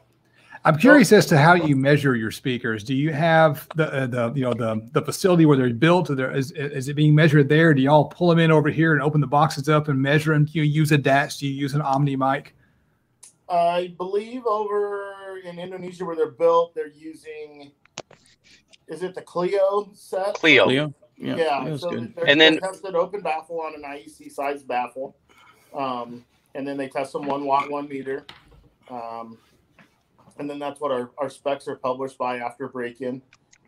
I'm 0.66 0.78
curious 0.78 1.12
as 1.12 1.26
to 1.26 1.38
how 1.38 1.56
you 1.56 1.76
measure 1.76 2.16
your 2.16 2.32
speakers. 2.32 2.86
Do 2.86 2.96
you 2.96 3.12
have 3.12 3.68
the 3.76 3.94
uh, 3.94 4.08
the 4.08 4.34
you 4.34 4.44
know 4.44 4.54
the 4.54 4.88
the 4.94 5.02
facility 5.02 5.46
where 5.46 5.58
they're 5.58 5.74
built? 5.74 6.10
Or 6.10 6.32
is 6.32 6.52
is 6.52 6.88
it 6.88 6.94
being 6.94 7.14
measured 7.14 7.50
there? 7.50 7.74
Do 7.74 7.82
y'all 7.82 8.06
pull 8.06 8.30
them 8.30 8.40
in 8.40 8.50
over 8.50 8.70
here 8.70 8.94
and 8.94 9.02
open 9.02 9.20
the 9.20 9.28
boxes 9.28 9.68
up 9.68 9.90
and 9.90 10.02
measure 10.02 10.34
them? 10.34 10.46
Do 10.46 10.54
you 10.54 10.64
use 10.64 10.94
a 10.94 10.98
DATS? 10.98 11.40
Do 11.40 11.48
you 11.48 11.54
use 11.54 11.74
an 11.74 11.82
OmniMic? 11.82 12.48
I 13.50 13.94
believe 13.98 14.46
over 14.46 15.40
in 15.44 15.60
Indonesia 15.60 16.06
where 16.06 16.16
they're 16.16 16.32
built, 16.32 16.74
they're 16.74 16.88
using. 16.88 17.74
Is 18.88 19.04
it 19.04 19.16
the 19.16 19.22
Clio 19.22 19.90
set? 19.94 20.36
Clio. 20.36 20.66
Clio. 20.66 20.94
Yeah. 21.24 21.36
yeah 21.38 21.78
so 21.78 21.90
and 21.92 22.40
then 22.40 22.60
tested 22.60 22.96
open 22.96 23.22
baffle 23.22 23.62
on 23.62 23.76
an 23.76 23.84
IEC 23.84 24.32
size 24.32 24.64
baffle, 24.64 25.16
um, 25.74 26.26
and 26.56 26.68
then 26.68 26.78
they 26.78 26.90
test 26.90 27.14
them 27.14 27.26
one 27.26 27.46
watt, 27.46 27.70
one 27.70 27.88
meter, 27.88 28.26
um, 28.90 29.38
and 30.38 30.50
then 30.50 30.60
that's 30.60 30.80
what 30.82 30.92
our, 30.92 31.12
our 31.18 31.30
specs 31.30 31.68
are 31.68 31.76
published 31.76 32.18
by 32.18 32.38
after 32.38 32.68
break 32.68 33.02
in. 33.02 33.22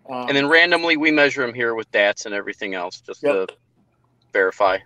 Um, 0.09 0.27
and 0.27 0.37
then 0.37 0.47
randomly 0.47 0.97
we 0.97 1.11
measure 1.11 1.45
them 1.45 1.53
here 1.53 1.73
with 1.73 1.89
DATS 1.91 2.25
and 2.25 2.35
everything 2.35 2.75
else 2.75 3.01
just 3.01 3.23
yep. 3.23 3.47
to 3.47 3.55
verify. 4.33 4.77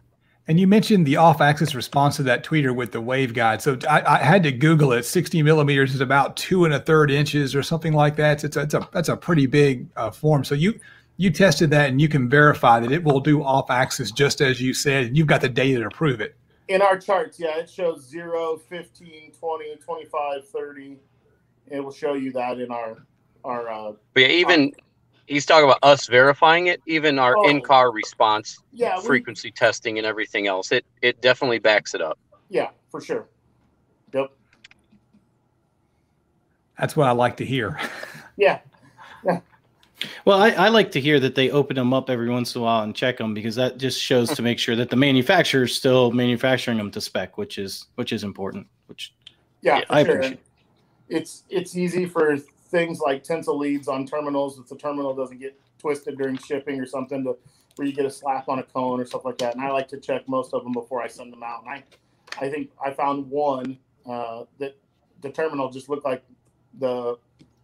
And 0.47 0.59
you 0.59 0.65
mentioned 0.65 1.05
the 1.05 1.17
off-axis 1.17 1.75
response 1.75 2.15
to 2.15 2.23
that 2.23 2.43
tweeter 2.43 2.73
with 2.75 2.91
the 2.91 3.01
waveguide. 3.01 3.61
So 3.61 3.77
I, 3.87 4.01
I, 4.15 4.17
had 4.17 4.41
to 4.43 4.51
Google 4.51 4.93
it. 4.93 5.03
60 5.03 5.43
millimeters 5.43 5.93
is 5.93 6.01
about 6.01 6.37
two 6.37 6.65
and 6.65 6.73
a 6.73 6.79
third 6.79 7.11
inches 7.11 7.53
or 7.53 7.61
something 7.61 7.93
like 7.93 8.15
that. 8.15 8.43
It's 8.43 8.55
a, 8.55 8.61
it's 8.61 8.73
a 8.73 8.89
that's 8.91 9.09
a 9.09 9.15
pretty 9.15 9.45
big 9.45 9.87
uh, 9.95 10.09
form. 10.09 10.43
So 10.43 10.55
you 10.55 10.79
you 11.19 11.29
tested 11.29 11.69
that 11.69 11.89
and 11.89 11.99
you 11.99 12.07
can 12.07 12.29
verify 12.29 12.79
that 12.79 12.93
it 12.93 13.03
will 13.03 13.19
do 13.19 13.43
off-axis 13.43 14.09
just 14.09 14.39
as 14.39 14.61
you 14.61 14.73
said. 14.73 15.07
And 15.07 15.17
you've 15.17 15.27
got 15.27 15.41
the 15.41 15.49
data 15.49 15.81
to 15.83 15.89
prove 15.89 16.21
it. 16.21 16.37
In 16.69 16.81
our 16.81 16.97
charts, 16.97 17.37
yeah, 17.37 17.57
it 17.57 17.69
shows 17.69 18.07
0, 18.07 18.55
15, 18.69 19.33
20, 19.37 19.75
25, 19.75 20.47
30. 20.47 20.97
It 21.67 21.81
will 21.81 21.91
show 21.91 22.13
you 22.13 22.31
that 22.31 22.59
in 22.59 22.71
our 22.71 23.05
our. 23.43 23.69
Uh, 23.69 23.91
but 24.13 24.21
yeah, 24.21 24.27
even 24.27 24.71
he's 25.27 25.45
talking 25.45 25.65
about 25.65 25.79
us 25.83 26.07
verifying 26.07 26.67
it, 26.67 26.81
even 26.85 27.19
our 27.19 27.35
oh, 27.37 27.49
in-car 27.49 27.91
response, 27.91 28.57
yeah, 28.71 29.01
frequency 29.01 29.49
we, 29.49 29.51
testing, 29.51 29.97
and 29.97 30.07
everything 30.07 30.47
else. 30.47 30.71
It 30.71 30.85
it 31.01 31.21
definitely 31.21 31.59
backs 31.59 31.93
it 31.93 32.01
up. 32.01 32.17
Yeah, 32.47 32.69
for 32.89 33.01
sure. 33.01 33.27
Yep. 34.13 34.31
That's 36.79 36.95
what 36.95 37.09
I 37.09 37.11
like 37.11 37.35
to 37.37 37.45
hear. 37.45 37.77
yeah. 38.37 38.59
Yeah. 39.25 39.41
Well, 40.25 40.41
I, 40.41 40.51
I, 40.51 40.69
like 40.69 40.91
to 40.91 41.01
hear 41.01 41.19
that 41.19 41.35
they 41.35 41.49
open 41.49 41.75
them 41.75 41.93
up 41.93 42.09
every 42.09 42.29
once 42.29 42.55
in 42.55 42.61
a 42.61 42.63
while 42.63 42.83
and 42.83 42.95
check 42.95 43.17
them 43.17 43.33
because 43.33 43.55
that 43.55 43.77
just 43.77 44.01
shows 44.01 44.29
to 44.29 44.41
make 44.41 44.59
sure 44.59 44.75
that 44.75 44.89
the 44.89 44.95
manufacturer 44.95 45.63
is 45.63 45.75
still 45.75 46.11
manufacturing 46.11 46.77
them 46.77 46.91
to 46.91 47.01
spec, 47.01 47.37
which 47.37 47.57
is 47.57 47.87
which 47.95 48.13
is 48.13 48.23
important. 48.23 48.67
Which 48.87 49.13
yeah, 49.61 49.81
I 49.89 50.03
sure. 50.03 50.15
appreciate. 50.15 50.39
It's 51.09 51.43
it's 51.49 51.75
easy 51.75 52.05
for 52.05 52.37
things 52.37 52.99
like 52.99 53.23
tinsel 53.23 53.57
leads 53.57 53.87
on 53.87 54.05
terminals 54.05 54.59
if 54.59 54.67
the 54.67 54.75
terminal 54.75 55.13
doesn't 55.13 55.39
get 55.39 55.59
twisted 55.79 56.17
during 56.17 56.37
shipping 56.37 56.79
or 56.79 56.85
something 56.85 57.23
to 57.23 57.37
where 57.75 57.87
you 57.87 57.93
get 57.93 58.05
a 58.05 58.11
slap 58.11 58.49
on 58.49 58.59
a 58.59 58.63
cone 58.63 58.99
or 58.99 59.05
stuff 59.05 59.25
like 59.25 59.37
that. 59.37 59.55
And 59.55 59.63
I 59.63 59.71
like 59.71 59.87
to 59.89 59.97
check 59.97 60.27
most 60.27 60.53
of 60.53 60.63
them 60.63 60.73
before 60.73 61.01
I 61.01 61.07
send 61.07 61.31
them 61.31 61.43
out. 61.43 61.63
And 61.63 61.69
I, 61.69 61.83
I 62.45 62.49
think 62.49 62.71
I 62.83 62.91
found 62.91 63.29
one 63.29 63.77
uh, 64.05 64.43
that 64.59 64.75
the 65.21 65.29
terminal 65.29 65.69
just 65.69 65.89
looked 65.89 66.05
like 66.05 66.23
the 66.77 67.17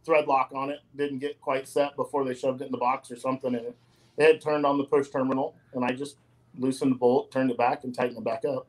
thread 0.06 0.28
lock 0.28 0.52
on 0.54 0.70
it 0.70 0.80
didn't 0.96 1.20
get 1.20 1.40
quite 1.42 1.68
set 1.68 1.96
before 1.96 2.24
they 2.24 2.34
shoved 2.34 2.62
it 2.62 2.66
in 2.66 2.72
the 2.72 2.78
box 2.78 3.12
or 3.12 3.16
something. 3.16 3.56
And 3.56 3.66
it, 3.66 3.76
it 4.18 4.24
had 4.24 4.42
turned 4.42 4.66
on 4.66 4.78
the 4.78 4.84
push 4.86 5.10
terminal, 5.10 5.56
and 5.74 5.84
I 5.84 5.92
just 5.92 6.18
loosened 6.58 6.92
the 6.92 6.96
bolt, 6.96 7.32
turned 7.32 7.52
it 7.52 7.58
back, 7.58 7.84
and 7.84 7.94
tightened 7.94 8.18
it 8.18 8.24
back 8.24 8.46
up. 8.46 8.68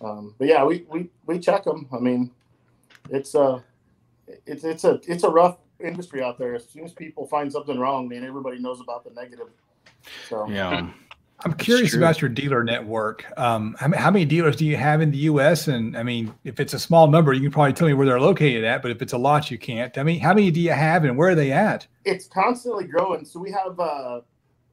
Um, 0.00 0.34
but 0.38 0.48
yeah, 0.48 0.64
we, 0.64 0.86
we 0.88 1.10
we 1.26 1.38
check 1.38 1.64
them. 1.64 1.88
I 1.92 1.98
mean, 1.98 2.30
it's 3.10 3.34
a 3.34 3.62
it's 4.46 4.64
it's 4.64 4.84
a 4.84 5.00
it's 5.06 5.24
a 5.24 5.28
rough 5.28 5.58
industry 5.80 6.22
out 6.22 6.38
there. 6.38 6.54
As 6.54 6.68
soon 6.68 6.84
as 6.84 6.92
people 6.92 7.26
find 7.26 7.52
something 7.52 7.78
wrong, 7.78 8.08
man, 8.08 8.24
everybody 8.24 8.58
knows 8.58 8.80
about 8.80 9.04
the 9.04 9.10
negative. 9.10 9.48
So 10.28 10.48
yeah. 10.48 10.90
I'm 11.44 11.52
curious 11.54 11.94
about 11.94 12.20
your 12.20 12.28
dealer 12.28 12.64
network. 12.64 13.24
Um, 13.38 13.76
how, 13.78 13.92
how, 13.92 14.10
many 14.10 14.24
dealers 14.24 14.56
do 14.56 14.66
you 14.66 14.76
have 14.76 15.00
in 15.00 15.12
the 15.12 15.18
U.S.? 15.18 15.68
And 15.68 15.96
I 15.96 16.02
mean, 16.02 16.34
if 16.42 16.58
it's 16.58 16.74
a 16.74 16.80
small 16.80 17.06
number, 17.06 17.32
you 17.32 17.42
can 17.42 17.52
probably 17.52 17.74
tell 17.74 17.86
me 17.86 17.94
where 17.94 18.06
they're 18.06 18.20
located 18.20 18.64
at. 18.64 18.82
But 18.82 18.90
if 18.90 19.02
it's 19.02 19.12
a 19.12 19.18
lot, 19.18 19.48
you 19.50 19.56
can't. 19.56 19.96
I 19.98 20.02
mean, 20.02 20.18
how 20.18 20.34
many 20.34 20.50
do 20.50 20.60
you 20.60 20.72
have, 20.72 21.04
and 21.04 21.16
where 21.16 21.30
are 21.30 21.34
they 21.36 21.52
at? 21.52 21.86
It's 22.04 22.26
constantly 22.26 22.84
growing. 22.84 23.24
So 23.24 23.38
we 23.38 23.52
have 23.52 23.78
uh, 23.78 24.22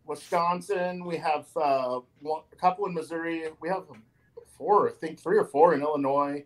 Wisconsin, 0.07 1.05
we 1.05 1.17
have 1.17 1.45
uh, 1.55 1.99
one, 2.21 2.41
a 2.51 2.55
couple 2.55 2.87
in 2.87 2.95
Missouri, 2.95 3.43
we 3.61 3.69
have 3.69 3.83
four, 4.57 4.89
I 4.89 4.93
think 4.93 5.19
three 5.19 5.37
or 5.37 5.45
four 5.45 5.75
in 5.75 5.81
Illinois. 5.81 6.45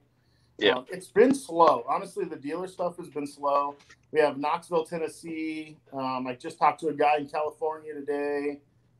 Yeah, 0.57 0.73
um, 0.73 0.85
it's 0.89 1.07
been 1.07 1.33
slow. 1.33 1.85
Honestly, 1.87 2.25
the 2.25 2.35
dealer 2.35 2.67
stuff 2.67 2.97
has 2.97 3.07
been 3.07 3.25
slow. 3.25 3.77
We 4.11 4.19
have 4.19 4.37
Knoxville, 4.37 4.83
Tennessee. 4.83 5.77
Um, 5.93 6.27
I 6.27 6.33
just 6.33 6.59
talked 6.59 6.81
to 6.81 6.89
a 6.89 6.93
guy 6.93 7.17
in 7.19 7.29
California 7.29 7.93
today 7.93 8.59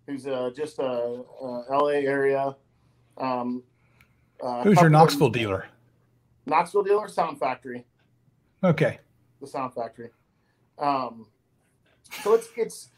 who's 0.10 0.26
uh, 0.26 0.50
just 0.56 0.80
a, 0.80 0.84
a, 0.84 1.66
LA 1.70 1.88
area. 1.88 2.56
Um, 3.18 3.64
uh, 4.42 4.64
who's 4.64 4.80
your 4.82 4.90
Knoxville 4.90 5.28
of, 5.28 5.34
dealer? 5.34 5.68
Knoxville 6.46 6.84
dealer, 6.84 7.08
Sound 7.08 7.40
Factory. 7.40 7.86
Okay. 8.64 9.00
The 9.40 9.48
Sound 9.48 9.74
Factory. 9.74 10.10
Um, 10.80 11.28
so 12.24 12.34
it's 12.34 12.48
it's 12.58 12.90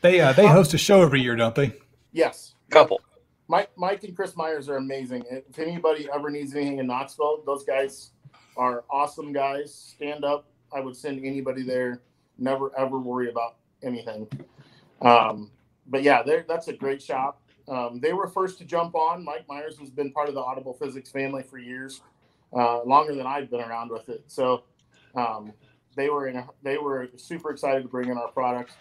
they 0.00 0.20
uh, 0.20 0.32
they 0.32 0.46
host 0.46 0.74
a 0.74 0.78
show 0.78 1.02
every 1.02 1.20
year, 1.20 1.34
don't 1.34 1.54
they? 1.54 1.72
Yes. 2.12 2.54
Couple. 2.70 3.00
Mike 3.48 3.70
Mike 3.76 4.04
and 4.04 4.14
Chris 4.14 4.36
Myers 4.36 4.68
are 4.68 4.76
amazing. 4.76 5.24
If 5.28 5.58
anybody 5.58 6.08
ever 6.14 6.30
needs 6.30 6.54
anything 6.54 6.78
in 6.78 6.86
Knoxville, 6.86 7.42
those 7.44 7.64
guys 7.64 8.10
are 8.56 8.84
awesome 8.90 9.32
guys. 9.32 9.74
Stand 9.74 10.24
up. 10.24 10.46
I 10.72 10.80
would 10.80 10.96
send 10.96 11.24
anybody 11.24 11.62
there. 11.62 12.02
Never 12.38 12.70
ever 12.78 12.98
worry 12.98 13.28
about 13.28 13.56
anything. 13.82 14.28
Um, 15.02 15.50
but 15.90 16.02
yeah, 16.02 16.22
that's 16.48 16.68
a 16.68 16.72
great 16.72 17.02
shop. 17.02 17.42
Um, 17.68 18.00
they 18.00 18.12
were 18.12 18.28
first 18.28 18.58
to 18.58 18.64
jump 18.64 18.94
on. 18.94 19.24
Mike 19.24 19.46
Myers 19.48 19.78
has 19.78 19.90
been 19.90 20.12
part 20.12 20.28
of 20.28 20.34
the 20.34 20.40
Audible 20.40 20.74
Physics 20.74 21.10
family 21.10 21.42
for 21.42 21.58
years, 21.58 22.00
uh, 22.52 22.82
longer 22.84 23.14
than 23.14 23.26
I've 23.26 23.50
been 23.50 23.60
around 23.60 23.90
with 23.90 24.08
it. 24.08 24.24
So 24.26 24.64
um, 25.14 25.52
they 25.96 26.08
were 26.08 26.28
in. 26.28 26.36
A, 26.36 26.48
they 26.62 26.78
were 26.78 27.08
super 27.16 27.50
excited 27.50 27.82
to 27.82 27.88
bring 27.88 28.08
in 28.08 28.18
our 28.18 28.28
product. 28.28 28.72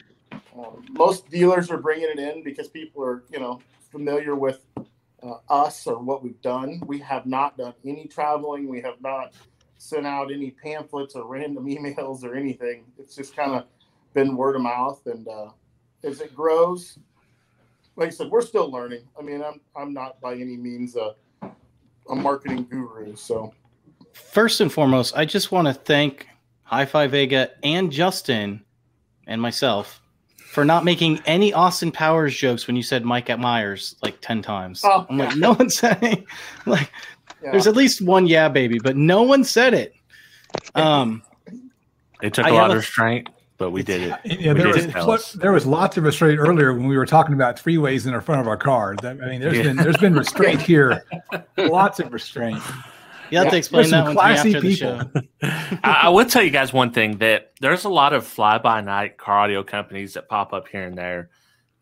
Um, 0.57 0.85
most 0.91 1.29
dealers 1.29 1.69
are 1.69 1.77
bringing 1.77 2.09
it 2.09 2.19
in 2.19 2.43
because 2.43 2.67
people 2.67 3.03
are, 3.03 3.23
you 3.31 3.39
know, 3.39 3.61
familiar 3.91 4.35
with 4.35 4.65
uh, 5.23 5.35
us 5.49 5.85
or 5.87 5.99
what 5.99 6.23
we've 6.23 6.41
done. 6.41 6.81
We 6.85 6.99
have 6.99 7.25
not 7.25 7.57
done 7.57 7.73
any 7.85 8.07
traveling. 8.07 8.67
We 8.67 8.81
have 8.81 9.01
not 9.01 9.33
sent 9.77 10.05
out 10.05 10.31
any 10.31 10.51
pamphlets 10.51 11.15
or 11.15 11.25
random 11.25 11.65
emails 11.67 12.23
or 12.23 12.35
anything. 12.35 12.85
It's 12.97 13.15
just 13.15 13.35
kind 13.35 13.51
of 13.51 13.65
been 14.13 14.35
word 14.35 14.55
of 14.55 14.63
mouth, 14.63 15.01
and 15.05 15.27
uh, 15.27 15.49
as 16.03 16.21
it 16.21 16.35
grows. 16.35 16.97
Like 17.95 18.07
I 18.07 18.11
said, 18.11 18.29
we're 18.29 18.41
still 18.41 18.71
learning. 18.71 19.01
I 19.17 19.21
mean, 19.21 19.43
I'm 19.43 19.59
I'm 19.75 19.93
not 19.93 20.19
by 20.21 20.33
any 20.33 20.57
means 20.57 20.95
a 20.95 21.15
a 22.09 22.15
marketing 22.15 22.65
guru. 22.65 23.15
So 23.15 23.53
first 24.13 24.61
and 24.61 24.71
foremost, 24.71 25.15
I 25.15 25.25
just 25.25 25.51
want 25.51 25.67
to 25.67 25.73
thank 25.73 26.27
Hi-Fi 26.63 27.07
Vega 27.07 27.51
and 27.63 27.91
Justin 27.91 28.63
and 29.27 29.41
myself 29.41 30.01
for 30.37 30.65
not 30.65 30.83
making 30.83 31.21
any 31.25 31.53
Austin 31.53 31.91
Powers 31.91 32.35
jokes 32.35 32.65
when 32.67 32.75
you 32.75 32.83
said 32.83 33.05
Mike 33.05 33.29
at 33.29 33.39
Myers 33.39 33.95
like 34.01 34.19
ten 34.21 34.41
times. 34.41 34.81
Oh, 34.83 35.05
I'm 35.09 35.17
like, 35.17 35.35
no 35.35 35.53
one's 35.53 35.75
saying 35.79 36.25
like 36.65 36.91
yeah. 37.43 37.51
there's 37.51 37.67
at 37.67 37.75
least 37.75 38.01
one 38.01 38.27
yeah 38.27 38.49
baby, 38.49 38.79
but 38.79 38.95
no 38.95 39.23
one 39.23 39.43
said 39.43 39.73
it. 39.73 39.93
Um 40.75 41.21
it 42.21 42.33
took 42.33 42.47
a 42.47 42.51
lot 42.51 42.71
of 42.71 42.77
restraint 42.77 43.29
but 43.59 43.71
we 43.71 43.83
did 43.83 44.01
it. 44.01 44.19
Yeah, 44.39 44.53
there 44.53 44.69
was, 45.05 45.33
there 45.33 45.51
was 45.51 45.65
lots 45.65 45.97
of 45.97 46.05
restraint 46.05 46.39
earlier 46.39 46.73
when 46.73 46.87
we 46.87 46.97
were 46.97 47.05
talking 47.05 47.35
about 47.35 47.57
freeways 47.57 48.07
in 48.07 48.13
the 48.13 48.21
front 48.21 48.39
of 48.39 48.47
our 48.47 48.57
car. 48.57 48.95
I 49.03 49.13
mean, 49.13 49.41
there's 49.41 49.57
yeah. 49.57 49.63
been 49.63 49.75
there's 49.75 49.97
been 49.97 50.15
restraint 50.15 50.61
here, 50.61 51.03
lots 51.57 51.99
of 51.99 52.11
restraint. 52.13 52.61
You 53.29 53.37
have 53.37 53.45
yeah, 53.45 53.51
to 53.51 53.57
explain 53.57 53.89
that 53.91 54.05
one 54.05 54.13
classy 54.13 54.55
after 54.55 54.61
people. 54.61 54.97
the 55.11 55.27
show. 55.43 55.79
I, 55.83 56.01
I 56.03 56.09
would 56.09 56.29
tell 56.29 56.41
you 56.41 56.49
guys 56.49 56.71
one 56.71 56.91
thing 56.91 57.17
that 57.17 57.51
there's 57.59 57.83
a 57.83 57.89
lot 57.89 58.13
of 58.13 58.25
fly 58.25 58.57
by 58.57 58.81
night 58.81 59.17
car 59.17 59.39
audio 59.39 59.61
companies 59.61 60.13
that 60.13 60.29
pop 60.29 60.53
up 60.53 60.69
here 60.69 60.85
and 60.85 60.97
there, 60.97 61.29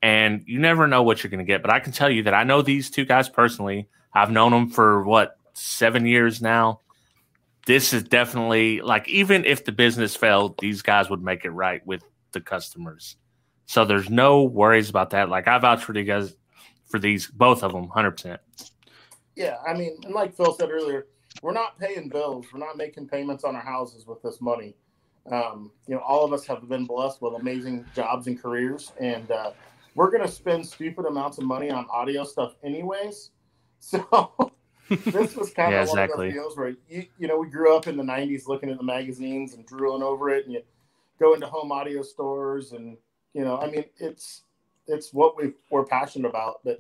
and 0.01 0.43
you 0.47 0.59
never 0.59 0.87
know 0.87 1.03
what 1.03 1.23
you're 1.23 1.31
going 1.31 1.45
to 1.45 1.45
get. 1.45 1.61
But 1.61 1.71
I 1.71 1.79
can 1.79 1.93
tell 1.93 2.09
you 2.09 2.23
that 2.23 2.33
I 2.33 2.43
know 2.43 2.61
these 2.63 2.89
two 2.89 3.05
guys 3.05 3.29
personally. 3.29 3.87
I've 4.13 4.31
known 4.31 4.51
them 4.51 4.69
for 4.69 5.03
what 5.03 5.37
seven 5.53 6.07
years 6.07 6.41
now 6.41 6.81
this 7.67 7.93
is 7.93 8.01
definitely 8.03 8.79
like 8.79 9.07
even 9.09 9.43
if 9.45 9.65
the 9.65 9.73
business 9.73 10.15
failed, 10.15 10.57
these 10.59 10.81
guys 10.81 11.09
would 11.09 11.21
make 11.21 11.43
it 11.43 11.51
right 11.51 11.85
with 11.85 12.01
the 12.31 12.39
customers. 12.39 13.17
So 13.65 13.83
there's 13.83 14.09
no 14.09 14.43
worries 14.43 14.89
about 14.89 15.09
that. 15.09 15.29
Like 15.29 15.47
I 15.49 15.57
vouch 15.59 15.83
for 15.83 15.95
you 15.95 16.05
guys 16.05 16.35
for 16.87 16.97
these 16.97 17.27
both 17.27 17.63
of 17.63 17.73
them, 17.73 17.89
hundred 17.89 18.11
percent. 18.11 18.39
Yeah, 19.35 19.57
I 19.67 19.73
mean, 19.73 19.97
and 20.05 20.13
like 20.13 20.33
Phil 20.33 20.53
said 20.53 20.71
earlier, 20.71 21.07
we're 21.41 21.51
not 21.51 21.77
paying 21.77 22.07
bills. 22.07 22.47
We're 22.51 22.59
not 22.59 22.77
making 22.77 23.09
payments 23.09 23.43
on 23.43 23.55
our 23.55 23.61
houses 23.61 24.07
with 24.07 24.21
this 24.23 24.39
money. 24.39 24.73
Um, 25.29 25.71
you 25.87 25.95
know, 25.95 26.01
all 26.01 26.23
of 26.23 26.31
us 26.31 26.47
have 26.47 26.67
been 26.69 26.85
blessed 26.85 27.21
with 27.21 27.33
amazing 27.33 27.85
jobs 27.93 28.27
and 28.27 28.41
careers, 28.41 28.93
and 29.01 29.29
uh, 29.29 29.51
we're 29.93 30.09
going 30.09 30.23
to 30.23 30.31
spend 30.31 30.65
stupid 30.65 31.05
amounts 31.05 31.37
of 31.37 31.43
money 31.43 31.69
on 31.69 31.85
audio 31.91 32.23
stuff 32.23 32.55
anyways. 32.63 33.31
So 33.79 34.51
this 34.89 35.35
was 35.35 35.51
kind 35.51 35.71
yeah, 35.71 35.83
of 35.83 35.89
one 35.89 35.99
exactly. 35.99 36.27
of 36.27 36.33
those 36.33 36.41
deals 36.41 36.57
where 36.57 36.75
you, 36.89 37.05
you 37.17 37.27
know 37.27 37.37
we 37.37 37.49
grew 37.49 37.75
up 37.75 37.87
in 37.87 37.97
the 37.97 38.03
'90s 38.03 38.47
looking 38.47 38.69
at 38.69 38.77
the 38.77 38.83
magazines 38.83 39.53
and 39.53 39.65
drooling 39.65 40.03
over 40.03 40.29
it, 40.29 40.45
and 40.45 40.53
you 40.53 40.61
go 41.19 41.33
into 41.33 41.47
home 41.47 41.71
audio 41.71 42.01
stores, 42.01 42.71
and 42.71 42.97
you 43.33 43.43
know, 43.43 43.57
I 43.57 43.69
mean, 43.69 43.85
it's 43.97 44.43
it's 44.87 45.13
what 45.13 45.37
we 45.37 45.53
we're 45.69 45.85
passionate 45.85 46.29
about. 46.29 46.61
But 46.63 46.79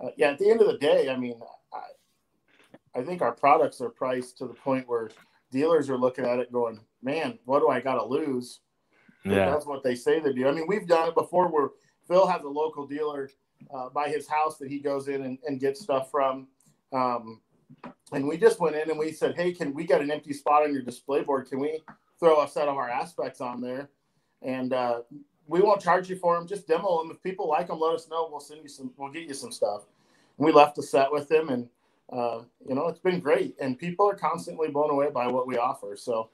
uh, 0.00 0.10
yeah, 0.16 0.30
at 0.30 0.38
the 0.38 0.50
end 0.50 0.60
of 0.60 0.68
the 0.68 0.78
day, 0.78 1.10
I 1.10 1.16
mean, 1.16 1.40
I, 1.72 3.00
I 3.00 3.02
think 3.02 3.22
our 3.22 3.32
products 3.32 3.80
are 3.80 3.90
priced 3.90 4.38
to 4.38 4.46
the 4.46 4.54
point 4.54 4.88
where 4.88 5.10
dealers 5.50 5.90
are 5.90 5.98
looking 5.98 6.24
at 6.24 6.38
it 6.38 6.52
going, 6.52 6.80
"Man, 7.02 7.38
what 7.44 7.60
do 7.60 7.68
I 7.68 7.80
got 7.80 7.94
to 7.94 8.04
lose?" 8.04 8.60
Yeah, 9.24 9.50
that's 9.50 9.66
what 9.66 9.82
they 9.82 9.94
say 9.94 10.20
they 10.20 10.32
do. 10.32 10.48
I 10.48 10.52
mean, 10.52 10.66
we've 10.66 10.86
done 10.86 11.08
it 11.08 11.14
before 11.14 11.48
where 11.48 11.70
Phil 12.06 12.26
has 12.26 12.42
a 12.42 12.48
local 12.48 12.86
dealer 12.86 13.30
uh, 13.72 13.90
by 13.90 14.08
his 14.08 14.28
house 14.28 14.58
that 14.58 14.70
he 14.70 14.78
goes 14.78 15.08
in 15.08 15.22
and, 15.22 15.38
and 15.46 15.60
gets 15.60 15.80
stuff 15.80 16.10
from. 16.10 16.46
Um, 16.92 17.40
and 18.12 18.26
we 18.26 18.36
just 18.36 18.60
went 18.60 18.76
in 18.76 18.90
and 18.90 18.98
we 18.98 19.12
said, 19.12 19.36
"Hey, 19.36 19.52
can 19.52 19.74
we 19.74 19.84
get 19.84 20.00
an 20.00 20.10
empty 20.10 20.32
spot 20.32 20.62
on 20.62 20.72
your 20.72 20.82
display 20.82 21.22
board? 21.22 21.48
Can 21.48 21.60
we 21.60 21.80
throw 22.18 22.42
a 22.42 22.48
set 22.48 22.68
of 22.68 22.76
our 22.76 22.88
aspects 22.88 23.40
on 23.40 23.60
there?" 23.60 23.90
And 24.42 24.72
uh, 24.72 25.00
we 25.46 25.60
won't 25.60 25.80
charge 25.80 26.08
you 26.08 26.16
for 26.16 26.36
them. 26.36 26.46
Just 26.46 26.68
demo 26.68 27.02
them. 27.02 27.10
If 27.10 27.22
people 27.22 27.48
like 27.48 27.68
them, 27.68 27.80
let 27.80 27.94
us 27.94 28.08
know. 28.08 28.28
We'll 28.30 28.40
send 28.40 28.62
you 28.62 28.68
some. 28.68 28.92
We'll 28.96 29.12
get 29.12 29.28
you 29.28 29.34
some 29.34 29.52
stuff. 29.52 29.84
And 30.38 30.46
we 30.46 30.52
left 30.52 30.78
a 30.78 30.82
set 30.82 31.10
with 31.10 31.28
them, 31.28 31.48
and 31.48 31.68
uh, 32.12 32.42
you 32.66 32.74
know, 32.74 32.88
it's 32.88 33.00
been 33.00 33.20
great. 33.20 33.56
And 33.60 33.78
people 33.78 34.08
are 34.08 34.14
constantly 34.14 34.68
blown 34.68 34.90
away 34.90 35.10
by 35.10 35.26
what 35.26 35.46
we 35.46 35.58
offer. 35.58 35.96
So, 35.96 36.30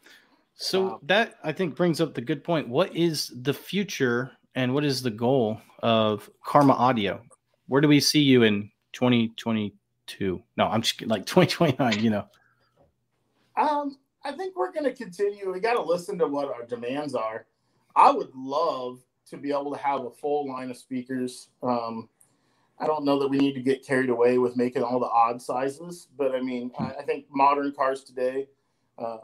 so 0.54 0.94
um, 0.94 0.98
that 1.02 1.36
I 1.42 1.52
think 1.52 1.74
brings 1.74 2.00
up 2.00 2.14
the 2.14 2.20
good 2.20 2.44
point. 2.44 2.68
What 2.68 2.94
is 2.94 3.32
the 3.42 3.54
future, 3.54 4.32
and 4.54 4.74
what 4.74 4.84
is 4.84 5.02
the 5.02 5.10
goal 5.10 5.60
of 5.80 6.30
Karma 6.44 6.74
Audio? 6.74 7.22
Where 7.66 7.80
do 7.80 7.88
we 7.88 8.00
see 8.00 8.20
you 8.20 8.42
in 8.42 8.70
2020? 8.92 9.74
Two. 10.06 10.42
No, 10.56 10.66
I'm 10.66 10.82
just 10.82 11.02
like 11.02 11.26
2029, 11.26 12.02
you 12.02 12.10
know. 12.10 12.26
Um, 13.56 13.98
I 14.24 14.32
think 14.32 14.56
we're 14.56 14.72
going 14.72 14.84
to 14.84 14.92
continue. 14.92 15.52
We 15.52 15.60
got 15.60 15.74
to 15.74 15.82
listen 15.82 16.18
to 16.18 16.26
what 16.26 16.48
our 16.48 16.64
demands 16.64 17.14
are. 17.14 17.46
I 17.94 18.10
would 18.10 18.34
love 18.34 19.00
to 19.30 19.36
be 19.36 19.50
able 19.50 19.72
to 19.72 19.78
have 19.78 20.04
a 20.04 20.10
full 20.10 20.48
line 20.48 20.70
of 20.70 20.76
speakers. 20.76 21.48
Um, 21.62 22.08
I 22.78 22.86
don't 22.86 23.04
know 23.04 23.18
that 23.20 23.28
we 23.28 23.38
need 23.38 23.54
to 23.54 23.62
get 23.62 23.86
carried 23.86 24.10
away 24.10 24.38
with 24.38 24.56
making 24.56 24.82
all 24.82 24.98
the 24.98 25.06
odd 25.06 25.40
sizes, 25.40 26.08
but 26.16 26.34
I 26.34 26.40
mean, 26.40 26.72
I, 26.78 26.94
I 27.00 27.02
think 27.02 27.26
modern 27.30 27.72
cars 27.72 28.02
today, 28.02 28.48
uh, 28.98 29.18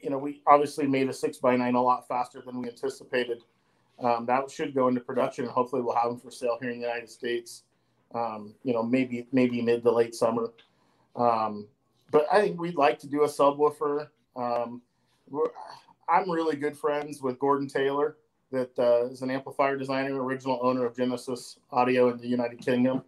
you 0.00 0.10
know, 0.10 0.18
we 0.18 0.42
obviously 0.46 0.86
made 0.86 1.08
a 1.08 1.12
six 1.12 1.38
by 1.38 1.56
nine 1.56 1.74
a 1.74 1.82
lot 1.82 2.08
faster 2.08 2.42
than 2.44 2.60
we 2.60 2.68
anticipated. 2.68 3.42
Um, 4.02 4.26
that 4.26 4.50
should 4.50 4.74
go 4.74 4.88
into 4.88 5.00
production, 5.00 5.44
and 5.44 5.52
hopefully, 5.52 5.82
we'll 5.82 5.94
have 5.94 6.10
them 6.10 6.20
for 6.20 6.30
sale 6.30 6.58
here 6.60 6.70
in 6.70 6.80
the 6.80 6.86
United 6.86 7.10
States 7.10 7.64
um, 8.14 8.54
you 8.62 8.72
know, 8.72 8.82
maybe 8.82 9.26
maybe 9.32 9.62
mid 9.62 9.82
to 9.82 9.90
late 9.90 10.14
summer. 10.14 10.52
Um, 11.16 11.66
but 12.10 12.26
I 12.32 12.40
think 12.40 12.60
we'd 12.60 12.76
like 12.76 12.98
to 13.00 13.06
do 13.06 13.24
a 13.24 13.28
subwoofer. 13.28 14.08
Um, 14.36 14.82
I'm 16.08 16.30
really 16.30 16.56
good 16.56 16.76
friends 16.76 17.20
with 17.20 17.38
Gordon 17.38 17.68
Taylor, 17.68 18.16
that 18.50 18.78
uh, 18.78 19.06
is 19.06 19.22
an 19.22 19.30
amplifier 19.30 19.76
designer, 19.76 20.22
original 20.22 20.58
owner 20.62 20.86
of 20.86 20.96
Genesis 20.96 21.58
Audio 21.70 22.10
in 22.10 22.18
the 22.18 22.28
United 22.28 22.60
Kingdom. 22.60 23.02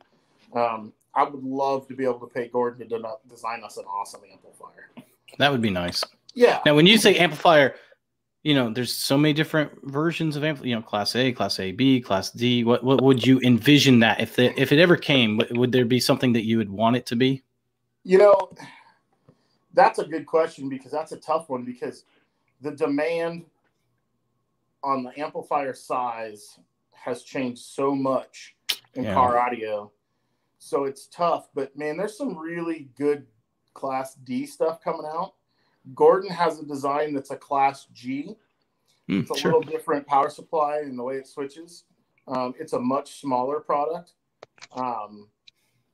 Um, 0.54 0.92
I 1.14 1.24
would 1.24 1.42
love 1.42 1.88
to 1.88 1.94
be 1.94 2.04
able 2.04 2.20
to 2.20 2.26
pay 2.26 2.48
Gordon 2.48 2.88
to 2.88 3.02
design 3.28 3.64
us 3.64 3.76
an 3.78 3.84
awesome 3.84 4.20
amplifier. 4.30 4.90
That 5.38 5.50
would 5.50 5.62
be 5.62 5.70
nice. 5.70 6.04
Yeah. 6.34 6.60
Now, 6.66 6.74
when 6.74 6.86
you 6.86 6.98
say 6.98 7.16
amplifier, 7.16 7.74
you 8.42 8.54
know, 8.54 8.72
there's 8.72 8.94
so 8.94 9.18
many 9.18 9.34
different 9.34 9.70
versions 9.84 10.34
of 10.34 10.44
amp, 10.44 10.64
you 10.64 10.74
know, 10.74 10.80
class 10.80 11.14
A, 11.14 11.30
class 11.32 11.60
A, 11.60 11.72
B, 11.72 12.00
class 12.00 12.30
D. 12.30 12.64
What 12.64 12.82
what 12.82 13.02
would 13.02 13.26
you 13.26 13.38
envision 13.40 14.00
that 14.00 14.20
if 14.20 14.36
the, 14.36 14.58
if 14.60 14.72
it 14.72 14.78
ever 14.78 14.96
came, 14.96 15.40
would 15.50 15.72
there 15.72 15.84
be 15.84 16.00
something 16.00 16.32
that 16.32 16.46
you 16.46 16.56
would 16.58 16.70
want 16.70 16.96
it 16.96 17.06
to 17.06 17.16
be? 17.16 17.42
You 18.02 18.18
know, 18.18 18.50
that's 19.74 19.98
a 19.98 20.04
good 20.04 20.24
question 20.24 20.68
because 20.68 20.90
that's 20.90 21.12
a 21.12 21.18
tough 21.18 21.50
one 21.50 21.64
because 21.64 22.04
the 22.62 22.70
demand 22.70 23.44
on 24.82 25.02
the 25.02 25.18
amplifier 25.20 25.74
size 25.74 26.58
has 26.92 27.22
changed 27.22 27.62
so 27.62 27.94
much 27.94 28.56
in 28.94 29.04
yeah. 29.04 29.14
car 29.14 29.38
audio. 29.38 29.90
so 30.58 30.84
it's 30.84 31.06
tough. 31.06 31.48
But 31.54 31.76
man, 31.76 31.96
there's 31.96 32.16
some 32.16 32.36
really 32.36 32.88
good 32.96 33.26
Class 33.74 34.14
D 34.14 34.46
stuff 34.46 34.82
coming 34.82 35.06
out. 35.06 35.34
Gordon 35.94 36.30
has 36.30 36.58
a 36.60 36.64
design 36.64 37.14
that's 37.14 37.30
a 37.30 37.36
Class 37.36 37.86
G. 37.92 38.34
Mm, 39.08 39.22
It's 39.22 39.30
a 39.30 39.36
sure. 39.36 39.52
little 39.52 39.70
different 39.70 40.06
power 40.06 40.30
supply 40.30 40.78
and 40.78 40.98
the 40.98 41.02
way 41.02 41.16
it 41.16 41.26
switches. 41.26 41.84
Um, 42.28 42.54
it's 42.58 42.74
a 42.74 42.78
much 42.80 43.20
smaller 43.20 43.60
product. 43.60 44.12
Um, 44.72 45.28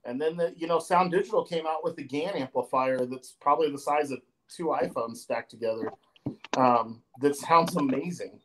and 0.05 0.21
then 0.21 0.37
the 0.37 0.53
you 0.57 0.67
know 0.67 0.79
Sound 0.79 1.11
Digital 1.11 1.43
came 1.43 1.65
out 1.67 1.83
with 1.83 1.95
the 1.95 2.03
GAN 2.03 2.35
amplifier 2.35 3.05
that's 3.05 3.31
probably 3.39 3.71
the 3.71 3.77
size 3.77 4.11
of 4.11 4.19
two 4.49 4.65
iPhones 4.65 5.17
stacked 5.17 5.51
together. 5.51 5.91
Um, 6.55 7.01
that 7.21 7.35
sounds 7.35 7.75
amazing. 7.75 8.39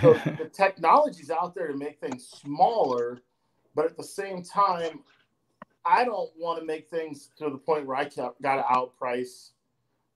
So 0.00 0.14
the 0.24 0.50
technology's 0.52 1.30
out 1.30 1.54
there 1.54 1.68
to 1.68 1.76
make 1.76 2.00
things 2.00 2.28
smaller, 2.28 3.22
but 3.74 3.84
at 3.86 3.96
the 3.96 4.04
same 4.04 4.42
time, 4.42 5.00
I 5.84 6.04
don't 6.04 6.30
want 6.38 6.60
to 6.60 6.64
make 6.66 6.88
things 6.88 7.30
to 7.38 7.50
the 7.50 7.58
point 7.58 7.86
where 7.86 7.96
I 7.96 8.04
got 8.04 8.38
to 8.40 8.62
outprice 8.62 9.50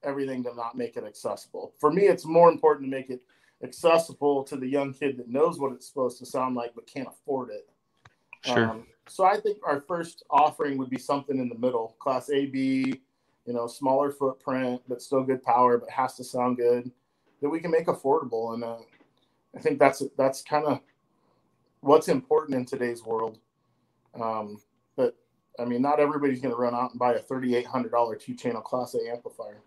everything 0.03 0.43
to 0.43 0.55
not 0.55 0.75
make 0.75 0.97
it 0.97 1.03
accessible. 1.03 1.73
For 1.79 1.91
me, 1.91 2.03
it's 2.03 2.25
more 2.25 2.49
important 2.49 2.89
to 2.89 2.97
make 2.97 3.09
it 3.09 3.21
accessible 3.63 4.43
to 4.45 4.55
the 4.55 4.67
young 4.67 4.93
kid 4.93 5.17
that 5.17 5.29
knows 5.29 5.59
what 5.59 5.73
it's 5.73 5.87
supposed 5.87 6.17
to 6.19 6.25
sound 6.25 6.55
like 6.55 6.73
but 6.75 6.87
can't 6.87 7.07
afford 7.07 7.49
it. 7.49 7.69
Sure. 8.45 8.69
Um, 8.69 8.87
so 9.07 9.25
I 9.25 9.37
think 9.37 9.57
our 9.65 9.81
first 9.81 10.23
offering 10.29 10.77
would 10.77 10.89
be 10.89 10.99
something 10.99 11.37
in 11.39 11.49
the 11.49 11.57
middle, 11.57 11.95
class 11.99 12.29
A, 12.29 12.45
B, 12.45 13.01
you 13.45 13.53
know, 13.53 13.67
smaller 13.67 14.11
footprint 14.11 14.81
but 14.87 15.01
still 15.01 15.23
good 15.23 15.43
power, 15.43 15.77
but 15.77 15.89
has 15.89 16.15
to 16.15 16.23
sound 16.23 16.57
good 16.57 16.89
that 17.41 17.49
we 17.49 17.59
can 17.59 17.71
make 17.71 17.87
affordable. 17.87 18.53
And 18.53 18.63
uh, 18.63 18.77
I 19.55 19.59
think 19.59 19.79
that's 19.79 20.03
that's 20.17 20.41
kind 20.41 20.65
of 20.65 20.79
what's 21.81 22.07
important 22.07 22.57
in 22.57 22.65
today's 22.65 23.03
world. 23.03 23.39
Um, 24.19 24.61
but 24.95 25.17
I 25.59 25.65
mean, 25.65 25.81
not 25.81 25.99
everybody's 25.99 26.39
going 26.39 26.53
to 26.53 26.61
run 26.61 26.75
out 26.75 26.91
and 26.91 26.99
buy 26.99 27.13
a 27.13 27.19
thirty-eight 27.19 27.65
hundred 27.65 27.91
dollar 27.91 28.15
two-channel 28.15 28.61
Class 28.61 28.95
A 28.95 29.11
amplifier. 29.11 29.61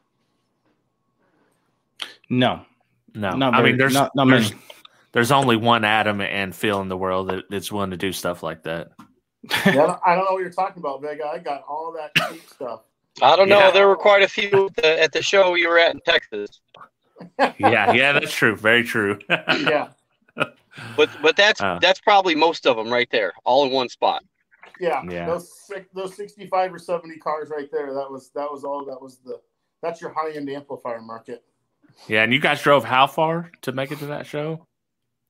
No, 2.33 2.63
No, 3.15 3.31
not 3.37 3.55
I 3.55 3.63
mean 3.63 3.77
there's 3.77 3.95
not, 3.95 4.11
not 4.17 4.27
there's, 4.29 4.51
many. 4.51 4.63
there's 5.13 5.31
only 5.31 5.57
one 5.57 5.85
Adam 5.85 6.21
and 6.21 6.55
Phil 6.55 6.81
in 6.81 6.89
the 6.89 6.97
world 6.97 7.29
that, 7.31 7.45
that's 7.51 7.71
willing 7.71 7.91
to 7.91 7.97
do 7.97 8.11
stuff 8.13 8.43
like 8.43 8.63
that. 8.65 8.89
Yeah, 9.51 9.61
I 9.67 9.73
don't, 9.73 10.01
I 10.07 10.15
don't 10.15 10.25
know 10.25 10.33
what 10.33 10.41
you're 10.41 10.51
talking 10.51 10.81
about, 10.83 11.03
Vega. 11.03 11.27
I 11.27 11.39
got 11.39 11.63
all 11.69 11.93
that 11.93 12.11
cheap 12.33 12.49
stuff. 12.49 12.81
I 13.21 13.37
don't 13.37 13.49
know. 13.49 13.59
Yeah. 13.59 13.71
There 13.71 13.87
were 13.89 13.97
quite 13.97 14.23
a 14.23 14.29
few 14.29 14.67
at 14.67 14.77
the, 14.77 15.03
at 15.03 15.13
the 15.13 15.23
show 15.23 15.55
you 15.55 15.69
were 15.69 15.79
at 15.79 15.95
in 15.95 16.01
Texas, 16.07 16.61
Yeah, 17.59 17.93
yeah, 17.93 18.13
that's 18.13 18.33
true. 18.33 18.57
Very 18.57 18.83
true. 18.83 19.19
Yeah, 19.29 19.89
but 20.97 21.11
but 21.21 21.37
that's 21.37 21.61
Uh. 21.61 21.79
that's 21.81 22.01
probably 22.01 22.35
most 22.35 22.67
of 22.67 22.77
them 22.77 22.91
right 22.91 23.09
there, 23.11 23.33
all 23.45 23.67
in 23.67 23.71
one 23.73 23.89
spot. 23.91 24.25
yeah. 24.81 25.03
Yeah. 25.09 25.27
Those 25.27 25.53
six, 25.67 25.87
those 25.95 26.15
sixty-five 26.17 26.73
or 26.73 26.79
seventy 26.79 27.19
cars 27.19 27.51
right 27.55 27.69
there. 27.71 27.93
That 27.93 28.11
was 28.11 28.31
that 28.35 28.51
was 28.51 28.65
all. 28.65 28.85
That 28.87 29.01
was 29.01 29.19
the 29.19 29.39
that's 29.83 30.01
your 30.01 30.11
high-end 30.15 30.49
amplifier 30.49 31.03
market. 31.03 31.45
Yeah, 32.09 32.23
and 32.23 32.33
you 32.33 32.39
guys 32.41 32.61
drove 32.63 32.85
how 32.85 33.07
far 33.07 33.51
to 33.63 33.73
make 33.73 33.91
it 33.93 33.99
to 34.01 34.07
that 34.07 34.27
show? 34.27 34.67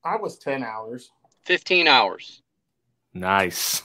I 0.03 0.17
was 0.17 0.37
ten 0.37 0.63
hours. 0.63 1.09
Fifteen 1.43 1.87
hours. 1.87 2.41
Nice. 3.13 3.57
So- 3.57 3.83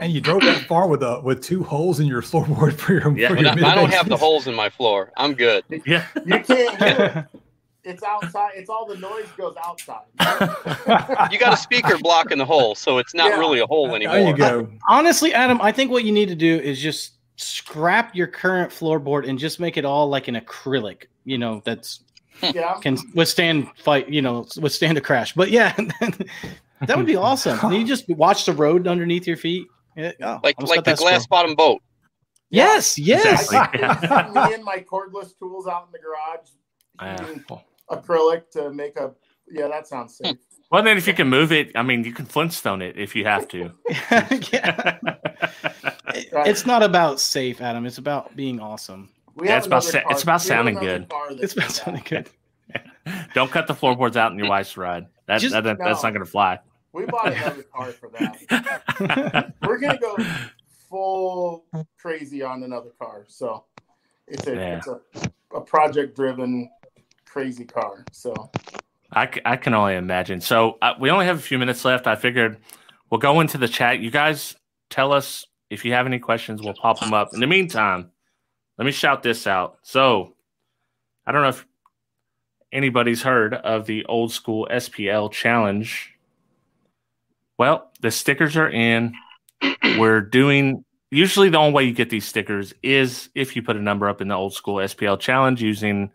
And 0.00 0.12
you 0.12 0.20
drove 0.20 0.40
that 0.42 0.62
far 0.66 0.88
with 0.88 1.02
a 1.02 1.20
with 1.20 1.42
two 1.42 1.62
holes 1.62 2.00
in 2.00 2.06
your 2.06 2.22
floorboard 2.22 2.72
for 2.74 2.94
your. 2.94 3.16
Yeah. 3.16 3.28
for 3.28 3.36
your 3.36 3.48
I, 3.64 3.72
I 3.72 3.74
don't 3.74 3.92
have 3.92 4.08
the 4.08 4.16
holes 4.16 4.46
in 4.46 4.54
my 4.54 4.70
floor. 4.70 5.12
I'm 5.16 5.34
good. 5.34 5.62
Yeah. 5.84 6.04
you 6.24 6.40
can't 6.40 6.46
hear 6.82 7.28
it. 7.32 7.40
It's 7.88 8.02
outside. 8.02 8.50
It's 8.56 8.68
all 8.68 8.84
the 8.84 8.96
noise 8.96 9.28
goes 9.36 9.54
outside. 9.64 10.02
You 11.32 11.38
got 11.38 11.52
a 11.52 11.56
speaker 11.56 11.96
blocking 11.98 12.38
the 12.38 12.44
hole, 12.44 12.74
so 12.74 12.98
it's 12.98 13.14
not 13.14 13.28
Yeah. 13.30 13.38
really 13.38 13.60
a 13.60 13.66
hole 13.66 13.94
anymore. 13.94 14.16
There 14.16 14.28
you 14.28 14.36
go. 14.36 14.68
Honestly, 14.88 15.32
Adam, 15.32 15.60
I 15.60 15.70
think 15.70 15.92
what 15.92 16.02
you 16.02 16.10
need 16.10 16.26
to 16.28 16.34
do 16.34 16.56
is 16.58 16.80
just 16.80 17.12
scrap 17.36 18.14
your 18.14 18.26
current 18.26 18.70
floorboard 18.70 19.28
and 19.28 19.38
just 19.38 19.60
make 19.60 19.76
it 19.76 19.84
all 19.84 20.08
like 20.08 20.28
an 20.28 20.34
acrylic. 20.36 21.04
You 21.24 21.38
know, 21.38 21.62
that's 21.64 22.00
yeah. 22.42 22.78
can 22.80 22.98
withstand 23.14 23.68
fight. 23.82 24.08
You 24.08 24.22
know, 24.22 24.46
withstand 24.60 24.98
a 24.98 25.00
crash. 25.00 25.34
But 25.34 25.50
yeah, 25.50 25.74
that 26.80 26.96
would 26.96 27.06
be 27.06 27.16
awesome. 27.16 27.72
You 27.72 27.84
just 27.86 28.08
watch 28.08 28.44
the 28.44 28.52
road 28.52 28.86
underneath 28.86 29.26
your 29.26 29.36
feet. 29.36 29.66
Yeah, 29.96 30.12
oh, 30.22 30.40
Like 30.42 30.60
like 30.60 30.84
the 30.84 30.90
that 30.90 30.98
glass 30.98 31.24
squirrel. 31.24 31.42
bottom 31.44 31.54
boat. 31.56 31.82
Yes, 32.50 32.98
yes. 32.98 33.44
Exactly. 33.44 33.80
me 34.42 34.54
and 34.54 34.62
my 34.62 34.84
cordless 34.90 35.36
tools 35.38 35.66
out 35.66 35.86
in 35.86 35.92
the 35.92 35.98
garage, 35.98 36.50
Yeah. 37.00 37.20
using 37.26 37.44
acrylic 37.90 38.50
to 38.52 38.70
make 38.72 38.96
a. 38.96 39.12
Yeah, 39.50 39.68
that 39.68 39.86
sounds 39.88 40.16
safe. 40.18 40.36
Well, 40.70 40.82
then 40.82 40.96
if 40.96 41.06
you 41.06 41.14
can 41.14 41.28
move 41.28 41.52
it, 41.52 41.70
I 41.76 41.82
mean, 41.82 42.02
you 42.04 42.12
can 42.12 42.26
Flintstone 42.26 42.82
it 42.82 42.98
if 42.98 43.14
you 43.14 43.24
have 43.24 43.46
to. 43.48 43.70
yeah. 44.52 44.98
It's 46.14 46.66
not 46.66 46.82
about 46.82 47.20
safe, 47.20 47.60
Adam. 47.60 47.86
It's 47.86 47.98
about 47.98 48.34
being 48.36 48.60
awesome. 48.60 49.10
We 49.34 49.48
Yeah, 49.48 49.58
it's 49.58 49.66
about 49.66 49.84
sa- 49.84 50.00
it's 50.10 50.22
about 50.22 50.40
we 50.42 50.46
sounding 50.46 50.74
good. 50.76 51.12
It's 51.30 51.52
about 51.54 51.66
does 51.66 51.74
sounding 51.76 52.04
good. 52.08 52.28
Don't 53.34 53.50
cut 53.50 53.66
the 53.66 53.74
floorboards 53.74 54.16
out 54.16 54.32
in 54.32 54.38
your 54.38 54.48
wife's 54.48 54.76
ride. 54.76 55.06
That, 55.26 55.40
Just- 55.40 55.52
that, 55.52 55.64
that- 55.64 55.78
that's 55.78 56.02
not 56.02 56.10
going 56.10 56.24
to 56.24 56.30
fly. 56.30 56.58
We 56.92 57.04
bought 57.04 57.32
another 57.32 57.62
car 57.64 57.92
for 57.92 58.08
that. 58.18 59.52
We're 59.66 59.78
gonna 59.78 59.98
go 59.98 60.16
full 60.88 61.66
crazy 61.98 62.42
on 62.42 62.62
another 62.62 62.90
car. 62.98 63.24
So 63.28 63.64
it's 64.26 64.46
a 64.46 64.54
Yeah. 64.54 64.78
it's 64.78 64.86
a, 64.86 65.00
a 65.54 65.60
project 65.60 66.16
driven 66.16 66.70
crazy 67.26 67.66
car. 67.66 68.04
So 68.12 68.50
I, 69.12 69.30
c- 69.30 69.42
I 69.44 69.56
can 69.56 69.74
only 69.74 69.96
imagine. 69.96 70.40
So 70.40 70.78
uh, 70.80 70.94
we 70.98 71.10
only 71.10 71.26
have 71.26 71.36
a 71.36 71.42
few 71.42 71.58
minutes 71.58 71.84
left. 71.84 72.06
I 72.06 72.16
figured 72.16 72.56
we'll 73.10 73.20
go 73.20 73.40
into 73.40 73.58
the 73.58 73.68
chat. 73.68 74.00
You 74.00 74.10
guys 74.10 74.56
tell 74.88 75.12
us 75.12 75.46
if 75.70 75.84
you 75.84 75.92
have 75.92 76.06
any 76.06 76.18
questions. 76.18 76.62
We'll 76.62 76.74
pop 76.74 77.00
them 77.00 77.14
up. 77.14 77.34
In 77.34 77.40
the 77.40 77.46
meantime, 77.46 78.10
let 78.78 78.84
me 78.84 78.92
shout 78.92 79.22
this 79.22 79.46
out. 79.46 79.78
So 79.82 80.34
I 81.26 81.32
don't 81.32 81.42
know 81.42 81.48
if 81.48 81.66
anybody's 82.72 83.22
heard 83.22 83.54
of 83.54 83.86
the 83.86 84.04
old 84.06 84.32
school 84.32 84.68
SPL 84.70 85.30
challenge. 85.32 86.14
Well, 87.58 87.90
the 88.00 88.10
stickers 88.10 88.56
are 88.56 88.68
in. 88.68 89.14
We're 89.98 90.20
doing 90.20 90.84
usually 91.10 91.48
the 91.48 91.58
only 91.58 91.72
way 91.72 91.84
you 91.84 91.92
get 91.92 92.10
these 92.10 92.26
stickers 92.26 92.74
is 92.82 93.30
if 93.34 93.56
you 93.56 93.62
put 93.62 93.76
a 93.76 93.80
number 93.80 94.08
up 94.08 94.20
in 94.20 94.28
the 94.28 94.34
old 94.34 94.52
school 94.52 94.76
SPL 94.76 95.18
challenge 95.18 95.62
using 95.62 96.10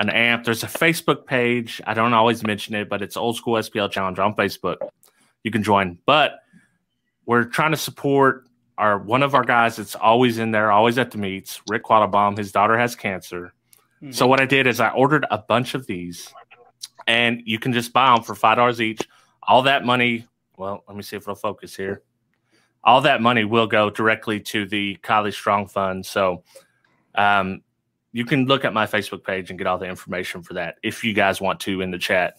an 0.00 0.10
amp. 0.10 0.44
There's 0.44 0.62
a 0.62 0.68
Facebook 0.68 1.24
page. 1.26 1.80
I 1.86 1.94
don't 1.94 2.12
always 2.12 2.44
mention 2.44 2.74
it, 2.74 2.88
but 2.88 3.00
it's 3.00 3.16
old 3.16 3.36
school 3.36 3.54
SPL 3.54 3.90
challenge 3.90 4.18
on 4.18 4.34
Facebook. 4.34 4.76
You 5.44 5.50
can 5.50 5.62
join. 5.62 5.98
But 6.04 6.40
we're 7.26 7.44
trying 7.44 7.70
to 7.70 7.76
support 7.76 8.46
our 8.76 8.98
one 8.98 9.22
of 9.22 9.34
our 9.34 9.44
guys 9.44 9.76
that's 9.76 9.94
always 9.94 10.38
in 10.38 10.50
there, 10.50 10.70
always 10.70 10.98
at 10.98 11.10
the 11.10 11.18
meets, 11.18 11.60
Rick 11.68 11.84
Quattlebaum. 11.84 12.36
His 12.36 12.52
daughter 12.52 12.76
has 12.78 12.96
cancer. 12.96 13.52
So 14.10 14.26
what 14.26 14.38
I 14.38 14.44
did 14.44 14.66
is 14.66 14.80
I 14.80 14.90
ordered 14.90 15.24
a 15.30 15.38
bunch 15.38 15.74
of 15.74 15.86
these, 15.86 16.32
and 17.06 17.40
you 17.46 17.58
can 17.58 17.72
just 17.72 17.94
buy 17.94 18.14
them 18.14 18.22
for 18.22 18.34
five 18.34 18.58
dollars 18.58 18.80
each. 18.80 19.00
All 19.42 19.62
that 19.62 19.84
money, 19.84 20.26
well, 20.58 20.84
let 20.86 20.96
me 20.96 21.02
see 21.02 21.16
if 21.16 21.22
it'll 21.22 21.34
focus 21.34 21.74
here. 21.74 22.02
All 22.82 23.00
that 23.00 23.22
money 23.22 23.44
will 23.44 23.66
go 23.66 23.88
directly 23.88 24.40
to 24.40 24.66
the 24.66 24.98
Kylie 25.02 25.32
Strong 25.32 25.68
Fund. 25.68 26.04
So, 26.04 26.44
um, 27.14 27.62
you 28.12 28.26
can 28.26 28.44
look 28.44 28.64
at 28.66 28.74
my 28.74 28.86
Facebook 28.86 29.24
page 29.24 29.48
and 29.48 29.58
get 29.58 29.66
all 29.66 29.78
the 29.78 29.86
information 29.86 30.42
for 30.42 30.54
that 30.54 30.76
if 30.82 31.02
you 31.02 31.14
guys 31.14 31.40
want 31.40 31.60
to 31.60 31.80
in 31.80 31.90
the 31.90 31.98
chat. 31.98 32.36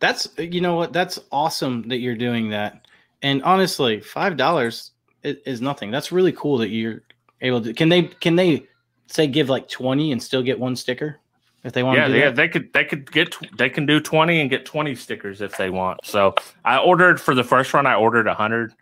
That's 0.00 0.28
you 0.38 0.60
know 0.62 0.74
what? 0.74 0.92
That's 0.92 1.18
awesome 1.30 1.88
that 1.88 1.98
you're 1.98 2.16
doing 2.16 2.50
that. 2.50 2.85
And 3.26 3.42
honestly, 3.42 4.00
five 4.00 4.36
dollars 4.36 4.92
is, 5.24 5.36
is 5.44 5.60
nothing. 5.60 5.90
That's 5.90 6.12
really 6.12 6.30
cool 6.30 6.58
that 6.58 6.68
you're 6.68 7.02
able 7.40 7.60
to. 7.60 7.74
Can 7.74 7.88
they 7.88 8.02
can 8.04 8.36
they 8.36 8.68
say 9.08 9.26
give 9.26 9.48
like 9.48 9.68
twenty 9.68 10.12
and 10.12 10.22
still 10.22 10.44
get 10.44 10.60
one 10.60 10.76
sticker 10.76 11.18
if 11.64 11.72
they 11.72 11.82
want 11.82 11.98
Yeah, 11.98 12.06
to 12.06 12.12
do 12.12 12.18
yeah, 12.20 12.24
that? 12.26 12.36
they 12.36 12.48
could 12.48 12.72
they 12.72 12.84
could 12.84 13.10
get 13.10 13.36
they 13.58 13.68
can 13.68 13.84
do 13.84 13.98
twenty 13.98 14.40
and 14.40 14.48
get 14.48 14.64
twenty 14.64 14.94
stickers 14.94 15.40
if 15.40 15.56
they 15.56 15.70
want. 15.70 16.06
So 16.06 16.36
I 16.64 16.78
ordered 16.78 17.20
for 17.20 17.34
the 17.34 17.42
first 17.42 17.74
run. 17.74 17.84
I 17.84 17.96
ordered 17.96 18.28
hundred, 18.28 18.72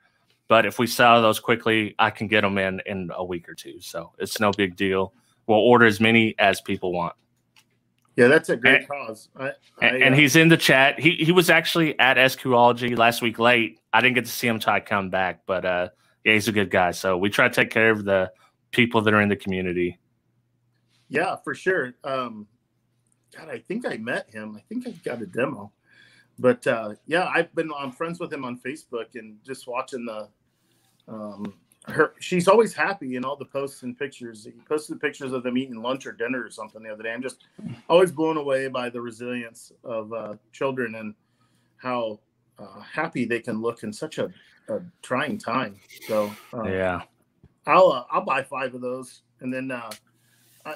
but 0.46 0.66
if 0.66 0.78
we 0.78 0.86
sell 0.88 1.22
those 1.22 1.40
quickly, 1.40 1.94
I 1.98 2.10
can 2.10 2.28
get 2.28 2.42
them 2.42 2.58
in 2.58 2.82
in 2.84 3.10
a 3.14 3.24
week 3.24 3.48
or 3.48 3.54
two. 3.54 3.80
So 3.80 4.12
it's 4.18 4.40
no 4.40 4.52
big 4.52 4.76
deal. 4.76 5.14
We'll 5.46 5.58
order 5.58 5.86
as 5.86 6.00
many 6.00 6.34
as 6.38 6.60
people 6.60 6.92
want. 6.92 7.14
Yeah, 8.16 8.28
that's 8.28 8.48
a 8.48 8.56
great 8.56 8.80
And- 8.80 8.88
cause. 8.88 9.28
I, 9.36 9.52
I, 9.80 9.86
And, 9.86 10.14
uh, 10.14 10.16
he's 10.16 10.36
in 10.36 10.48
the 10.48 10.56
chat. 10.56 10.98
He 11.00 11.12
he 11.16 11.32
was 11.32 11.50
actually 11.50 11.98
at 11.98 12.16
SQology 12.16 12.96
last 12.96 13.22
week 13.22 13.38
late. 13.38 13.80
I 13.92 14.00
didn't 14.00 14.14
get 14.14 14.24
to 14.26 14.30
see 14.30 14.46
him 14.46 14.58
till 14.58 14.72
I 14.72 14.80
come 14.80 15.10
back, 15.10 15.42
but 15.46 15.64
uh, 15.64 15.88
yeah, 16.24 16.34
he's 16.34 16.48
a 16.48 16.52
good 16.52 16.70
guy. 16.70 16.90
So 16.92 17.16
we 17.16 17.28
try 17.30 17.48
to 17.48 17.54
take 17.54 17.70
care 17.70 17.90
of 17.90 18.04
the 18.04 18.30
people 18.70 19.00
that 19.02 19.14
are 19.14 19.20
in 19.20 19.28
the 19.28 19.36
community. 19.36 19.98
Yeah, 21.08 21.36
for 21.44 21.54
sure. 21.54 21.94
Um, 22.02 22.46
God, 23.36 23.48
I 23.48 23.58
think 23.58 23.86
I 23.86 23.96
met 23.96 24.30
him. 24.30 24.56
I 24.56 24.60
think 24.68 24.86
I 24.86 24.90
got 25.04 25.20
a 25.22 25.26
demo. 25.26 25.72
But 26.38 26.66
uh, 26.66 26.94
yeah, 27.06 27.30
I've 27.32 27.54
been 27.54 27.70
I'm 27.76 27.92
friends 27.92 28.18
with 28.18 28.32
him 28.32 28.44
on 28.44 28.58
Facebook 28.58 29.14
and 29.14 29.36
just 29.44 29.66
watching 29.68 30.04
the 30.04 30.28
um 31.06 31.54
her 31.86 32.14
she's 32.18 32.48
always 32.48 32.72
happy 32.72 33.16
in 33.16 33.24
all 33.24 33.36
the 33.36 33.44
posts 33.44 33.82
and 33.82 33.98
pictures. 33.98 34.44
He 34.44 34.52
posted 34.68 35.00
pictures 35.00 35.32
of 35.32 35.42
them 35.42 35.58
eating 35.58 35.82
lunch 35.82 36.06
or 36.06 36.12
dinner 36.12 36.42
or 36.42 36.50
something 36.50 36.82
the 36.82 36.90
other 36.90 37.02
day. 37.02 37.12
I'm 37.12 37.22
just 37.22 37.44
always 37.88 38.10
blown 38.10 38.36
away 38.36 38.68
by 38.68 38.88
the 38.88 39.00
resilience 39.00 39.72
of 39.84 40.12
uh, 40.12 40.34
children 40.52 40.94
and 40.94 41.14
how 41.76 42.20
uh, 42.58 42.80
happy 42.80 43.24
they 43.26 43.40
can 43.40 43.60
look 43.60 43.82
in 43.82 43.92
such 43.92 44.18
a, 44.18 44.30
a 44.68 44.80
trying 45.02 45.36
time. 45.36 45.76
So 46.08 46.34
uh, 46.54 46.62
Yeah. 46.64 47.02
I'll 47.66 47.92
uh, 47.92 48.04
I'll 48.10 48.24
buy 48.24 48.42
five 48.42 48.74
of 48.74 48.80
those, 48.82 49.22
and 49.40 49.52
then 49.52 49.70
uh, 49.70 49.90
I, 50.66 50.74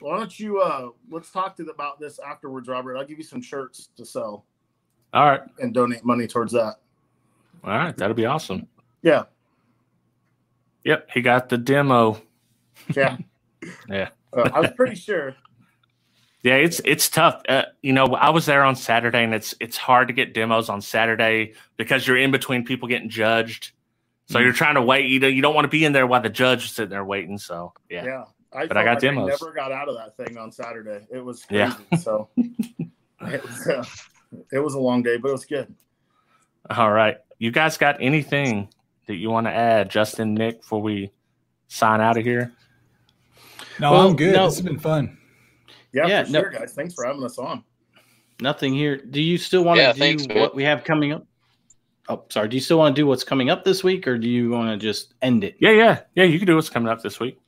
why 0.00 0.16
don't 0.18 0.40
you 0.40 0.60
uh, 0.60 0.88
let's 1.10 1.30
talk 1.30 1.54
to 1.56 1.64
the, 1.64 1.70
about 1.72 2.00
this 2.00 2.18
afterwards, 2.18 2.66
Robert. 2.68 2.96
I'll 2.96 3.04
give 3.04 3.18
you 3.18 3.24
some 3.24 3.42
shirts 3.42 3.90
to 3.96 4.04
sell 4.06 4.46
All 5.12 5.26
right. 5.26 5.42
and 5.58 5.74
donate 5.74 6.02
money 6.04 6.26
towards 6.26 6.52
that. 6.54 6.76
All 7.62 7.70
right. 7.76 7.94
That'll 7.96 8.16
be 8.16 8.24
awesome. 8.24 8.66
Yeah, 9.02 9.24
Yep. 10.84 11.08
He 11.12 11.20
got 11.22 11.48
the 11.48 11.58
demo. 11.58 12.20
yeah, 12.94 13.16
Yeah. 13.88 14.10
Uh, 14.32 14.48
I 14.52 14.60
was 14.60 14.70
pretty 14.76 14.94
sure. 14.96 15.34
Yeah, 16.42 16.54
it's 16.54 16.80
it's 16.84 17.08
tough. 17.10 17.42
Uh, 17.48 17.64
you 17.82 17.92
know, 17.92 18.06
I 18.14 18.30
was 18.30 18.46
there 18.46 18.62
on 18.64 18.74
Saturday, 18.76 19.22
and 19.24 19.34
it's 19.34 19.54
it's 19.60 19.76
hard 19.76 20.08
to 20.08 20.14
get 20.14 20.32
demos 20.32 20.68
on 20.70 20.80
Saturday 20.80 21.52
because 21.76 22.06
you're 22.06 22.16
in 22.16 22.30
between 22.30 22.64
people 22.64 22.88
getting 22.88 23.10
judged. 23.10 23.72
So 24.28 24.38
Mm. 24.38 24.44
you're 24.44 24.52
trying 24.54 24.76
to 24.76 24.82
wait. 24.82 25.06
You 25.10 25.18
know, 25.20 25.26
you 25.28 25.42
don't 25.42 25.54
want 25.54 25.64
to 25.64 25.68
be 25.68 25.84
in 25.84 25.92
there 25.92 26.06
while 26.06 26.22
the 26.22 26.30
judge 26.30 26.64
is 26.64 26.70
sitting 26.70 26.88
there 26.90 27.04
waiting. 27.04 27.36
So 27.36 27.74
yeah, 27.90 28.04
Yeah, 28.04 28.24
I 28.54 28.66
But 28.66 28.76
I 28.78 28.84
got 28.84 28.90
like 28.92 29.00
demos. 29.00 29.28
never 29.28 29.52
got 29.52 29.70
out 29.72 29.88
of 29.90 29.96
that 29.96 30.16
thing 30.16 30.38
on 30.38 30.50
Saturday. 30.52 31.04
It 31.12 31.22
was 31.22 31.44
crazy. 31.44 31.74
Yeah. 31.90 31.96
So 31.98 32.30
it 32.36 33.42
was 33.44 33.66
uh, 33.66 33.84
it 34.52 34.60
was 34.60 34.74
a 34.74 34.80
long 34.80 35.02
day, 35.02 35.18
but 35.18 35.28
it 35.28 35.32
was 35.32 35.44
good. 35.44 35.74
All 36.70 36.90
right. 36.92 37.18
You 37.38 37.50
guys 37.50 37.76
got 37.76 37.96
anything 38.00 38.68
that 39.06 39.16
you 39.16 39.30
want 39.30 39.46
to 39.46 39.52
add, 39.52 39.90
Justin, 39.90 40.34
Nick, 40.34 40.60
before 40.60 40.80
we 40.82 41.10
sign 41.68 42.00
out 42.00 42.16
of 42.16 42.24
here? 42.24 42.52
No, 43.78 43.92
Well, 43.92 44.08
I'm 44.08 44.16
good. 44.16 44.34
no. 44.34 44.46
This 44.46 44.56
has 44.58 44.64
been 44.66 44.78
fun. 44.78 45.16
Yeah, 45.92 46.06
Yeah, 46.06 46.24
for 46.24 46.30
no- 46.32 46.40
sure, 46.42 46.50
guys. 46.50 46.72
Thanks 46.74 46.94
for 46.94 47.04
having 47.04 47.24
us 47.24 47.38
on. 47.38 47.64
Nothing 48.40 48.72
here. 48.74 48.96
Do 48.96 49.20
you 49.20 49.36
still 49.38 49.64
want 49.64 49.78
to 49.78 49.82
Yeah, 49.82 49.92
do 49.92 49.98
thanks, 49.98 50.26
what 50.28 50.54
we 50.54 50.62
have 50.64 50.84
coming 50.84 51.12
up? 51.12 51.26
Oh, 52.08 52.24
sorry. 52.28 52.48
Do 52.48 52.56
you 52.56 52.60
still 52.60 52.78
want 52.78 52.94
to 52.96 53.00
do 53.02 53.06
what's 53.06 53.22
coming 53.24 53.50
up 53.50 53.64
this 53.64 53.84
week, 53.84 54.06
or 54.08 54.18
do 54.18 54.28
you 54.28 54.50
want 54.50 54.68
to 54.70 54.76
just 54.76 55.14
end 55.22 55.44
it? 55.44 55.56
Yeah, 55.60 55.70
yeah, 55.72 56.00
yeah. 56.14 56.24
You 56.24 56.38
can 56.38 56.46
do 56.46 56.56
what's 56.56 56.70
coming 56.70 56.88
up 56.88 57.02
this 57.02 57.20
week. 57.20 57.38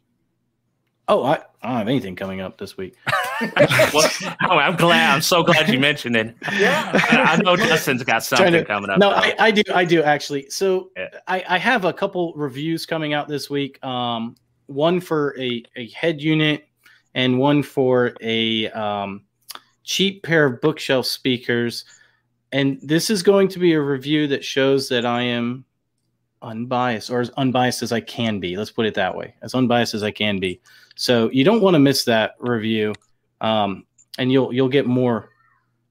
Oh, 1.08 1.24
I, 1.24 1.34
I 1.62 1.68
don't 1.68 1.78
have 1.78 1.88
anything 1.88 2.14
coming 2.16 2.40
up 2.40 2.58
this 2.58 2.76
week. 2.76 2.94
well, 3.94 4.10
oh, 4.48 4.58
I'm 4.58 4.76
glad. 4.76 5.14
I'm 5.14 5.22
so 5.22 5.42
glad 5.42 5.68
you 5.68 5.78
mentioned 5.78 6.16
it. 6.16 6.34
Yeah. 6.52 6.90
I 7.10 7.36
know 7.42 7.56
Justin's 7.56 8.02
got 8.02 8.22
something 8.22 8.52
to- 8.52 8.64
coming 8.64 8.90
up. 8.90 8.98
No. 8.98 9.10
I, 9.10 9.34
I 9.38 9.50
do. 9.50 9.62
I 9.74 9.84
do 9.84 10.02
actually. 10.02 10.48
So 10.50 10.90
Yeah. 10.96 11.08
I, 11.26 11.44
I 11.48 11.58
have 11.58 11.84
a 11.84 11.92
couple 11.92 12.32
reviews 12.34 12.86
coming 12.86 13.12
out 13.14 13.28
this 13.28 13.48
week. 13.50 13.82
Um, 13.84 14.36
one 14.66 15.00
for 15.00 15.38
a, 15.38 15.62
a 15.76 15.88
head 15.90 16.20
unit 16.20 16.66
and 17.14 17.38
one 17.38 17.62
for 17.62 18.14
a 18.20 18.70
um, 18.70 19.22
cheap 19.84 20.22
pair 20.22 20.46
of 20.46 20.60
bookshelf 20.60 21.06
speakers. 21.06 21.84
And 22.52 22.78
this 22.82 23.10
is 23.10 23.22
going 23.22 23.48
to 23.48 23.58
be 23.58 23.72
a 23.72 23.80
review 23.80 24.26
that 24.28 24.44
shows 24.44 24.88
that 24.88 25.06
I 25.06 25.22
am 25.22 25.64
unbiased 26.42 27.10
or 27.10 27.20
as 27.20 27.30
unbiased 27.36 27.82
as 27.82 27.92
I 27.92 28.00
can 28.00 28.40
be. 28.40 28.56
Let's 28.56 28.70
put 28.70 28.86
it 28.86 28.94
that 28.94 29.16
way, 29.16 29.34
as 29.42 29.54
unbiased 29.54 29.94
as 29.94 30.02
I 30.02 30.10
can 30.10 30.38
be. 30.38 30.60
So 30.96 31.30
you 31.30 31.44
don't 31.44 31.62
want 31.62 31.74
to 31.74 31.78
miss 31.78 32.04
that 32.04 32.34
review, 32.38 32.92
um, 33.42 33.84
and 34.18 34.32
you'll 34.32 34.52
you'll 34.54 34.70
get 34.70 34.86
more. 34.86 35.28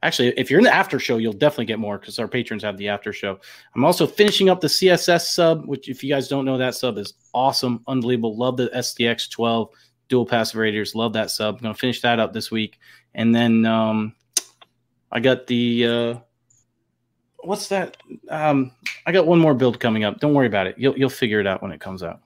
Actually, 0.03 0.29
if 0.29 0.49
you're 0.49 0.59
in 0.59 0.63
the 0.63 0.73
after 0.73 0.97
show, 0.97 1.17
you'll 1.17 1.31
definitely 1.31 1.65
get 1.65 1.77
more 1.77 1.99
because 1.99 2.17
our 2.17 2.27
patrons 2.27 2.63
have 2.63 2.75
the 2.77 2.87
after 2.87 3.13
show. 3.13 3.39
I'm 3.75 3.85
also 3.85 4.07
finishing 4.07 4.49
up 4.49 4.59
the 4.59 4.67
CSS 4.67 5.27
sub, 5.27 5.67
which, 5.67 5.89
if 5.89 6.03
you 6.03 6.09
guys 6.09 6.27
don't 6.27 6.43
know, 6.43 6.57
that 6.57 6.73
sub 6.73 6.97
is 6.97 7.13
awesome, 7.35 7.83
unbelievable. 7.87 8.35
Love 8.35 8.57
the 8.57 8.69
SDX 8.69 9.29
12 9.29 9.69
dual 10.07 10.25
passive 10.25 10.57
radiators. 10.57 10.95
Love 10.95 11.13
that 11.13 11.29
sub. 11.29 11.57
I'm 11.57 11.61
gonna 11.61 11.75
finish 11.75 12.01
that 12.01 12.19
up 12.19 12.33
this 12.33 12.49
week, 12.49 12.79
and 13.13 13.35
then 13.35 13.65
um, 13.67 14.15
I 15.11 15.19
got 15.19 15.45
the 15.45 15.85
uh, 15.85 16.15
what's 17.43 17.67
that? 17.67 17.97
Um, 18.29 18.71
I 19.05 19.11
got 19.11 19.27
one 19.27 19.39
more 19.39 19.53
build 19.53 19.79
coming 19.79 20.03
up. 20.03 20.19
Don't 20.19 20.33
worry 20.33 20.47
about 20.47 20.67
it. 20.67 20.75
You'll 20.77 20.97
you'll 20.97 21.09
figure 21.09 21.39
it 21.39 21.47
out 21.47 21.61
when 21.61 21.71
it 21.71 21.79
comes 21.79 22.01
out. 22.01 22.21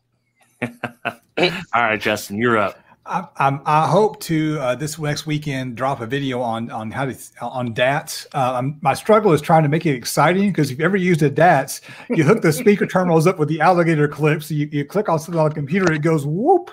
All 0.62 1.52
right, 1.74 2.00
Justin, 2.00 2.38
you're 2.38 2.58
up. 2.58 2.80
I, 3.08 3.28
I'm, 3.38 3.62
I 3.66 3.88
hope 3.88 4.20
to 4.22 4.58
uh, 4.60 4.76
this 4.76 4.98
next 4.98 5.28
weekend 5.28 5.78
drop 5.78 6.02
a 6.02 6.08
video 6.08 6.42
on 6.42 6.72
on 6.72 6.90
how 6.90 7.06
to 7.06 7.16
on 7.40 7.74
DATS. 7.74 8.26
Uh, 8.34 8.54
I'm, 8.56 8.80
my 8.82 8.96
struggle 8.96 9.32
is 9.32 9.42
trying 9.42 9.62
to 9.64 9.70
make 9.70 9.86
it 9.86 9.94
exciting 9.94 10.50
because 10.50 10.72
if 10.72 10.80
you 10.80 10.86
ever 10.86 10.98
used 10.98 11.22
a 11.22 11.30
DATS, 11.30 11.82
you 12.10 12.24
hook 12.24 12.42
the 12.42 12.52
speaker 12.54 12.88
terminals 12.88 13.28
up 13.28 13.38
with 13.38 13.48
the 13.48 13.62
alligator 13.62 14.08
clips. 14.08 14.50
You, 14.50 14.68
you 14.72 14.86
click 14.86 15.08
on 15.08 15.20
something 15.20 15.40
on 15.40 15.50
the 15.50 15.56
computer, 15.56 15.94
it 15.94 16.00
goes 16.00 16.26
whoop, 16.26 16.72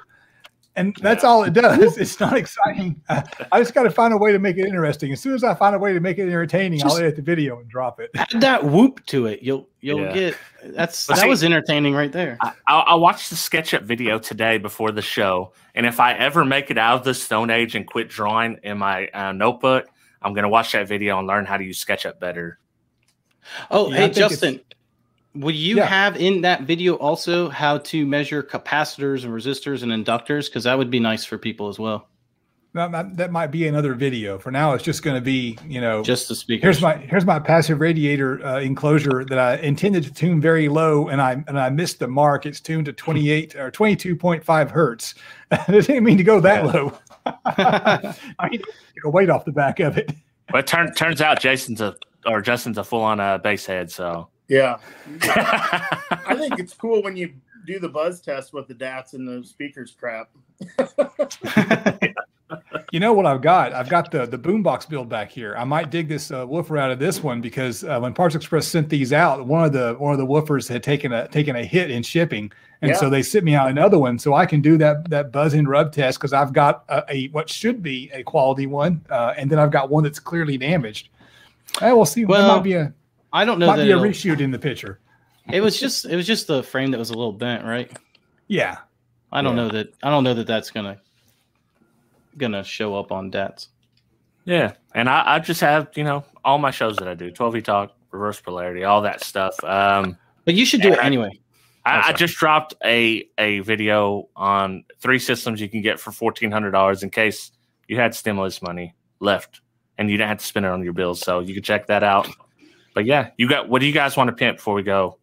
and 0.77 0.97
that's 1.03 1.23
all 1.25 1.45
it 1.45 1.53
does. 1.53 1.99
It's 2.03 2.19
not 2.19 2.35
exciting. 2.37 3.01
I 3.09 3.59
just 3.61 3.75
got 3.75 3.83
to 3.83 3.91
find 3.91 4.15
a 4.15 4.17
way 4.17 4.33
to 4.33 4.39
make 4.39 4.57
it 4.57 4.67
interesting. 4.67 5.13
As 5.13 5.21
soon 5.21 5.35
as 5.35 5.45
I 5.45 5.55
find 5.55 5.75
a 5.77 5.79
way 5.79 5.93
to 5.93 6.01
make 6.01 6.19
it 6.19 6.23
entertaining, 6.23 6.83
I'll 6.85 6.97
edit 6.97 7.17
the 7.17 7.23
video 7.23 7.59
and 7.61 7.69
drop 7.69 8.01
it. 8.01 8.11
Add 8.17 8.41
that 8.41 8.65
whoop 8.65 9.05
to 9.07 9.27
it. 9.27 9.43
You'll 9.43 9.69
you'll 9.81 10.01
Yeah. 10.01 10.13
get 10.13 10.37
that's 10.65 11.07
But 11.07 11.17
that 11.17 11.23
see- 11.25 11.29
was 11.29 11.45
entertaining 11.45 11.95
right 11.95 12.13
there. 12.13 12.39
I, 12.41 12.53
I, 12.67 12.79
I 12.81 12.95
watched 12.95 13.31
the 13.31 13.37
SketchUp 13.37 13.83
video 13.83 14.19
today 14.19 14.59
before 14.59 14.93
the 14.93 15.03
show, 15.03 15.53
and 15.75 15.85
if 15.87 16.01
I 16.01 16.15
ever 16.15 16.45
make 16.45 16.71
it 16.71 16.79
out 16.79 16.99
of 17.01 17.05
the 17.05 17.15
Stone 17.15 17.51
Age 17.51 17.75
and 17.75 17.87
quit 17.87 18.09
drawing 18.09 18.59
in 18.63 18.79
my 18.79 19.09
uh, 19.09 19.33
notebook, 19.33 19.87
I'm 20.23 20.33
going 20.35 20.45
to 20.45 20.49
watch 20.49 20.73
that 20.73 20.89
video 20.89 21.19
and 21.19 21.27
learn 21.27 21.45
how 21.45 21.57
to 21.57 21.65
use 21.65 21.85
SketchUp 21.85 22.19
better. 22.21 22.59
Oh, 23.71 23.91
Yeah, 23.91 23.97
hey 23.97 24.11
Justin, 24.11 24.61
will 25.35 25.55
you 25.55 25.77
Yeah. 25.77 25.87
have 25.87 26.17
in 26.17 26.43
that 26.43 26.63
video 26.63 26.95
also 26.95 27.49
how 27.49 27.79
to 27.79 28.07
measure 28.07 28.43
capacitors 28.43 29.25
and 29.25 29.33
resistors 29.33 29.83
and 29.83 29.93
inductors? 29.93 30.47
Because 30.47 30.65
that 30.65 30.77
would 30.79 30.91
be 30.91 31.01
nice 31.01 31.25
for 31.25 31.39
people 31.39 31.69
as 31.69 31.79
well. 31.79 32.09
That, 32.75 32.91
might- 32.91 33.17
that 33.19 33.31
might 33.31 33.49
be 33.49 33.69
another 33.69 33.93
video. 33.93 34.39
For 34.39 34.51
now, 34.51 34.73
it's 34.73 34.83
just 34.83 35.03
going 35.03 35.15
to 35.17 35.21
be 35.21 35.59
you 35.69 35.79
know 35.81 36.03
Just 36.03 36.29
the 36.31 36.35
speakers. 36.35 36.63
Here's 36.63 36.81
my 36.81 36.97
here's 36.97 37.27
my 37.27 37.39
passive 37.39 37.81
radiator 37.81 38.43
uh, 38.45 38.61
enclosure 38.61 39.27
that 39.27 39.39
I 39.39 39.57
intended 39.57 40.05
to 40.05 40.15
tune 40.15 40.41
very 40.41 40.71
low, 40.71 41.09
and 41.09 41.21
I 41.21 41.45
and 41.49 41.61
I 41.61 41.69
missed 41.69 41.99
the 41.99 42.09
mark. 42.09 42.47
It's 42.47 42.61
tuned 42.61 42.87
to 42.87 42.93
28 42.95 43.57
or 43.57 43.71
22.5 43.71 44.71
hertz. 44.71 45.15
I 45.51 45.65
didn't 45.71 46.03
mean 46.05 46.17
to 46.17 46.25
go 46.25 46.41
that 46.41 46.65
low. 46.65 46.97
I 47.27 48.15
mean, 48.51 48.61
to 48.61 48.67
take 48.67 49.05
a 49.05 49.11
weight 49.11 49.29
off 49.29 49.45
the 49.45 49.53
back 49.53 49.79
of 49.81 49.99
it. 49.99 50.11
But 50.51 50.61
it 50.61 50.67
turn, 50.67 50.93
turns 50.95 51.21
out 51.21 51.41
Jason's 51.41 51.81
a 51.83 51.95
or 52.25 52.41
Justin's 52.41 52.79
a 52.79 52.85
full 52.85 53.03
on 53.03 53.21
uh, 53.21 53.37
bass 53.37 53.67
head. 53.67 53.91
So 53.91 54.29
Yeah. 54.53 54.77
I 55.23 56.37
think 56.39 56.59
it's 56.59 56.75
cool 56.75 57.03
when 57.03 57.17
you 57.17 57.33
do 57.67 57.79
the 57.79 57.89
buzz 57.89 58.21
test 58.21 58.53
with 58.53 58.69
the 58.69 58.75
DATS 58.75 59.15
and 59.15 59.27
the 59.27 59.43
speakers 59.47 59.97
crap. 59.99 60.29
You 62.93 63.01
know 63.01 63.15
what 63.15 63.25
I've 63.25 63.41
got? 63.41 63.73
I've 63.73 63.89
got 63.89 64.11
the 64.11 64.27
the 64.27 64.37
boombox 64.37 64.87
build 64.87 65.09
back 65.09 65.31
here. 65.31 65.57
I 65.57 65.65
might 65.65 65.89
dig 65.91 66.09
this 66.09 66.31
uh, 66.31 66.47
woofer 66.47 66.77
out 66.77 66.91
of 66.91 66.99
this 66.99 67.23
one 67.23 67.41
because 67.41 67.83
uh, 67.85 67.99
when 67.99 68.13
Parts 68.13 68.35
Express 68.35 68.67
sent 68.69 68.91
these 68.91 69.15
out, 69.15 69.47
one 69.47 69.65
of 69.65 69.73
the 69.73 69.95
one 69.99 70.13
of 70.13 70.19
the 70.19 70.27
woofers 70.27 70.69
had 70.69 70.83
taken 70.83 71.11
a 71.15 71.27
taken 71.29 71.57
a 71.57 71.65
hit 71.65 71.91
in 71.91 72.03
shipping, 72.03 72.53
and 72.83 72.91
Yeah. 72.91 72.97
so 72.99 73.09
they 73.09 73.23
sent 73.23 73.47
me 73.47 73.55
out 73.55 73.71
another 73.71 73.99
one 73.99 74.19
so 74.19 74.35
I 74.35 74.45
can 74.45 74.61
do 74.61 74.77
that 74.77 75.09
that 75.09 75.33
buzz 75.33 75.55
and 75.55 75.67
rub 75.67 75.93
test 75.95 76.19
because 76.19 76.35
I've 76.35 76.53
got 76.53 76.85
a, 76.91 77.03
a 77.09 77.29
what 77.29 77.49
should 77.49 77.83
be 77.83 78.11
a 78.13 78.23
quality 78.23 78.67
one, 78.67 79.01
uh, 79.09 79.33
and 79.39 79.49
then 79.51 79.59
I've 79.59 79.71
got 79.71 79.89
one 79.89 80.05
that's 80.05 80.21
clearly 80.21 80.59
damaged. 80.59 81.09
Eh, 81.81 81.91
we'll 81.93 82.05
see. 82.05 82.27
Well, 82.27 82.47
there 82.47 82.57
might 82.57 82.63
be 82.63 82.75
a 82.75 82.93
I 83.33 83.45
don't 83.45 83.59
know 83.59 83.67
might 83.69 83.77
that 83.77 83.85
be 83.85 83.93
a 83.93 83.97
reshoot 83.97 84.41
in 84.41 84.51
the 84.51 84.59
picture. 84.59 85.01
it 85.51 85.61
was 85.61 85.79
just 85.81 86.05
it 86.05 86.17
was 86.17 86.27
just 86.27 86.47
the 86.47 86.63
frame 86.63 86.91
that 86.93 86.99
was 86.99 87.11
a 87.11 87.15
little 87.15 87.33
bent, 87.33 87.65
right? 87.65 87.91
Yeah, 88.49 88.79
I 89.33 89.43
don't 89.43 89.57
Yeah. 89.57 89.63
know 89.65 89.69
that 89.71 89.95
I 90.03 90.11
don't 90.11 90.25
know 90.25 90.35
that 90.35 90.47
that's 90.47 90.71
gonna 90.71 90.99
gonna 92.37 92.65
show 92.65 92.95
up 92.97 93.13
on 93.13 93.31
DATS. 93.31 93.69
yeah, 94.45 94.73
and 94.95 95.09
I, 95.09 95.35
I 95.37 95.39
just 95.39 95.61
have 95.61 95.89
you 95.97 96.05
know 96.05 96.25
all 96.45 96.59
my 96.59 96.71
shows 96.71 96.97
that 96.99 97.09
I 97.09 97.15
do, 97.15 97.31
12v 97.31 97.63
talk, 97.65 97.93
reverse 98.11 98.41
polarity, 98.41 98.85
all 98.85 99.03
that 99.03 99.23
stuff. 99.23 99.63
Um, 99.65 100.17
But 100.45 100.55
you 100.55 100.67
should 100.67 100.81
do 100.83 100.93
it 100.93 100.97
Yeah. 100.99 101.05
anyway. 101.07 101.31
I, 101.85 102.11
I 102.11 102.13
just 102.13 102.37
dropped 102.37 102.75
a 102.85 103.29
a 103.39 103.59
video 103.61 104.29
on 104.37 104.85
three 105.01 105.19
systems 105.19 105.61
you 105.61 105.69
can 105.69 105.83
get 105.83 105.99
for 105.99 106.13
fourteen 106.13 106.51
hundred 106.53 106.71
dollars 106.71 107.03
in 107.03 107.11
case 107.11 107.51
you 107.89 107.97
had 107.97 108.15
stimulus 108.15 108.63
money 108.63 108.95
left 109.19 109.61
and 109.99 110.09
you 110.09 110.17
didn't 110.17 110.29
have 110.29 110.39
to 110.39 110.45
spend 110.47 110.65
it 110.65 110.69
on 110.71 110.83
your 110.85 110.93
bills. 110.93 111.21
So 111.21 111.41
you 111.41 111.55
can 111.55 111.63
check 111.63 111.89
that 111.89 112.03
out. 112.05 112.29
But 112.95 113.05
yeah, 113.07 113.31
you 113.37 113.49
got 113.49 113.69
what 113.69 113.81
do 113.81 113.87
you 113.87 113.93
guys 113.93 114.17
want 114.17 114.29
to 114.29 114.37
pimp 114.37 114.59
before 114.59 114.75
we 114.75 114.83
go? 114.83 115.19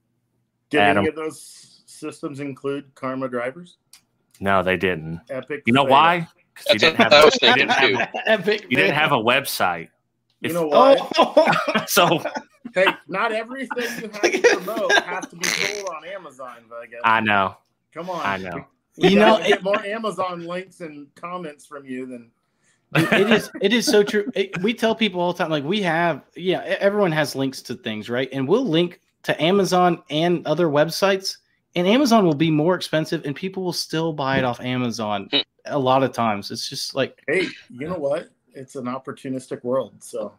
Did 0.69 0.81
Adam. 0.81 0.99
any 0.99 1.07
of 1.09 1.15
those 1.15 1.81
systems 1.85 2.39
include 2.39 2.93
Karma 2.95 3.27
drivers? 3.29 3.77
No, 4.39 4.63
they 4.63 4.77
didn't. 4.77 5.21
Epic. 5.29 5.63
You 5.65 5.73
know 5.73 5.83
Vega? 5.83 5.91
why? 5.91 6.27
Because 6.53 6.73
you 6.73 6.79
didn't 6.79 6.97
have 6.97 7.13
I 7.13 7.25
was 7.25 7.37
you 7.41 7.53
didn't 7.53 7.69
have, 7.71 8.11
too. 8.11 8.19
Epic. 8.25 8.65
you 8.69 8.77
didn't 8.77 8.95
have 8.95 9.11
a 9.11 9.17
website. 9.17 9.89
You 10.41 10.53
know 10.53 10.67
why? 10.67 10.97
Oh, 11.17 11.83
so 11.87 12.23
hey, 12.73 12.85
not 13.07 13.31
everything 13.31 13.69
you 14.01 14.09
have 14.09 14.21
to 14.21 14.41
promote 14.63 14.91
has 15.03 15.27
to 15.27 15.35
be 15.35 15.45
sold 15.47 15.89
on 15.89 16.05
Amazon, 16.05 16.57
Vega. 16.69 16.97
I 17.03 17.19
know. 17.19 17.57
Come 17.93 18.09
on. 18.09 18.25
I 18.25 18.37
know. 18.37 18.65
We 18.97 19.09
You 19.09 19.15
gotta 19.19 19.41
know, 19.43 19.47
get 19.47 19.57
it- 19.59 19.63
more 19.63 19.85
Amazon 19.85 20.45
links 20.45 20.79
and 20.81 21.13
comments 21.15 21.65
from 21.65 21.85
you 21.85 22.05
than 22.05 22.19
Dude, 22.19 22.31
it 22.95 23.29
is 23.29 23.51
it 23.61 23.73
is 23.73 23.85
so 23.85 24.03
true. 24.03 24.31
It- 24.35 24.57
we 24.61 24.73
tell 24.73 24.95
people 24.95 25.21
all 25.21 25.31
the 25.33 25.37
time, 25.37 25.49
like 25.51 25.63
we 25.63 25.81
have, 25.83 26.23
yeah, 26.35 26.61
everyone 26.79 27.11
has 27.11 27.35
links 27.35 27.61
to 27.63 27.75
things, 27.75 28.09
right? 28.09 28.29
And 28.31 28.47
we'll 28.47 28.65
link 28.67 28.99
to 29.23 29.39
Amazon 29.41 30.01
and 30.09 30.45
other 30.47 30.67
websites, 30.67 31.37
and 31.75 31.87
Amazon 31.87 32.25
will 32.25 32.33
be 32.35 32.49
more 32.51 32.75
expensive, 32.75 33.25
and 33.25 33.35
people 33.35 33.63
will 33.63 33.73
still 33.73 34.13
buy 34.13 34.37
it 34.37 34.43
off 34.43 34.59
Amazon. 34.61 35.29
A 35.65 35.77
lot 35.77 36.03
of 36.03 36.13
times, 36.13 36.49
it's 36.51 36.67
just 36.69 36.95
like 36.95 37.21
hey, 37.27 37.47
you 37.69 37.87
know 37.87 37.97
what? 37.97 38.29
It's 38.55 38.75
an 38.75 38.85
opportunistic 38.85 39.63
world. 39.63 39.93
So 39.99 40.33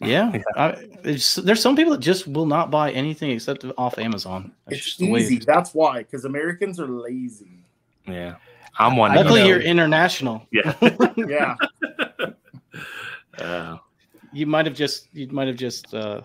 Yeah, 0.00 0.30
Yeah. 0.32 0.42
I, 0.54 0.68
it's, 1.02 1.34
there's 1.34 1.60
some 1.60 1.74
people 1.74 1.92
that 1.92 2.00
just 2.00 2.28
will 2.28 2.46
not 2.46 2.70
buy 2.70 2.92
anything 2.92 3.30
except 3.32 3.64
off 3.76 3.98
Amazon. 3.98 4.52
That's 4.66 4.76
It's 4.76 4.86
just 4.86 4.98
the 5.00 5.12
it 5.12 5.20
easy. 5.22 5.38
That's 5.44 5.74
why, 5.74 5.98
because 6.04 6.24
Americans 6.24 6.78
are 6.78 6.86
lazy. 6.86 7.58
Yeah, 8.06 8.36
I'm 8.78 8.96
one. 8.96 9.10
of 9.10 9.16
Luckily, 9.16 9.40
those. 9.40 9.48
you're 9.48 9.60
international. 9.60 10.46
Yeah. 10.52 10.74
Yeah. 11.16 11.56
You 14.32 14.46
might 14.46 14.66
have 14.66 14.74
just 14.74 15.08
you 15.12 15.28
might 15.28 15.48
have 15.48 15.56
just 15.56 15.94
uh, 15.94 16.20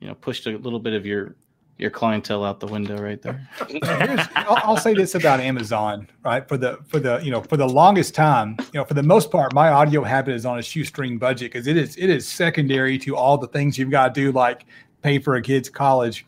you 0.00 0.08
know 0.08 0.14
pushed 0.14 0.46
a 0.46 0.56
little 0.58 0.80
bit 0.80 0.94
of 0.94 1.04
your 1.04 1.36
your 1.80 1.90
clientele 1.90 2.44
out 2.44 2.60
the 2.60 2.66
window 2.66 2.96
right 3.00 3.22
there. 3.22 3.48
I'll, 4.36 4.58
I'll 4.62 4.76
say 4.76 4.92
this 4.92 5.14
about 5.14 5.40
Amazon, 5.40 6.08
right? 6.24 6.46
For 6.46 6.58
the 6.58 6.78
for 6.86 7.00
the 7.00 7.18
you 7.22 7.30
know 7.30 7.40
for 7.40 7.56
the 7.56 7.68
longest 7.68 8.14
time, 8.14 8.56
you 8.58 8.80
know, 8.80 8.84
for 8.84 8.94
the 8.94 9.02
most 9.02 9.30
part, 9.30 9.54
my 9.54 9.70
audio 9.70 10.04
habit 10.04 10.34
is 10.34 10.44
on 10.44 10.58
a 10.58 10.62
shoestring 10.62 11.18
budget 11.18 11.52
because 11.52 11.66
it 11.66 11.76
is 11.76 11.96
it 11.96 12.10
is 12.10 12.28
secondary 12.28 12.98
to 12.98 13.16
all 13.16 13.38
the 13.38 13.48
things 13.48 13.78
you've 13.78 13.90
got 13.90 14.14
to 14.14 14.20
do, 14.20 14.30
like 14.30 14.66
pay 15.02 15.18
for 15.18 15.34
a 15.36 15.42
kid's 15.42 15.68
college. 15.68 16.26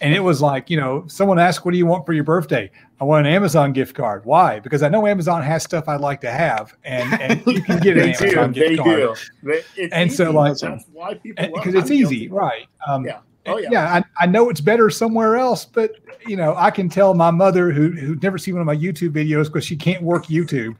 And 0.00 0.14
it 0.14 0.20
was 0.20 0.40
like, 0.42 0.70
you 0.70 0.76
know, 0.76 1.04
someone 1.06 1.38
asked, 1.38 1.64
"What 1.64 1.72
do 1.72 1.78
you 1.78 1.86
want 1.86 2.06
for 2.06 2.12
your 2.12 2.24
birthday?" 2.24 2.70
I 3.00 3.04
want 3.04 3.26
an 3.26 3.32
Amazon 3.32 3.72
gift 3.72 3.94
card. 3.94 4.24
Why? 4.24 4.60
Because 4.60 4.82
I 4.82 4.88
know 4.88 5.06
Amazon 5.06 5.42
has 5.42 5.62
stuff 5.62 5.88
I'd 5.88 6.00
like 6.00 6.20
to 6.22 6.30
have, 6.30 6.74
and 6.84 7.20
and 7.20 7.46
you 7.46 7.62
can 7.62 7.80
get 7.80 7.96
an 7.98 8.04
they 8.04 8.12
do. 8.12 8.24
Amazon 8.38 8.52
They 8.52 8.68
gift 8.76 8.82
card. 8.82 8.98
do. 9.44 9.62
It's 9.76 9.92
And 9.92 10.12
so, 10.12 10.30
like- 10.30 10.56
that's 10.58 10.84
why 10.92 11.14
people 11.14 11.46
because 11.54 11.74
it's 11.74 11.90
I'm 11.90 11.96
easy, 11.96 12.20
guilty. 12.20 12.28
right? 12.28 12.66
Um, 12.88 13.04
Yeah. 13.04 13.18
Oh 13.46 13.58
yeah. 13.58 13.68
yeah, 13.70 13.94
I, 14.18 14.24
I 14.24 14.26
know 14.26 14.48
it's 14.48 14.62
better 14.62 14.88
somewhere 14.88 15.36
else, 15.36 15.66
but 15.66 15.90
you 16.26 16.34
know, 16.34 16.54
I 16.56 16.70
can 16.70 16.88
tell 16.88 17.12
my 17.12 17.30
mother 17.30 17.70
who 17.70 17.90
who'd 17.90 18.22
never 18.22 18.38
seen 18.38 18.54
one 18.54 18.62
of 18.62 18.66
my 18.66 18.74
YouTube 18.76 19.10
videos 19.10 19.44
because 19.44 19.66
she 19.66 19.76
can't 19.76 20.02
work 20.02 20.26
YouTube. 20.28 20.76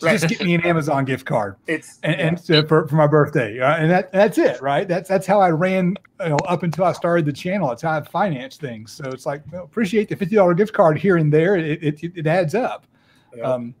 To 0.00 0.06
Right. 0.06 0.12
Just 0.12 0.28
get 0.28 0.42
me 0.42 0.54
an 0.54 0.60
Amazon 0.62 1.04
gift 1.04 1.24
card 1.24 1.56
It's 1.66 1.98
and, 2.02 2.14
and 2.20 2.40
so 2.40 2.66
for, 2.66 2.86
for 2.86 2.96
my 2.96 3.06
birthday, 3.06 3.58
uh, 3.60 3.76
and 3.76 3.90
that 3.90 4.12
that's 4.12 4.38
it, 4.38 4.60
right? 4.60 4.86
That's 4.86 5.08
that's 5.08 5.26
how 5.26 5.40
I 5.40 5.50
ran, 5.50 5.96
you 6.20 6.28
know, 6.28 6.36
up 6.46 6.62
until 6.62 6.84
I 6.84 6.92
started 6.92 7.24
the 7.24 7.32
channel. 7.32 7.70
It's 7.72 7.82
how 7.82 7.92
I 7.98 8.02
financed 8.02 8.60
things. 8.60 8.92
So 8.92 9.10
it's 9.10 9.24
like 9.26 9.42
well, 9.50 9.64
appreciate 9.64 10.08
the 10.08 10.16
fifty 10.16 10.36
dollar 10.36 10.54
gift 10.54 10.72
card 10.74 10.98
here 10.98 11.16
and 11.16 11.32
there. 11.32 11.56
It 11.56 11.82
it, 11.82 12.02
it 12.16 12.26
adds 12.26 12.54
up. 12.54 12.86
yeah. 13.34 13.44
Um, 13.54 13.74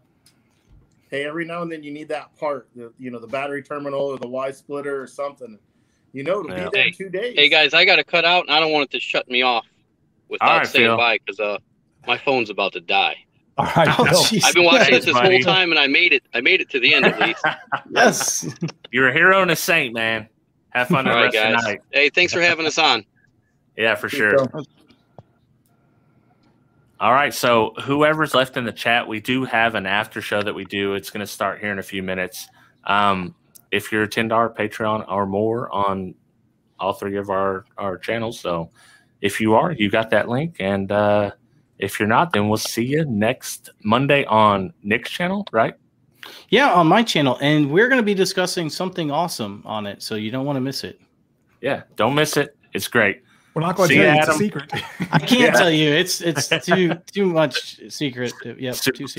hey, 1.10 1.24
every 1.24 1.44
now 1.44 1.62
and 1.62 1.70
then 1.70 1.82
you 1.82 1.92
need 1.92 2.08
that 2.08 2.34
part, 2.36 2.68
the, 2.74 2.92
you 2.98 3.10
know, 3.10 3.18
the 3.18 3.26
battery 3.26 3.62
terminal 3.62 4.00
or 4.02 4.18
the 4.18 4.28
Y 4.28 4.50
splitter 4.50 5.00
or 5.00 5.06
something. 5.06 5.58
You 6.12 6.22
know, 6.24 6.40
it'll 6.40 6.50
Yeah. 6.50 6.64
be 6.64 6.70
there 6.72 6.82
Hey, 6.82 6.88
in 6.88 6.94
two 6.94 7.08
days. 7.10 7.34
Hey 7.36 7.48
guys, 7.48 7.74
I 7.74 7.84
got 7.84 7.96
to 7.96 8.04
cut 8.04 8.24
out, 8.24 8.46
and 8.46 8.54
I 8.54 8.60
don't 8.60 8.72
want 8.72 8.84
it 8.84 8.90
to 8.92 9.00
shut 9.00 9.28
me 9.28 9.42
off 9.42 9.66
without 10.28 10.48
All 10.50 10.58
right, 10.58 10.66
saying 10.66 10.86
Phil. 10.86 10.96
bye 10.96 11.18
because 11.24 11.38
uh, 11.40 11.58
my 12.06 12.16
phone's 12.18 12.50
about 12.50 12.72
to 12.72 12.80
die. 12.80 13.16
All 13.58 13.66
right, 13.76 13.88
Oh, 13.98 14.04
Bill. 14.04 14.40
I've 14.44 14.54
been 14.54 14.64
watching 14.64 14.92
Thanks, 14.92 15.06
it 15.06 15.12
this 15.12 15.18
whole 15.18 15.40
time, 15.40 15.70
and 15.70 15.78
I 15.78 15.86
made 15.86 16.12
it. 16.12 16.22
I 16.34 16.40
made 16.40 16.60
it 16.60 16.68
to 16.70 16.80
the 16.80 16.94
end 16.94 17.06
at 17.06 17.20
least. 17.20 17.44
yes. 17.90 18.46
you're 18.92 19.08
a 19.08 19.12
hero 19.12 19.42
and 19.42 19.50
a 19.50 19.56
saint, 19.56 19.94
man. 19.94 20.28
Have 20.70 20.88
fun 20.88 21.06
the 21.06 21.10
All 21.10 21.16
right, 21.16 21.32
rest 21.32 21.36
of 21.36 21.60
the 21.60 21.68
night. 21.68 21.80
Hey, 21.90 22.10
thanks 22.10 22.32
for 22.34 22.40
having 22.40 22.66
us 22.66 22.76
on. 22.78 23.04
Yeah, 23.76 23.94
for 23.94 24.08
sure. 24.08 24.46
All 26.98 27.12
right. 27.12 27.32
So 27.32 27.72
whoever's 27.82 28.34
left 28.34 28.56
in 28.56 28.64
the 28.64 28.72
chat, 28.72 29.06
we 29.06 29.20
do 29.20 29.44
have 29.44 29.74
an 29.74 29.86
after 29.86 30.22
show 30.22 30.42
that 30.42 30.54
we 30.54 30.64
do. 30.64 30.94
It's 30.94 31.10
going 31.10 31.20
to 31.20 31.26
start 31.26 31.60
here 31.60 31.70
in 31.70 31.78
a 31.78 31.82
few 31.82 32.02
minutes. 32.02 32.48
Um, 32.84 33.34
if 33.70 33.90
you're 33.92 34.04
a 34.04 34.08
ten 34.08 34.28
dollar 34.28 34.48
Patreon 34.48 35.06
or 35.10 35.26
more 35.26 35.70
on 35.70 36.14
all 36.78 36.92
three 36.92 37.16
of 37.16 37.30
our 37.30 37.64
our 37.76 37.98
channels, 37.98 38.38
so 38.40 38.70
if 39.20 39.40
you 39.40 39.54
are, 39.54 39.72
you 39.72 39.90
got 39.90 40.10
that 40.10 40.28
link, 40.28 40.56
and 40.60 40.90
uh, 40.92 41.32
if 41.78 41.98
you're 42.00 42.08
not, 42.08 42.32
then 42.32 42.48
we'll 42.48 42.56
see 42.58 42.84
you 42.84 43.04
next 43.04 43.70
Monday 43.82 44.24
on 44.24 44.72
Nick's 44.82 45.10
channel, 45.10 45.46
right? 45.52 45.74
Yeah, 46.48 46.72
on 46.72 46.86
my 46.88 47.02
channel, 47.02 47.38
and 47.40 47.70
we're 47.70 47.88
going 47.88 48.00
to 48.00 48.04
be 48.06 48.14
discussing 48.14 48.68
something 48.68 49.10
awesome 49.10 49.62
on 49.64 49.86
it, 49.86 50.02
so 50.02 50.14
you 50.16 50.30
don't 50.30 50.44
want 50.44 50.56
to 50.56 50.60
miss 50.60 50.82
it. 50.84 51.00
Yeah, 51.60 51.82
don't 51.96 52.14
miss 52.14 52.36
it. 52.36 52.56
It's 52.72 52.88
great. 52.88 53.22
We're 53.54 53.62
not 53.62 53.76
going 53.76 53.88
to 53.88 53.94
See 53.94 54.00
tell 54.00 54.10
you, 54.10 54.16
you 54.16 54.20
it's 54.20 54.28
a 54.28 54.38
secret. 54.38 54.72
I 55.12 55.18
can't 55.18 55.40
Yeah. 55.40 55.50
tell 55.52 55.70
you; 55.70 55.88
it's 55.90 56.20
it's 56.20 56.48
too 56.66 56.94
too 57.12 57.26
much 57.26 57.80
secret. 57.90 58.32
Yep, 58.44 58.74
Super- 58.74 58.96
too 58.98 59.08
secret. 59.08 59.14